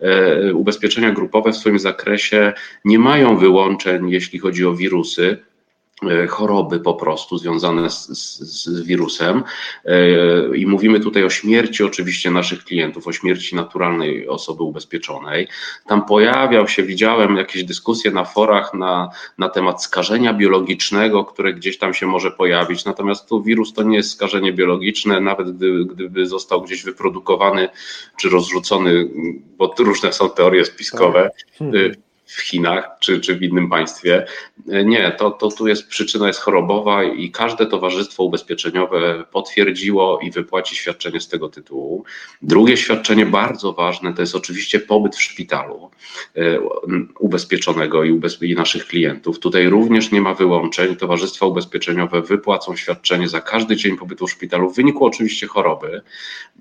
e, 0.00 0.54
ubezpieczenia 0.54 1.12
grupowe 1.12 1.52
w 1.52 1.56
swoim 1.56 1.78
zakresie 1.78 2.52
nie 2.84 2.98
mają 2.98 3.36
wyłączeń, 3.36 4.10
jeśli 4.10 4.38
chodzi 4.38 4.66
o 4.66 4.74
wirusy, 4.74 5.49
choroby 6.28 6.80
po 6.80 6.94
prostu 6.94 7.38
związane 7.38 7.90
z, 7.90 8.08
z, 8.08 8.38
z, 8.40 8.82
wirusem. 8.82 9.42
E, 9.84 10.56
I 10.56 10.66
mówimy 10.66 11.00
tutaj 11.00 11.24
o 11.24 11.30
śmierci 11.30 11.84
oczywiście 11.84 12.30
naszych 12.30 12.64
klientów, 12.64 13.06
o 13.06 13.12
śmierci 13.12 13.56
naturalnej 13.56 14.28
osoby 14.28 14.62
ubezpieczonej. 14.62 15.48
Tam 15.86 16.04
pojawiał 16.04 16.68
się, 16.68 16.82
widziałem 16.82 17.36
jakieś 17.36 17.64
dyskusje 17.64 18.10
na 18.10 18.24
forach 18.24 18.74
na, 18.74 19.10
na 19.38 19.48
temat 19.48 19.82
skażenia 19.82 20.34
biologicznego, 20.34 21.24
które 21.24 21.54
gdzieś 21.54 21.78
tam 21.78 21.94
się 21.94 22.06
może 22.06 22.30
pojawić. 22.30 22.84
Natomiast 22.84 23.28
tu 23.28 23.42
wirus 23.42 23.72
to 23.72 23.82
nie 23.82 23.96
jest 23.96 24.10
skażenie 24.10 24.52
biologiczne, 24.52 25.20
nawet 25.20 25.56
gdy, 25.56 25.84
gdyby 25.84 26.26
został 26.26 26.62
gdzieś 26.62 26.84
wyprodukowany 26.84 27.68
czy 28.18 28.28
rozrzucony, 28.28 29.08
bo 29.58 29.74
różne 29.78 30.12
są 30.12 30.30
teorie 30.30 30.64
spiskowe. 30.64 31.22
Tak. 31.22 31.58
Hmm 31.58 32.09
w 32.30 32.40
Chinach 32.40 32.90
czy, 33.00 33.20
czy 33.20 33.36
w 33.36 33.42
innym 33.42 33.70
państwie. 33.70 34.26
Nie, 34.84 35.12
to, 35.18 35.30
to 35.30 35.48
tu 35.50 35.68
jest 35.68 35.88
przyczyna 35.88 36.26
jest 36.26 36.40
chorobowa 36.40 37.04
i 37.04 37.30
każde 37.30 37.66
towarzystwo 37.66 38.24
ubezpieczeniowe 38.24 39.24
potwierdziło 39.32 40.18
i 40.22 40.30
wypłaci 40.30 40.76
świadczenie 40.76 41.20
z 41.20 41.28
tego 41.28 41.48
tytułu. 41.48 42.04
Drugie 42.42 42.76
świadczenie 42.76 43.26
bardzo 43.26 43.72
ważne 43.72 44.14
to 44.14 44.22
jest 44.22 44.34
oczywiście 44.34 44.80
pobyt 44.80 45.16
w 45.16 45.22
szpitalu 45.22 45.90
e, 46.36 46.60
ubezpieczonego 47.18 48.04
i, 48.04 48.12
ubezpie 48.12 48.46
i 48.46 48.54
naszych 48.54 48.86
klientów. 48.86 49.38
Tutaj 49.38 49.68
również 49.68 50.10
nie 50.10 50.20
ma 50.20 50.34
wyłączeń. 50.34 50.96
Towarzystwa 50.96 51.46
ubezpieczeniowe 51.46 52.22
wypłacą 52.22 52.76
świadczenie 52.76 53.28
za 53.28 53.40
każdy 53.40 53.76
dzień 53.76 53.96
pobytu 53.96 54.26
w 54.26 54.30
szpitalu 54.30 54.70
w 54.70 54.76
wyniku 54.76 55.06
oczywiście 55.06 55.46
choroby, 55.46 56.02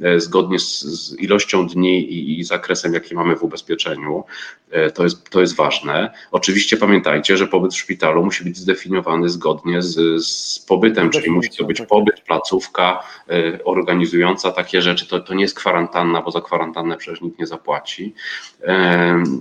e, 0.01 0.19
zgodnie 0.19 0.59
z, 0.59 0.79
z 0.81 1.19
ilością 1.19 1.67
dni 1.67 2.13
i, 2.13 2.39
i 2.39 2.43
zakresem, 2.43 2.93
jaki 2.93 3.15
mamy 3.15 3.35
w 3.35 3.43
ubezpieczeniu. 3.43 4.23
E, 4.71 4.91
to 4.91 5.03
jest, 5.03 5.29
to 5.29 5.41
jest 5.41 5.55
ważne. 5.59 6.11
Oczywiście 6.31 6.77
pamiętajcie, 6.77 7.37
że 7.37 7.47
pobyt 7.47 7.73
w 7.73 7.77
szpitalu 7.77 8.25
musi 8.25 8.43
być 8.43 8.57
zdefiniowany 8.57 9.29
zgodnie 9.29 9.81
z, 9.81 10.25
z 10.25 10.59
pobytem, 10.59 11.09
czyli 11.09 11.31
musi 11.31 11.49
to 11.57 11.63
być 11.63 11.77
tak. 11.77 11.87
pobyt, 11.87 12.21
placówka 12.21 13.03
y, 13.31 13.59
organizująca 13.63 14.51
takie 14.51 14.81
rzeczy. 14.81 15.07
To, 15.07 15.19
to 15.19 15.33
nie 15.33 15.41
jest 15.41 15.55
kwarantanna, 15.55 16.21
bo 16.21 16.31
za 16.31 16.41
kwarantannę 16.41 16.97
przecież 16.97 17.21
nikt 17.21 17.39
nie 17.39 17.47
zapłaci. 17.47 18.13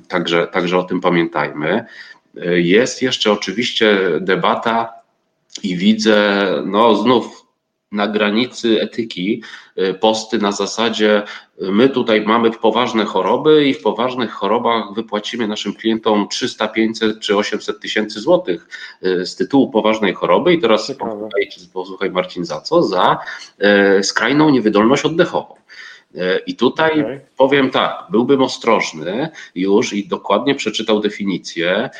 Także, 0.09 0.47
także 0.47 0.79
o 0.79 0.83
tym 0.83 1.01
pamiętajmy. 1.01 1.85
Y, 2.37 2.62
jest 2.62 3.03
jeszcze 3.03 3.33
oczywiście 3.33 3.99
debata 4.21 4.93
i 5.62 5.77
widzę, 5.77 6.49
no 6.66 6.97
znów 6.97 7.47
na 7.93 8.09
granicy 8.09 8.80
etyki 8.80 9.43
y, 9.78 9.95
posty 9.95 10.39
na 10.39 10.53
zasadzie 10.53 11.22
y, 11.62 11.72
my 11.72 11.89
tutaj 11.89 12.22
mamy 12.26 12.51
poważne 12.51 13.05
choroby 13.05 13.64
i 13.64 13.74
w 13.74 13.82
poważnych 13.82 14.30
chorobach 14.30 14.95
wypłacimy 14.95 15.49
naszym 15.49 15.74
klientom 15.74 16.28
300, 16.28 16.68
500 16.68 17.20
czy 17.20 17.36
800 17.36 17.80
tysięcy 17.80 18.20
złotych 18.20 18.68
y, 19.03 19.26
z 19.26 19.36
tytułu 19.36 19.70
poważnej 19.70 20.14
choroby 20.14 20.55
i 20.55 20.61
teraz 20.61 20.93
posłuchaj, 20.99 21.49
posłuchaj 21.72 22.11
Marcin 22.11 22.45
za 22.45 22.61
co? 22.61 22.82
Za 22.82 23.18
skrajną 24.03 24.51
niewydolność 24.51 25.05
oddechową. 25.05 25.58
I 26.47 26.57
tutaj 26.57 27.01
okay. 27.01 27.21
powiem 27.37 27.71
tak, 27.71 28.05
byłbym 28.11 28.43
ostrożny 28.43 29.29
już 29.55 29.93
i 29.93 30.09
dokładnie 30.09 30.55
przeczytał 30.55 31.01
definicję. 31.01 31.91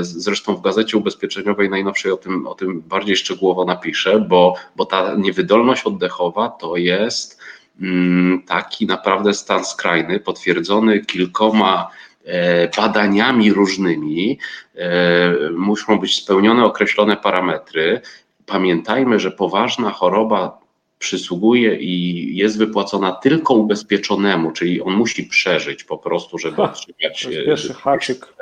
Zresztą 0.00 0.56
w 0.56 0.60
gazecie 0.60 0.96
ubezpieczeniowej 0.96 1.70
najnowszej 1.70 2.12
o 2.12 2.16
tym, 2.16 2.46
o 2.46 2.54
tym 2.54 2.80
bardziej 2.80 3.16
szczegółowo 3.16 3.64
napiszę, 3.64 4.20
bo, 4.28 4.54
bo 4.76 4.84
ta 4.84 5.14
niewydolność 5.14 5.84
oddechowa 5.84 6.48
to 6.48 6.76
jest 6.76 7.40
mm, 7.80 8.42
taki 8.46 8.86
naprawdę 8.86 9.34
stan 9.34 9.64
skrajny, 9.64 10.20
potwierdzony 10.20 11.00
kilkoma 11.00 11.90
e, 12.24 12.68
badaniami 12.76 13.52
różnymi. 13.52 14.38
E, 14.76 15.50
muszą 15.50 15.98
być 15.98 16.16
spełnione 16.16 16.64
określone 16.64 17.16
parametry. 17.16 18.00
Pamiętajmy, 18.46 19.20
że 19.20 19.30
poważna 19.30 19.90
choroba 19.90 20.67
przysługuje 20.98 21.76
i 21.76 22.36
jest 22.36 22.58
wypłacona 22.58 23.12
tylko 23.12 23.54
ubezpieczonemu, 23.54 24.52
czyli 24.52 24.82
on 24.82 24.94
musi 24.94 25.24
przeżyć 25.24 25.84
po 25.84 25.98
prostu, 25.98 26.38
żeby 26.38 26.56
ha, 26.56 26.62
otrzymać. 26.62 27.22
To 27.22 27.30
jest 27.30 27.46
pierwszy 27.46 27.74
haczyk. 27.74 28.34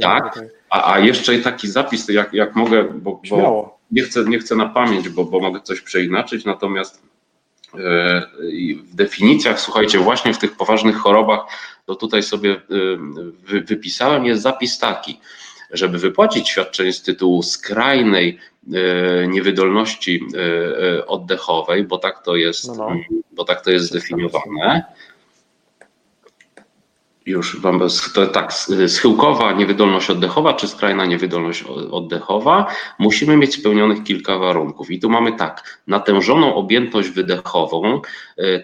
Tak. 0.00 0.40
A, 0.70 0.92
a 0.92 0.98
jeszcze 0.98 1.38
taki 1.38 1.68
zapis, 1.68 2.08
jak, 2.08 2.34
jak 2.34 2.56
mogę, 2.56 2.84
bo, 2.84 3.20
bo 3.30 3.78
nie, 3.90 4.02
chcę, 4.02 4.24
nie 4.24 4.38
chcę 4.38 4.56
na 4.56 4.66
pamięć, 4.68 5.08
bo, 5.08 5.24
bo 5.24 5.40
mogę 5.40 5.60
coś 5.60 5.80
przeinaczyć, 5.80 6.44
natomiast 6.44 7.02
e, 7.74 8.22
w 8.84 8.94
definicjach, 8.94 9.60
słuchajcie, 9.60 9.98
właśnie 9.98 10.34
w 10.34 10.38
tych 10.38 10.56
poważnych 10.56 10.96
chorobach, 10.96 11.40
to 11.86 11.94
tutaj 11.94 12.22
sobie 12.22 12.52
e, 12.52 13.62
wypisałem, 13.62 14.24
jest 14.24 14.42
zapis 14.42 14.78
taki, 14.78 15.20
żeby 15.70 15.98
wypłacić 15.98 16.48
świadczenie 16.48 16.92
z 16.92 17.02
tytułu 17.02 17.42
skrajnej 17.42 18.38
e, 18.74 19.28
niewydolności 19.28 20.20
e, 20.34 20.98
e, 20.98 21.06
oddechowej, 21.06 21.84
bo 21.84 21.98
tak 21.98 22.22
to 22.24 22.36
jest, 22.36 22.68
no, 22.68 22.74
no. 22.74 22.96
bo 23.32 23.44
tak 23.44 23.60
to 23.60 23.70
jest 23.70 23.86
zdefiniowane. 23.86 24.84
Już 27.26 27.60
wam 27.60 27.80
to 28.14 28.26
tak, 28.26 28.52
schyłkowa 28.86 29.52
niewydolność 29.52 30.10
oddechowa 30.10 30.54
czy 30.54 30.68
skrajna 30.68 31.06
niewydolność 31.06 31.62
oddechowa, 31.90 32.66
musimy 32.98 33.36
mieć 33.36 33.54
spełnionych 33.54 34.02
kilka 34.02 34.38
warunków. 34.38 34.90
I 34.90 35.00
tu 35.00 35.10
mamy 35.10 35.32
tak, 35.32 35.80
natężoną 35.86 36.54
objętość 36.54 37.08
wydechową, 37.08 38.00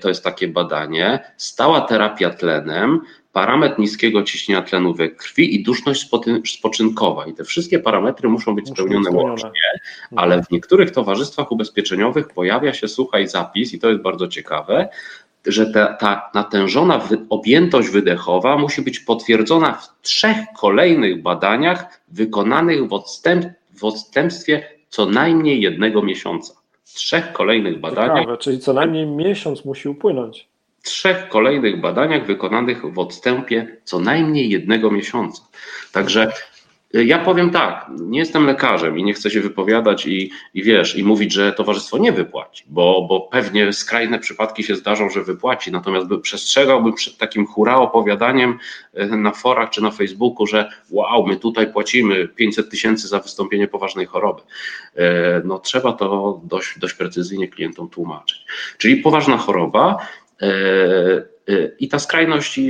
to 0.00 0.09
jest 0.09 0.24
takie 0.24 0.48
badanie, 0.48 1.32
stała 1.36 1.80
terapia 1.80 2.30
tlenem, 2.30 3.00
parametr 3.35 3.78
niskiego 3.78 4.22
ciśnienia 4.22 4.62
tlenu 4.62 4.95
we 4.95 5.09
krwi 5.09 5.55
i 5.55 5.62
duszność 5.62 6.11
spoczynkowa. 6.45 7.26
I 7.26 7.35
te 7.35 7.45
wszystkie 7.45 7.78
parametry 7.78 8.28
muszą 8.28 8.55
być 8.55 8.70
muszą 8.70 8.74
spełnione, 8.74 9.11
łącznie, 9.11 9.51
ale 10.16 10.43
w 10.43 10.51
niektórych 10.51 10.91
towarzystwach 10.91 11.53
ubezpieczeniowych 11.53 12.28
pojawia 12.28 12.72
się, 12.72 12.89
słuchaj, 12.89 13.28
zapis, 13.28 13.74
i 13.74 13.78
to 13.78 13.91
jest 13.91 14.03
bardzo 14.03 14.28
ciekawe, 14.28 14.89
że 15.47 15.72
ta, 15.72 15.95
ta 15.95 16.30
natężona 16.35 17.09
objętość 17.30 17.89
wydechowa 17.89 18.59
musi 18.59 18.82
być 18.82 19.01
potwierdzona 19.01 19.72
w 19.72 20.03
trzech 20.03 20.37
kolejnych 20.57 21.22
badaniach 21.22 22.01
wykonanych 22.09 22.89
w, 22.89 22.93
odstęp, 22.93 23.47
w 23.76 23.85
odstępstwie 23.85 24.68
co 24.89 25.07
najmniej 25.07 25.61
jednego 25.61 26.03
miesiąca. 26.03 26.55
Trzech 26.85 27.32
kolejnych 27.32 27.80
badaniach. 27.80 28.18
Ciekawe, 28.18 28.39
czyli 28.39 28.59
co 28.59 28.72
najmniej 28.72 29.07
miesiąc 29.07 29.64
musi 29.64 29.89
upłynąć 29.89 30.53
trzech 30.85 31.28
kolejnych 31.28 31.80
badaniach 31.80 32.26
wykonanych 32.26 32.93
w 32.93 32.99
odstępie 32.99 33.76
co 33.85 34.01
najmniej 34.01 34.51
jednego 34.51 34.91
miesiąca. 34.91 35.43
Także 35.93 36.32
y, 36.95 37.05
ja 37.05 37.18
powiem 37.18 37.51
tak, 37.51 37.91
nie 38.01 38.18
jestem 38.18 38.47
lekarzem 38.47 38.99
i 38.99 39.05
nie 39.05 39.14
chcę 39.14 39.30
się 39.30 39.41
wypowiadać 39.41 40.07
i, 40.07 40.30
i 40.55 40.62
wiesz, 40.62 40.97
i 40.97 41.05
mówić, 41.05 41.32
że 41.32 41.53
towarzystwo 41.53 41.99
nie 41.99 42.12
wypłaci, 42.12 42.64
bo, 42.66 43.07
bo 43.09 43.20
pewnie 43.20 43.72
skrajne 43.72 44.18
przypadki 44.18 44.64
się 44.64 44.76
zdarzą, 44.76 45.11
że 45.11 45.22
wypłaci, 45.22 45.72
natomiast 45.72 46.07
by 46.07 46.20
przestrzegałbym 46.20 46.93
przed 46.93 47.18
takim 47.18 47.47
hura 47.47 47.76
opowiadaniem 47.76 48.59
y, 48.99 49.07
na 49.07 49.32
forach 49.32 49.70
czy 49.70 49.82
na 49.82 49.91
Facebooku, 49.91 50.47
że 50.47 50.70
wow, 50.91 51.26
my 51.26 51.37
tutaj 51.37 51.72
płacimy 51.72 52.28
500 52.28 52.70
tysięcy 52.70 53.09
za 53.09 53.18
wystąpienie 53.18 53.68
poważnej 53.68 54.07
choroby. 54.07 54.43
Y, 54.43 55.03
no 55.45 55.59
trzeba 55.59 55.93
to 55.93 56.41
dość, 56.45 56.78
dość 56.78 56.95
precyzyjnie 56.95 57.49
klientom 57.49 57.89
tłumaczyć. 57.89 58.45
Czyli 58.78 58.97
poważna 58.97 59.37
choroba, 59.37 59.99
I 61.78 61.88
ta 61.88 61.99
skrajność 61.99 62.61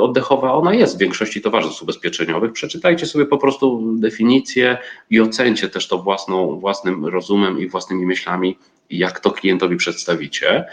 oddechowa, 0.00 0.52
ona 0.52 0.74
jest 0.74 0.96
w 0.96 0.98
większości 0.98 1.40
towarzystw 1.40 1.82
ubezpieczeniowych. 1.82 2.52
Przeczytajcie 2.52 3.06
sobie 3.06 3.26
po 3.26 3.38
prostu 3.38 3.92
definicję 3.98 4.78
i 5.10 5.20
ocencie 5.20 5.68
też 5.68 5.88
to 5.88 5.98
własną, 5.98 6.60
własnym 6.60 7.06
rozumem 7.06 7.60
i 7.60 7.68
własnymi 7.68 8.06
myślami, 8.06 8.58
jak 8.90 9.20
to 9.20 9.30
klientowi 9.30 9.76
przedstawicie. 9.76 10.64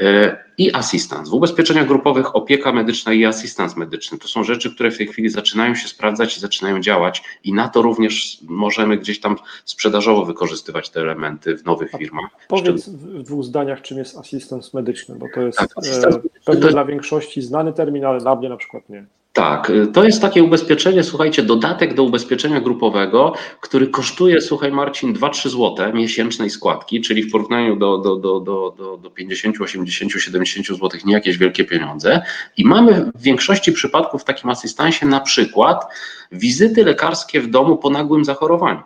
E, 0.00 0.44
i 0.58 0.74
asystans. 0.74 1.30
W 1.30 1.34
ubezpieczeniach 1.34 1.86
grupowych 1.86 2.36
opieka 2.36 2.72
medyczna 2.72 3.12
i 3.12 3.24
asystans 3.24 3.76
medyczny 3.76 4.18
to 4.18 4.28
są 4.28 4.44
rzeczy, 4.44 4.74
które 4.74 4.90
w 4.90 4.98
tej 4.98 5.06
chwili 5.06 5.28
zaczynają 5.28 5.74
się 5.74 5.88
sprawdzać 5.88 6.36
i 6.36 6.40
zaczynają 6.40 6.80
działać 6.80 7.22
i 7.44 7.52
na 7.52 7.68
to 7.68 7.82
również 7.82 8.38
możemy 8.48 8.96
gdzieś 8.96 9.20
tam 9.20 9.36
sprzedażowo 9.64 10.24
wykorzystywać 10.24 10.90
te 10.90 11.00
elementy 11.00 11.56
w 11.56 11.64
nowych 11.64 11.90
firmach. 11.98 12.30
Powiedz 12.48 12.88
w 12.88 13.22
dwóch 13.22 13.44
zdaniach, 13.44 13.82
czym 13.82 13.98
jest 13.98 14.16
asystans 14.16 14.74
medyczny, 14.74 15.14
bo 15.14 15.26
to 15.34 15.40
jest 15.40 15.58
tak, 15.58 15.68
e, 15.86 16.20
pewnie 16.44 16.68
dla 16.70 16.84
większości 16.84 17.42
znany 17.42 17.72
termin, 17.72 18.04
ale 18.04 18.20
dla 18.20 18.36
mnie 18.36 18.48
na 18.48 18.56
przykład 18.56 18.88
nie. 18.88 19.06
Tak, 19.34 19.72
to 19.92 20.04
jest 20.04 20.22
takie 20.22 20.42
ubezpieczenie, 20.42 21.04
słuchajcie, 21.04 21.42
dodatek 21.42 21.94
do 21.94 22.02
ubezpieczenia 22.02 22.60
grupowego, 22.60 23.34
który 23.60 23.88
kosztuje, 23.88 24.40
słuchaj 24.40 24.72
Marcin, 24.72 25.14
2-3 25.14 25.48
zł 25.48 25.94
miesięcznej 25.94 26.50
składki, 26.50 27.00
czyli 27.00 27.22
w 27.22 27.32
porównaniu 27.32 27.76
do, 27.76 27.98
do, 27.98 28.16
do, 28.16 28.40
do, 28.40 28.74
do, 28.78 28.96
do 28.96 29.10
50, 29.10 29.60
80, 29.60 30.12
70 30.12 30.66
zł 30.66 30.90
nie 31.04 31.14
jakieś 31.14 31.38
wielkie 31.38 31.64
pieniądze. 31.64 32.22
I 32.56 32.64
mamy 32.64 33.10
w 33.14 33.22
większości 33.22 33.72
przypadków 33.72 34.22
w 34.22 34.24
takim 34.24 34.50
asystansie 34.50 35.06
na 35.06 35.20
przykład 35.20 35.84
wizyty 36.32 36.84
lekarskie 36.84 37.40
w 37.40 37.50
domu 37.50 37.76
po 37.76 37.90
nagłym 37.90 38.24
zachorowaniu. 38.24 38.82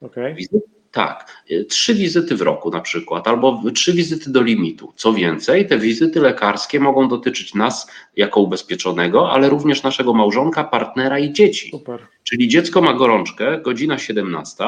Okay. 0.00 0.36
Tak, 0.94 1.42
y, 1.50 1.64
trzy 1.64 1.94
wizyty 1.94 2.36
w 2.36 2.42
roku 2.42 2.70
na 2.70 2.80
przykład, 2.80 3.28
albo 3.28 3.62
trzy 3.74 3.92
wizyty 3.92 4.30
do 4.30 4.42
limitu. 4.42 4.92
Co 4.96 5.12
więcej, 5.12 5.66
te 5.68 5.78
wizyty 5.78 6.20
lekarskie 6.20 6.80
mogą 6.80 7.08
dotyczyć 7.08 7.54
nas 7.54 7.90
jako 8.16 8.40
ubezpieczonego, 8.40 9.30
ale 9.30 9.48
również 9.48 9.82
naszego 9.82 10.14
małżonka, 10.14 10.64
partnera 10.64 11.18
i 11.18 11.32
dzieci. 11.32 11.70
Super. 11.70 12.00
Czyli 12.24 12.48
dziecko 12.48 12.82
ma 12.82 12.94
gorączkę, 12.94 13.60
godzina 13.60 13.98
17, 13.98 14.64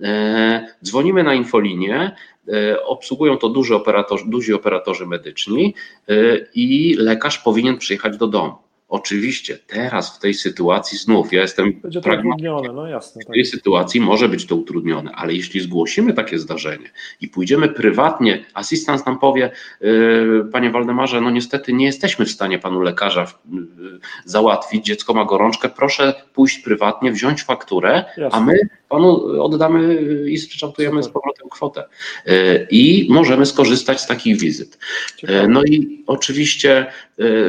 e, 0.00 0.66
dzwonimy 0.84 1.22
na 1.22 1.34
infolinię, 1.34 2.16
e, 2.52 2.82
obsługują 2.82 3.36
to 3.36 3.48
duży 3.48 3.74
operatorzy, 3.74 4.24
duzi 4.26 4.54
operatorzy 4.54 5.06
medyczni 5.06 5.74
e, 6.08 6.14
i 6.54 6.94
lekarz 6.98 7.38
powinien 7.38 7.78
przyjechać 7.78 8.16
do 8.16 8.26
domu. 8.26 8.63
Oczywiście 8.88 9.58
teraz 9.66 10.16
w 10.16 10.20
tej 10.20 10.34
sytuacji 10.34 10.98
znów 10.98 11.32
ja 11.32 11.42
jestem 11.42 11.72
Będzie 11.72 12.00
to 12.00 12.10
utrudnione, 12.10 12.72
no 12.72 12.86
jasne. 12.86 13.22
W 13.22 13.26
tej 13.32 13.42
tak. 13.42 13.50
sytuacji 13.50 14.00
może 14.00 14.28
być 14.28 14.46
to 14.46 14.56
utrudnione, 14.56 15.12
ale 15.12 15.34
jeśli 15.34 15.60
zgłosimy 15.60 16.12
takie 16.12 16.38
zdarzenie 16.38 16.90
i 17.20 17.28
pójdziemy 17.28 17.68
prywatnie, 17.68 18.44
asystent 18.54 19.06
nam 19.06 19.18
powie, 19.18 19.50
yy, 19.80 20.48
panie 20.52 20.70
Waldemarze, 20.70 21.20
no 21.20 21.30
niestety 21.30 21.72
nie 21.72 21.86
jesteśmy 21.86 22.24
w 22.24 22.30
stanie 22.30 22.58
panu 22.58 22.80
lekarza 22.80 23.32
yy, 23.52 23.60
załatwić, 24.24 24.86
dziecko 24.86 25.14
ma 25.14 25.24
gorączkę, 25.24 25.68
proszę 25.68 26.14
pójść 26.34 26.58
prywatnie, 26.58 27.12
wziąć 27.12 27.42
fakturę, 27.42 28.04
jasne. 28.16 28.38
a 28.38 28.40
my 28.40 28.58
panu 28.88 29.42
oddamy 29.42 30.02
i 30.28 30.38
zryczałtujemy 30.38 31.02
z 31.02 31.08
powrotem 31.08 31.48
kwotę. 31.48 31.84
Yy, 32.26 32.66
I 32.70 33.06
możemy 33.10 33.46
skorzystać 33.46 34.00
z 34.00 34.06
takich 34.06 34.38
wizyt. 34.38 34.78
Ciekawe. 35.16 35.48
No 35.48 35.64
i 35.64 36.04
oczywiście 36.06 36.86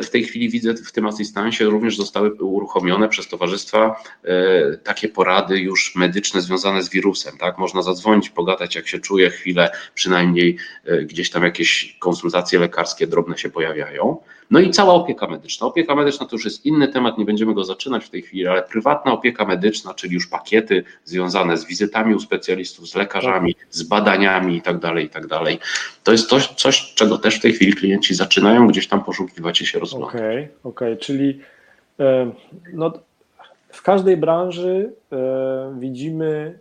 w 0.03 0.09
tej 0.11 0.23
chwili 0.23 0.49
widzę 0.49 0.73
w 0.73 0.91
tym 0.91 1.05
asystencie 1.05 1.35
dystansie 1.35 1.65
również 1.65 1.97
zostały 1.97 2.33
uruchomione 2.33 3.09
przez 3.09 3.27
towarzystwa 3.27 4.03
e, 4.23 4.77
takie 4.77 5.09
porady 5.09 5.59
już 5.59 5.95
medyczne 5.95 6.41
związane 6.41 6.83
z 6.83 6.89
wirusem. 6.89 7.37
Tak? 7.37 7.57
Można 7.57 7.81
zadzwonić, 7.81 8.29
pogadać, 8.29 8.75
jak 8.75 8.87
się 8.87 8.99
czuje, 8.99 9.29
chwilę 9.29 9.71
przynajmniej 9.93 10.57
e, 10.85 11.01
gdzieś 11.01 11.29
tam 11.29 11.43
jakieś 11.43 11.97
konsultacje 11.99 12.59
lekarskie 12.59 13.07
drobne 13.07 13.37
się 13.37 13.49
pojawiają. 13.49 14.17
No 14.51 14.59
i 14.59 14.71
cała 14.71 14.93
opieka 14.93 15.27
medyczna. 15.27 15.67
Opieka 15.67 15.95
medyczna 15.95 16.25
to 16.25 16.35
już 16.35 16.45
jest 16.45 16.65
inny 16.65 16.87
temat, 16.87 17.17
nie 17.17 17.25
będziemy 17.25 17.53
go 17.53 17.63
zaczynać 17.63 18.05
w 18.05 18.09
tej 18.09 18.21
chwili, 18.21 18.47
ale 18.47 18.63
prywatna 18.63 19.13
opieka 19.13 19.45
medyczna, 19.45 19.93
czyli 19.93 20.13
już 20.13 20.27
pakiety 20.27 20.83
związane 21.03 21.57
z 21.57 21.65
wizytami 21.65 22.15
u 22.15 22.19
specjalistów, 22.19 22.89
z 22.89 22.95
lekarzami, 22.95 23.55
z 23.69 23.83
badaniami 23.83 24.55
itd., 24.55 24.79
tak 24.79 24.97
itd. 24.97 25.27
Tak 25.29 25.57
to 26.03 26.11
jest 26.11 26.29
coś, 26.29 26.47
coś, 26.47 26.93
czego 26.93 27.17
też 27.17 27.35
w 27.35 27.41
tej 27.41 27.53
chwili 27.53 27.73
klienci 27.73 28.15
zaczynają 28.15 28.67
gdzieś 28.67 28.87
tam 28.87 29.03
poszukiwać 29.03 29.61
i 29.61 29.65
się 29.65 29.79
rozglądać. 29.79 30.15
Okej, 30.15 30.37
okay, 30.37 30.49
okej, 30.63 30.93
okay. 30.93 30.97
czyli 30.97 31.39
no, 32.73 32.93
w 33.69 33.81
każdej 33.81 34.17
branży 34.17 34.93
widzimy 35.79 36.59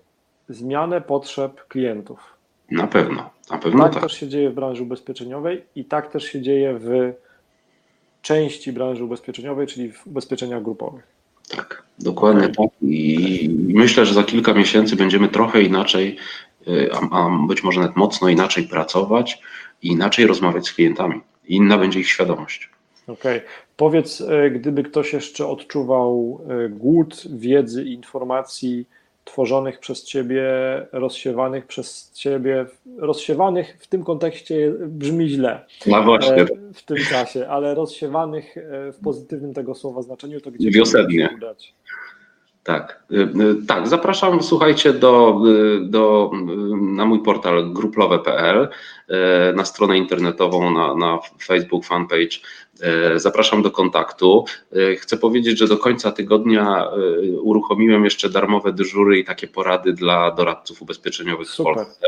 zmianę 0.49 1.01
potrzeb 1.01 1.69
klientów. 1.69 2.21
Na 2.71 2.87
pewno, 2.87 3.31
na 3.51 3.59
pewno 3.59 3.85
tak. 3.85 3.93
Tak 3.93 4.03
też 4.03 4.13
się 4.13 4.29
dzieje 4.29 4.51
w 4.51 4.55
branży 4.55 4.83
ubezpieczeniowej 4.83 5.65
i 5.77 5.85
tak 5.85 6.11
też 6.11 6.25
się 6.25 6.43
dzieje 6.43 6.79
w 6.81 7.13
części 8.25 8.73
branży 8.73 9.05
ubezpieczeniowej, 9.05 9.67
czyli 9.67 9.93
w 9.93 10.07
ubezpieczeniach 10.07 10.63
grupowych. 10.63 11.07
Tak, 11.49 11.83
dokładnie 11.99 12.49
tak. 12.49 12.69
I 12.83 13.51
myślę, 13.69 14.07
że 14.07 14.15
za 14.15 14.23
kilka 14.23 14.55
miesięcy 14.55 14.97
będziemy 14.97 15.29
trochę 15.29 15.63
inaczej, 15.63 16.17
y, 16.69 16.91
a, 17.11 17.31
być 17.49 17.63
może 17.63 17.81
nawet 17.81 17.97
mocno 17.97 18.29
inaczej 18.29 18.65
pracować 18.65 19.41
i 19.83 19.89
inaczej 19.89 20.27
rozmawiać 20.27 20.67
z 20.67 20.73
klientami. 20.73 21.21
Inna 21.45 21.79
będzie 21.79 22.01
ich 22.01 22.09
świadomość. 22.09 22.71
Okej. 23.07 23.39
Okay. 23.39 23.49
Powiedz, 23.77 24.21
y, 24.21 24.51
gdyby 24.51 24.83
ktoś 24.83 25.13
jeszcze 25.13 25.47
odczuwał 25.47 26.41
y, 26.67 26.69
głód 26.69 27.23
wiedzy 27.31 27.85
i 27.85 27.93
informacji, 27.93 28.87
tworzonych 29.25 29.79
przez 29.79 30.05
ciebie, 30.05 30.43
rozsiewanych 30.93 31.67
przez 31.67 32.11
ciebie, 32.13 32.67
rozsiewanych 32.99 33.77
w 33.81 33.87
tym 33.87 34.05
kontekście 34.05 34.73
brzmi 34.87 35.29
źle. 35.29 35.67
No 35.87 36.03
właśnie. 36.03 36.43
E, 36.43 36.47
w 36.75 36.83
tym 36.83 36.97
czasie, 36.97 37.49
ale 37.49 37.75
rozsiewanych 37.75 38.57
e, 38.57 38.93
w 38.93 39.01
pozytywnym 39.05 39.55
tego 39.55 39.75
słowa 39.75 40.03
znaczeniu, 40.03 40.41
to 40.41 40.51
gdzie 40.51 40.71
Wiosennie. 40.71 41.31
udać? 41.37 41.75
Tak, 42.63 43.05
e, 43.11 43.17
tak. 43.67 43.89
Zapraszam, 43.89 44.43
słuchajcie, 44.43 44.93
do, 44.93 45.41
do, 45.83 46.31
na 46.81 47.05
mój 47.05 47.23
portal 47.23 47.73
gruplowe.pl, 47.73 48.69
na 49.57 49.65
stronę 49.65 49.99
internetową, 49.99 50.71
na, 50.71 50.95
na 50.95 51.19
Facebook 51.47 51.85
fanpage 51.85 52.39
zapraszam 53.17 53.63
do 53.63 53.71
kontaktu. 53.71 54.45
E, 54.73 54.97
chcę 54.97 55.17
powiedzieć, 55.17 55.59
że 55.59 55.69
do 55.69 55.77
końca 55.77 56.13
tygodnia 56.13 56.85
e, 56.85 57.41
uruchomiłem 57.41 58.05
jeszcze 58.05 58.31
darmowe 58.31 58.73
dyżury 58.73 59.19
i 59.19 59.25
takie 59.25 59.49
porady 59.49 59.93
dla 59.93 60.31
doradców 60.31 60.83
ubezpieczeniowych 60.83 61.49
Super. 61.49 61.73
w 61.73 61.77
Polsce. 61.77 62.07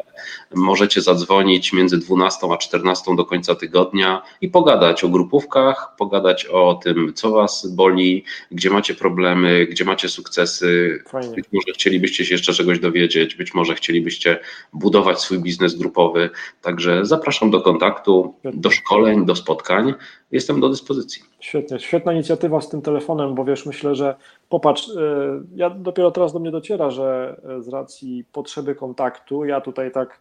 Możecie 0.55 1.01
zadzwonić 1.01 1.73
między 1.73 1.99
12 1.99 2.47
a 2.53 2.57
14 2.57 3.17
do 3.17 3.25
końca 3.25 3.55
tygodnia 3.55 4.23
i 4.41 4.49
pogadać 4.49 5.05
o 5.05 5.09
grupówkach, 5.09 5.97
pogadać 5.99 6.47
o 6.47 6.81
tym, 6.85 7.13
co 7.15 7.31
Was 7.31 7.67
boli, 7.67 8.25
gdzie 8.51 8.71
macie 8.71 8.95
problemy, 8.95 9.67
gdzie 9.67 9.85
macie 9.85 10.09
sukcesy. 10.09 11.03
Fajnie. 11.09 11.35
Być 11.35 11.47
może 11.53 11.73
chcielibyście 11.75 12.25
się 12.25 12.35
jeszcze 12.35 12.53
czegoś 12.53 12.79
dowiedzieć, 12.79 13.35
być 13.35 13.55
może 13.55 13.75
chcielibyście 13.75 14.39
budować 14.73 15.21
swój 15.21 15.39
biznes 15.39 15.75
grupowy. 15.75 16.31
Także 16.63 17.07
zapraszam 17.07 17.51
do 17.51 17.61
kontaktu, 17.61 18.35
do 18.45 18.71
szkoleń, 18.71 19.27
do 19.27 19.37
spotkań. 19.37 19.95
Jestem 20.33 20.56
do 20.61 20.69
dyspozycji. 20.69 21.23
Świetnie, 21.41 21.79
świetna 21.79 22.13
inicjatywa 22.13 22.61
z 22.61 22.69
tym 22.69 22.83
telefonem, 22.83 23.35
bo 23.35 23.45
wiesz, 23.45 23.67
myślę, 23.67 23.95
że 23.95 24.17
popatrz, 24.49 24.89
e, 24.89 25.43
ja 25.57 25.71
dopiero 25.71 26.11
teraz 26.11 26.33
do 26.33 26.39
mnie 26.39 26.51
dociera, 26.51 26.91
że 26.91 27.41
e, 27.59 27.63
z 27.63 27.69
racji 27.69 28.25
potrzeby 28.33 28.75
kontaktu, 28.75 29.45
ja 29.45 29.61
tutaj 29.61 29.93
tak 29.93 30.21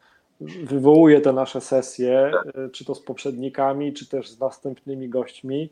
wywołuję 0.64 1.22
te 1.22 1.34
nasze 1.34 1.62
sesje, 1.62 2.32
e, 2.56 2.70
czy 2.70 2.86
to 2.86 2.96
z 2.96 3.02
poprzednikami, 3.02 3.94
czy 3.94 4.10
też 4.10 4.30
z 4.30 4.40
następnymi 4.40 5.10
gośćmi, 5.10 5.70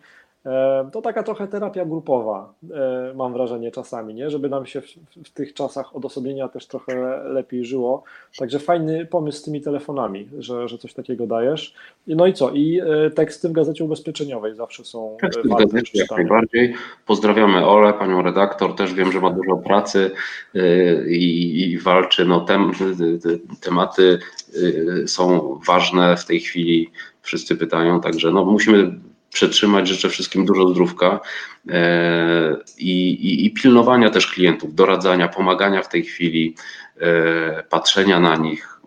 to 0.92 1.02
taka 1.02 1.24
trochę 1.24 1.48
terapia 1.48 1.86
grupowa, 1.86 2.54
e, 2.72 3.14
mam 3.16 3.34
wrażenie 3.34 3.72
czasami, 3.72 4.14
nie? 4.14 4.30
żeby 4.30 4.50
nam 4.50 4.66
się 4.66 4.82
w, 4.82 4.86
w, 5.26 5.30
tych 5.30 5.54
czasach 5.54 5.96
odosobnienia 5.96 6.48
też 6.48 6.68
trochę 6.68 7.24
lepiej 7.24 7.66
żyło. 7.66 8.04
Także 8.38 8.60
fajny 8.60 9.06
pomysł 9.06 9.38
z 9.38 9.44
tymi 9.44 9.62
telefonami, 9.62 10.30
że, 10.40 10.68
że 10.68 10.78
coś 10.78 10.94
takiego 10.94 11.28
dajesz. 11.28 11.74
No 12.08 12.28
i 12.28 12.34
co? 12.34 12.50
I 12.50 12.80
e, 12.80 13.10
teksty 13.10 13.50
w 13.50 13.52
gazecie 13.52 13.84
ubezpieczeniowej 13.84 14.56
zawsze 14.56 14.86
są 14.86 15.18
teksty 15.22 15.42
w 15.42 15.56
gazecie 15.56 16.00
jak 16.00 16.12
najbardziej. 16.12 16.76
Pozdrawiamy 17.06 17.66
Ole, 17.66 17.94
panią 17.94 18.22
redaktor, 18.22 18.76
też 18.76 18.94
wiem, 18.94 19.12
że 19.12 19.22
ma 19.22 19.30
dużo 19.30 19.58
pracy 19.58 20.12
i, 21.08 21.62
i 21.62 21.80
walczy. 21.80 22.26
No, 22.26 22.42
tem, 22.42 22.72
tematy 23.62 24.20
są 25.06 25.60
ważne 25.68 26.18
w 26.18 26.26
tej 26.26 26.40
chwili, 26.40 26.92
wszyscy 27.22 27.56
pytają, 27.56 28.02
także 28.02 28.32
no, 28.32 28.46
musimy 28.46 28.92
przetrzymać. 29.34 29.88
Życzę 29.88 30.10
wszystkim 30.10 30.46
dużo 30.46 30.70
zdrówka 30.70 31.20
e, 31.70 32.56
i, 32.78 33.10
i, 33.10 33.46
i 33.46 33.52
pilnowania 33.52 34.10
też 34.10 34.28
klientów, 34.28 34.76
doradzania, 34.76 35.28
pomagania 35.28 35.82
w 35.82 35.90
tej 35.90 36.04
chwili, 36.04 36.56
e, 37.02 37.64
patrzenia 37.70 38.20
na 38.20 38.36
nich, 38.36 38.80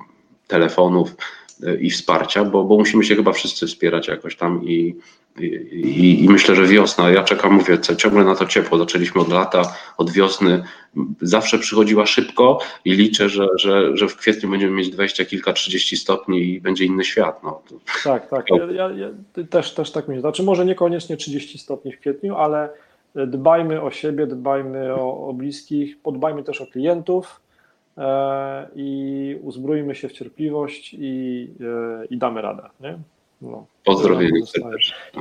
telefonów 0.47 1.17
e, 1.63 1.77
i 1.77 1.91
wsparcia, 1.91 2.45
bo, 2.45 2.65
bo 2.65 2.77
musimy 2.77 3.05
się 3.05 3.17
chyba 3.17 3.33
wszyscy 3.33 3.67
wspierać 3.67 4.09
jakoś 4.09 4.37
tam 4.37 4.65
i, 4.65 4.97
i, 5.39 6.25
I, 6.25 6.29
myślę, 6.29 6.55
że 6.55 6.67
wiosna, 6.67 7.11
ja 7.11 7.25
czekam, 7.25 7.53
mówię, 7.53 7.79
ciągle 7.97 8.25
na 8.25 8.35
to 8.35 8.47
ciepło. 8.47 8.79
Zaczęliśmy 8.79 9.21
od 9.21 9.29
lata, 9.29 9.63
od 9.97 10.11
wiosny. 10.11 10.63
Zawsze 11.21 11.59
przychodziła 11.59 12.07
szybko 12.07 12.59
i 12.85 12.93
liczę, 12.93 13.29
że, 13.29 13.47
że, 13.59 13.97
że 13.97 14.09
w 14.09 14.17
kwietniu 14.17 14.51
będziemy 14.51 14.73
mieć 14.73 14.91
20, 14.91 15.25
kilka, 15.25 15.53
30 15.53 15.97
stopni 15.97 16.43
i 16.43 16.61
będzie 16.61 16.85
inny 16.85 17.05
świat. 17.05 17.43
No. 17.43 17.63
Tak, 18.05 18.31
tak. 18.31 18.47
Ja, 18.51 18.67
ja, 18.73 18.91
ja 18.91 19.09
też, 19.51 19.75
też 19.75 19.91
tak 19.91 20.09
myślę. 20.09 20.21
Znaczy, 20.21 20.43
może 20.43 20.65
niekoniecznie 20.65 21.17
30 21.17 21.59
stopni 21.59 21.93
w 21.93 22.01
kwietniu, 22.01 22.37
ale 22.37 22.69
dbajmy 23.27 23.83
o 23.83 23.91
siebie, 23.91 24.27
dbajmy 24.27 24.95
o, 24.95 25.29
o 25.29 25.33
bliskich, 25.33 26.03
podbajmy 26.03 26.43
też 26.43 26.61
o 26.61 26.67
klientów 26.67 27.41
e, 27.99 28.69
i 28.75 29.39
uzbrójmy 29.43 29.95
się 29.95 30.09
w 30.09 30.13
cierpliwość 30.13 30.97
i, 30.99 31.49
e, 31.61 32.07
i 32.07 32.19
damy 32.19 32.43
radę. 32.43 32.69
Nie? 32.81 32.99
No. 33.43 33.67
Pozdrowienia 33.85 34.41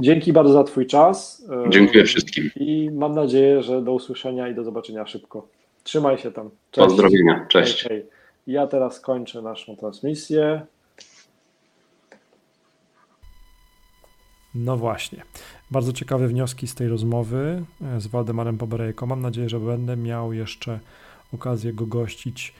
Dzięki 0.01 0.33
bardzo 0.33 0.53
za 0.53 0.63
Twój 0.63 0.87
czas. 0.87 1.47
Dziękuję 1.69 2.03
wszystkim. 2.03 2.49
I 2.55 2.89
mam 2.93 3.15
nadzieję, 3.15 3.63
że 3.63 3.81
do 3.81 3.91
usłyszenia 3.91 4.49
i 4.49 4.55
do 4.55 4.63
zobaczenia 4.63 5.05
szybko. 5.07 5.47
Trzymaj 5.83 6.17
się 6.17 6.31
tam. 6.31 6.49
Cześć. 6.71 6.87
Pozdrowienia. 6.87 7.45
Cześć. 7.49 7.83
Hej, 7.83 7.89
hej. 7.89 8.09
Ja 8.47 8.67
teraz 8.67 8.99
kończę 8.99 9.41
naszą 9.41 9.75
transmisję. 9.75 10.61
No 14.55 14.77
właśnie. 14.77 15.23
Bardzo 15.71 15.93
ciekawe 15.93 16.27
wnioski 16.27 16.67
z 16.67 16.75
tej 16.75 16.87
rozmowy 16.87 17.63
e, 17.95 17.99
z 17.99 18.07
Waldemarem 18.07 18.57
Poberejko. 18.57 19.05
Mam 19.05 19.21
nadzieję, 19.21 19.49
że 19.49 19.59
będę 19.59 19.97
miał 19.97 20.33
jeszcze 20.33 20.79
okazję 21.33 21.73
go 21.73 21.85
gościć 21.85 22.53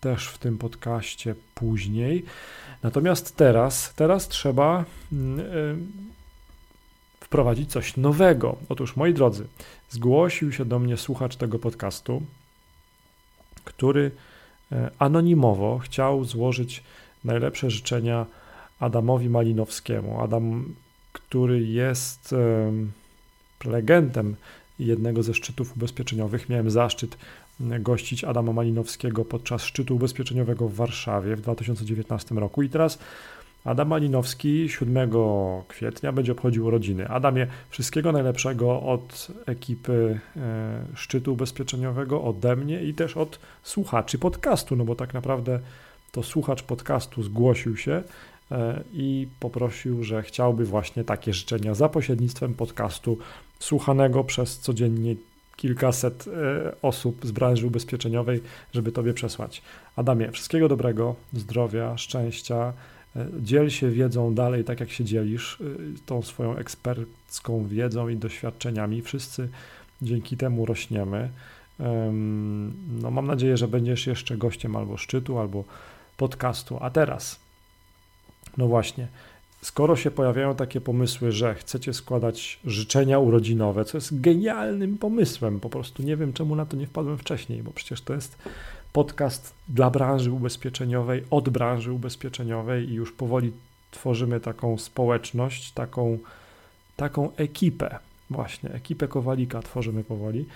też 0.00 0.28
w 0.28 0.38
tym 0.38 0.58
podcaście 0.58 1.34
później. 1.54 2.24
Natomiast 2.82 3.36
teraz, 3.36 3.94
teraz 3.94 4.28
trzeba 4.28 4.84
mm, 5.12 5.40
e, 5.40 5.44
wprowadzić 7.20 7.70
coś 7.70 7.96
nowego. 7.96 8.56
Otóż, 8.68 8.96
moi 8.96 9.14
drodzy, 9.14 9.46
zgłosił 9.90 10.52
się 10.52 10.64
do 10.64 10.78
mnie 10.78 10.96
słuchacz 10.96 11.36
tego 11.36 11.58
podcastu, 11.58 12.22
który 13.64 14.10
e, 14.72 14.90
anonimowo 14.98 15.78
chciał 15.78 16.24
złożyć 16.24 16.82
najlepsze 17.24 17.70
życzenia 17.70 18.26
Adamowi 18.80 19.28
Malinowskiemu. 19.28 20.20
Adam, 20.20 20.74
który 21.12 21.66
jest 21.66 22.34
prelegentem 23.58 24.36
jednego 24.78 25.22
ze 25.22 25.34
szczytów 25.34 25.76
ubezpieczeniowych. 25.76 26.48
Miałem 26.48 26.70
zaszczyt 26.70 27.18
gościć 27.60 28.24
Adama 28.24 28.52
Malinowskiego 28.52 29.24
podczas 29.24 29.62
szczytu 29.62 29.96
ubezpieczeniowego 29.96 30.68
w 30.68 30.74
Warszawie 30.74 31.36
w 31.36 31.40
2019 31.40 32.34
roku. 32.34 32.62
I 32.62 32.68
teraz 32.68 32.98
Adam 33.64 33.88
Malinowski 33.88 34.68
7 34.68 35.10
kwietnia 35.68 36.12
będzie 36.12 36.32
obchodził 36.32 36.66
urodziny. 36.66 37.08
Adamie, 37.08 37.46
wszystkiego 37.70 38.12
najlepszego 38.12 38.82
od 38.82 39.28
ekipy 39.46 40.20
e, 40.36 40.84
szczytu 40.94 41.32
ubezpieczeniowego, 41.32 42.24
ode 42.24 42.56
mnie 42.56 42.82
i 42.84 42.94
też 42.94 43.16
od 43.16 43.38
słuchaczy 43.62 44.18
podcastu, 44.18 44.76
no 44.76 44.84
bo 44.84 44.94
tak 44.94 45.14
naprawdę 45.14 45.60
to 46.12 46.22
słuchacz 46.22 46.62
podcastu 46.62 47.22
zgłosił 47.22 47.76
się 47.76 48.02
e, 48.50 48.82
i 48.92 49.28
poprosił, 49.40 50.04
że 50.04 50.22
chciałby 50.22 50.64
właśnie 50.64 51.04
takie 51.04 51.32
życzenia 51.32 51.74
za 51.74 51.88
pośrednictwem 51.88 52.54
podcastu 52.54 53.18
słuchanego 53.58 54.24
przez 54.24 54.58
codziennie 54.58 55.14
kilkaset 55.60 56.24
e, 56.28 56.72
osób 56.82 57.26
z 57.26 57.30
branży 57.30 57.66
ubezpieczeniowej, 57.66 58.40
żeby 58.72 58.92
Tobie 58.92 59.14
przesłać. 59.14 59.62
Adamie, 59.96 60.32
wszystkiego 60.32 60.68
dobrego, 60.68 61.14
zdrowia, 61.32 61.98
szczęścia, 61.98 62.72
E, 63.16 63.26
dziel 63.42 63.70
się 63.70 63.90
wiedzą 63.90 64.34
dalej, 64.34 64.64
tak 64.64 64.80
jak 64.80 64.90
się 64.90 65.04
dzielisz, 65.04 65.60
e, 65.60 65.64
tą 66.06 66.22
swoją 66.22 66.56
ekspercką 66.56 67.66
wiedzą 67.66 68.08
i 68.08 68.16
doświadczeniami. 68.16 69.02
Wszyscy 69.02 69.48
dzięki 70.02 70.36
temu 70.36 70.66
rośniemy. 70.66 71.30
No, 73.02 73.10
mam 73.10 73.26
nadzieję, 73.26 73.56
że 73.56 73.68
będziesz 73.68 74.06
jeszcze 74.06 74.36
gościem 74.36 74.76
albo 74.76 74.96
szczytu, 74.96 75.38
albo 75.38 75.64
podcastu. 76.16 76.78
A 76.80 76.90
teraz, 76.90 77.40
no 78.56 78.66
właśnie, 78.66 79.08
skoro 79.62 79.96
się 79.96 80.10
pojawiają 80.10 80.54
takie 80.54 80.80
pomysły, 80.80 81.32
że 81.32 81.54
chcecie 81.54 81.94
składać 81.94 82.60
życzenia 82.64 83.18
urodzinowe, 83.18 83.84
co 83.84 83.96
jest 83.96 84.20
genialnym 84.20 84.98
pomysłem, 84.98 85.60
po 85.60 85.70
prostu 85.70 86.02
nie 86.02 86.16
wiem, 86.16 86.32
czemu 86.32 86.56
na 86.56 86.66
to 86.66 86.76
nie 86.76 86.86
wpadłem 86.86 87.18
wcześniej, 87.18 87.62
bo 87.62 87.70
przecież 87.70 88.02
to 88.02 88.14
jest 88.14 88.38
podcast 88.92 89.54
dla 89.68 89.90
branży 89.90 90.32
ubezpieczeniowej, 90.32 91.24
od 91.30 91.48
branży 91.48 91.92
ubezpieczeniowej 91.92 92.90
i 92.90 92.94
już 92.94 93.12
powoli 93.12 93.52
tworzymy 93.90 94.40
taką 94.40 94.78
społeczność, 94.78 95.72
taką, 95.72 96.18
taką 96.96 97.36
ekipę. 97.36 97.98
Właśnie, 98.30 98.70
ekipę 98.70 99.08
Kowalika 99.08 99.62
tworzymy 99.62 100.04
powoli. 100.04 100.46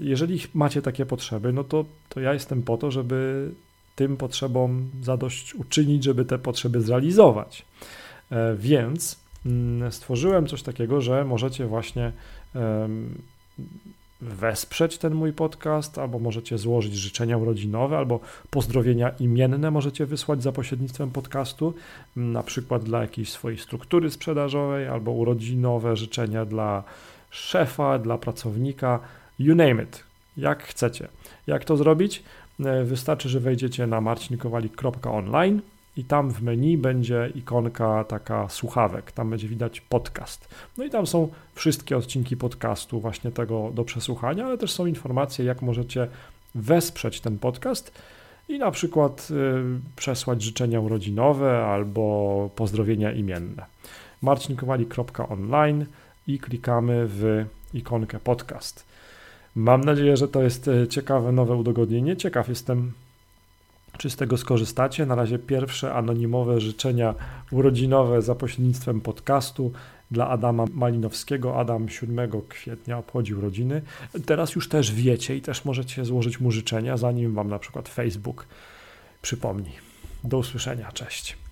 Jeżeli 0.00 0.40
macie 0.54 0.82
takie 0.82 1.06
potrzeby, 1.06 1.52
no 1.52 1.64
to, 1.64 1.84
to 2.08 2.20
ja 2.20 2.32
jestem 2.32 2.62
po 2.62 2.76
to, 2.76 2.90
żeby 2.90 3.50
tym 3.96 4.16
potrzebom 4.16 4.90
zadość 5.02 5.54
uczynić, 5.54 6.04
żeby 6.04 6.24
te 6.24 6.38
potrzeby 6.38 6.80
zrealizować. 6.80 7.64
E, 8.34 8.54
więc 8.56 9.20
mm, 9.46 9.92
stworzyłem 9.92 10.46
coś 10.46 10.62
takiego, 10.62 11.00
że 11.00 11.24
możecie 11.24 11.66
właśnie 11.66 12.12
wesprzeć 14.20 14.98
ten 14.98 15.14
mój 15.14 15.32
podcast, 15.32 15.98
albo 15.98 16.18
możecie 16.18 16.58
złożyć 16.58 16.94
życzenia 16.94 17.38
urodzinowe, 17.38 17.98
albo 17.98 18.20
pozdrowienia 18.50 19.08
imienne 19.08 19.70
możecie 19.70 20.06
wysłać 20.06 20.42
za 20.42 20.52
pośrednictwem 20.52 21.10
podcastu, 21.10 21.74
na 22.16 22.42
przykład 22.42 22.84
dla 22.84 23.02
jakiejś 23.02 23.30
swojej 23.30 23.58
struktury 23.58 24.10
sprzedażowej, 24.10 24.88
albo 24.88 25.12
urodzinowe 25.12 25.96
życzenia 25.96 26.44
dla 26.44 26.84
szefa, 27.30 27.98
dla 27.98 28.18
pracownika, 28.18 29.00
you 29.38 29.54
name 29.54 29.82
it, 29.82 30.04
jak 30.36 30.62
chcecie. 30.62 31.08
Jak 31.46 31.64
to 31.64 31.76
zrobić? 31.76 32.22
E, 32.64 32.84
wystarczy, 32.84 33.28
że 33.28 33.40
wejdziecie 33.40 33.86
na 33.86 34.00
marcinkowalik.online 34.00 35.60
i 35.96 36.04
tam 36.04 36.30
w 36.30 36.42
menu 36.42 36.78
będzie 36.78 37.32
ikonka 37.34 38.04
taka 38.04 38.48
słuchawek, 38.48 39.12
tam 39.12 39.30
będzie 39.30 39.48
widać 39.48 39.80
podcast. 39.80 40.48
No 40.78 40.84
i 40.84 40.90
tam 40.90 41.06
są 41.06 41.28
wszystkie 41.54 41.96
odcinki 41.96 42.36
podcastu 42.36 43.00
właśnie 43.00 43.30
tego 43.30 43.70
do 43.74 43.84
przesłuchania, 43.84 44.46
ale 44.46 44.58
też 44.58 44.72
są 44.72 44.86
informacje, 44.86 45.44
jak 45.44 45.62
możecie 45.62 46.08
wesprzeć 46.54 47.20
ten 47.20 47.38
podcast 47.38 47.92
i 48.48 48.58
na 48.58 48.70
przykład 48.70 49.28
y, 49.30 49.34
przesłać 49.96 50.42
życzenia 50.42 50.80
urodzinowe 50.80 51.66
albo 51.66 52.50
pozdrowienia 52.56 53.12
imienne. 53.12 53.66
marcinkowali.online 54.22 55.86
i 56.26 56.38
klikamy 56.38 57.04
w 57.08 57.44
ikonkę 57.74 58.18
podcast. 58.20 58.86
Mam 59.54 59.80
nadzieję, 59.80 60.16
że 60.16 60.28
to 60.28 60.42
jest 60.42 60.68
y, 60.68 60.88
ciekawe 60.88 61.32
nowe 61.32 61.54
udogodnienie. 61.54 62.16
Ciekaw 62.16 62.48
jestem, 62.48 62.92
czy 63.98 64.10
z 64.10 64.16
tego 64.16 64.36
skorzystacie? 64.36 65.06
Na 65.06 65.14
razie 65.14 65.38
pierwsze 65.38 65.94
anonimowe 65.94 66.60
życzenia 66.60 67.14
urodzinowe 67.50 68.22
za 68.22 68.34
pośrednictwem 68.34 69.00
podcastu 69.00 69.72
dla 70.10 70.28
Adama 70.28 70.64
Malinowskiego. 70.72 71.60
Adam 71.60 71.88
7 71.88 72.30
kwietnia 72.48 72.98
obchodził 72.98 73.40
rodziny. 73.40 73.82
Teraz 74.26 74.54
już 74.54 74.68
też 74.68 74.92
wiecie 74.92 75.36
i 75.36 75.40
też 75.40 75.64
możecie 75.64 76.04
złożyć 76.04 76.40
mu 76.40 76.50
życzenia, 76.50 76.96
zanim 76.96 77.34
wam 77.34 77.48
na 77.48 77.58
przykład 77.58 77.88
Facebook 77.88 78.46
przypomni. 79.22 79.72
Do 80.24 80.38
usłyszenia, 80.38 80.92
cześć. 80.92 81.43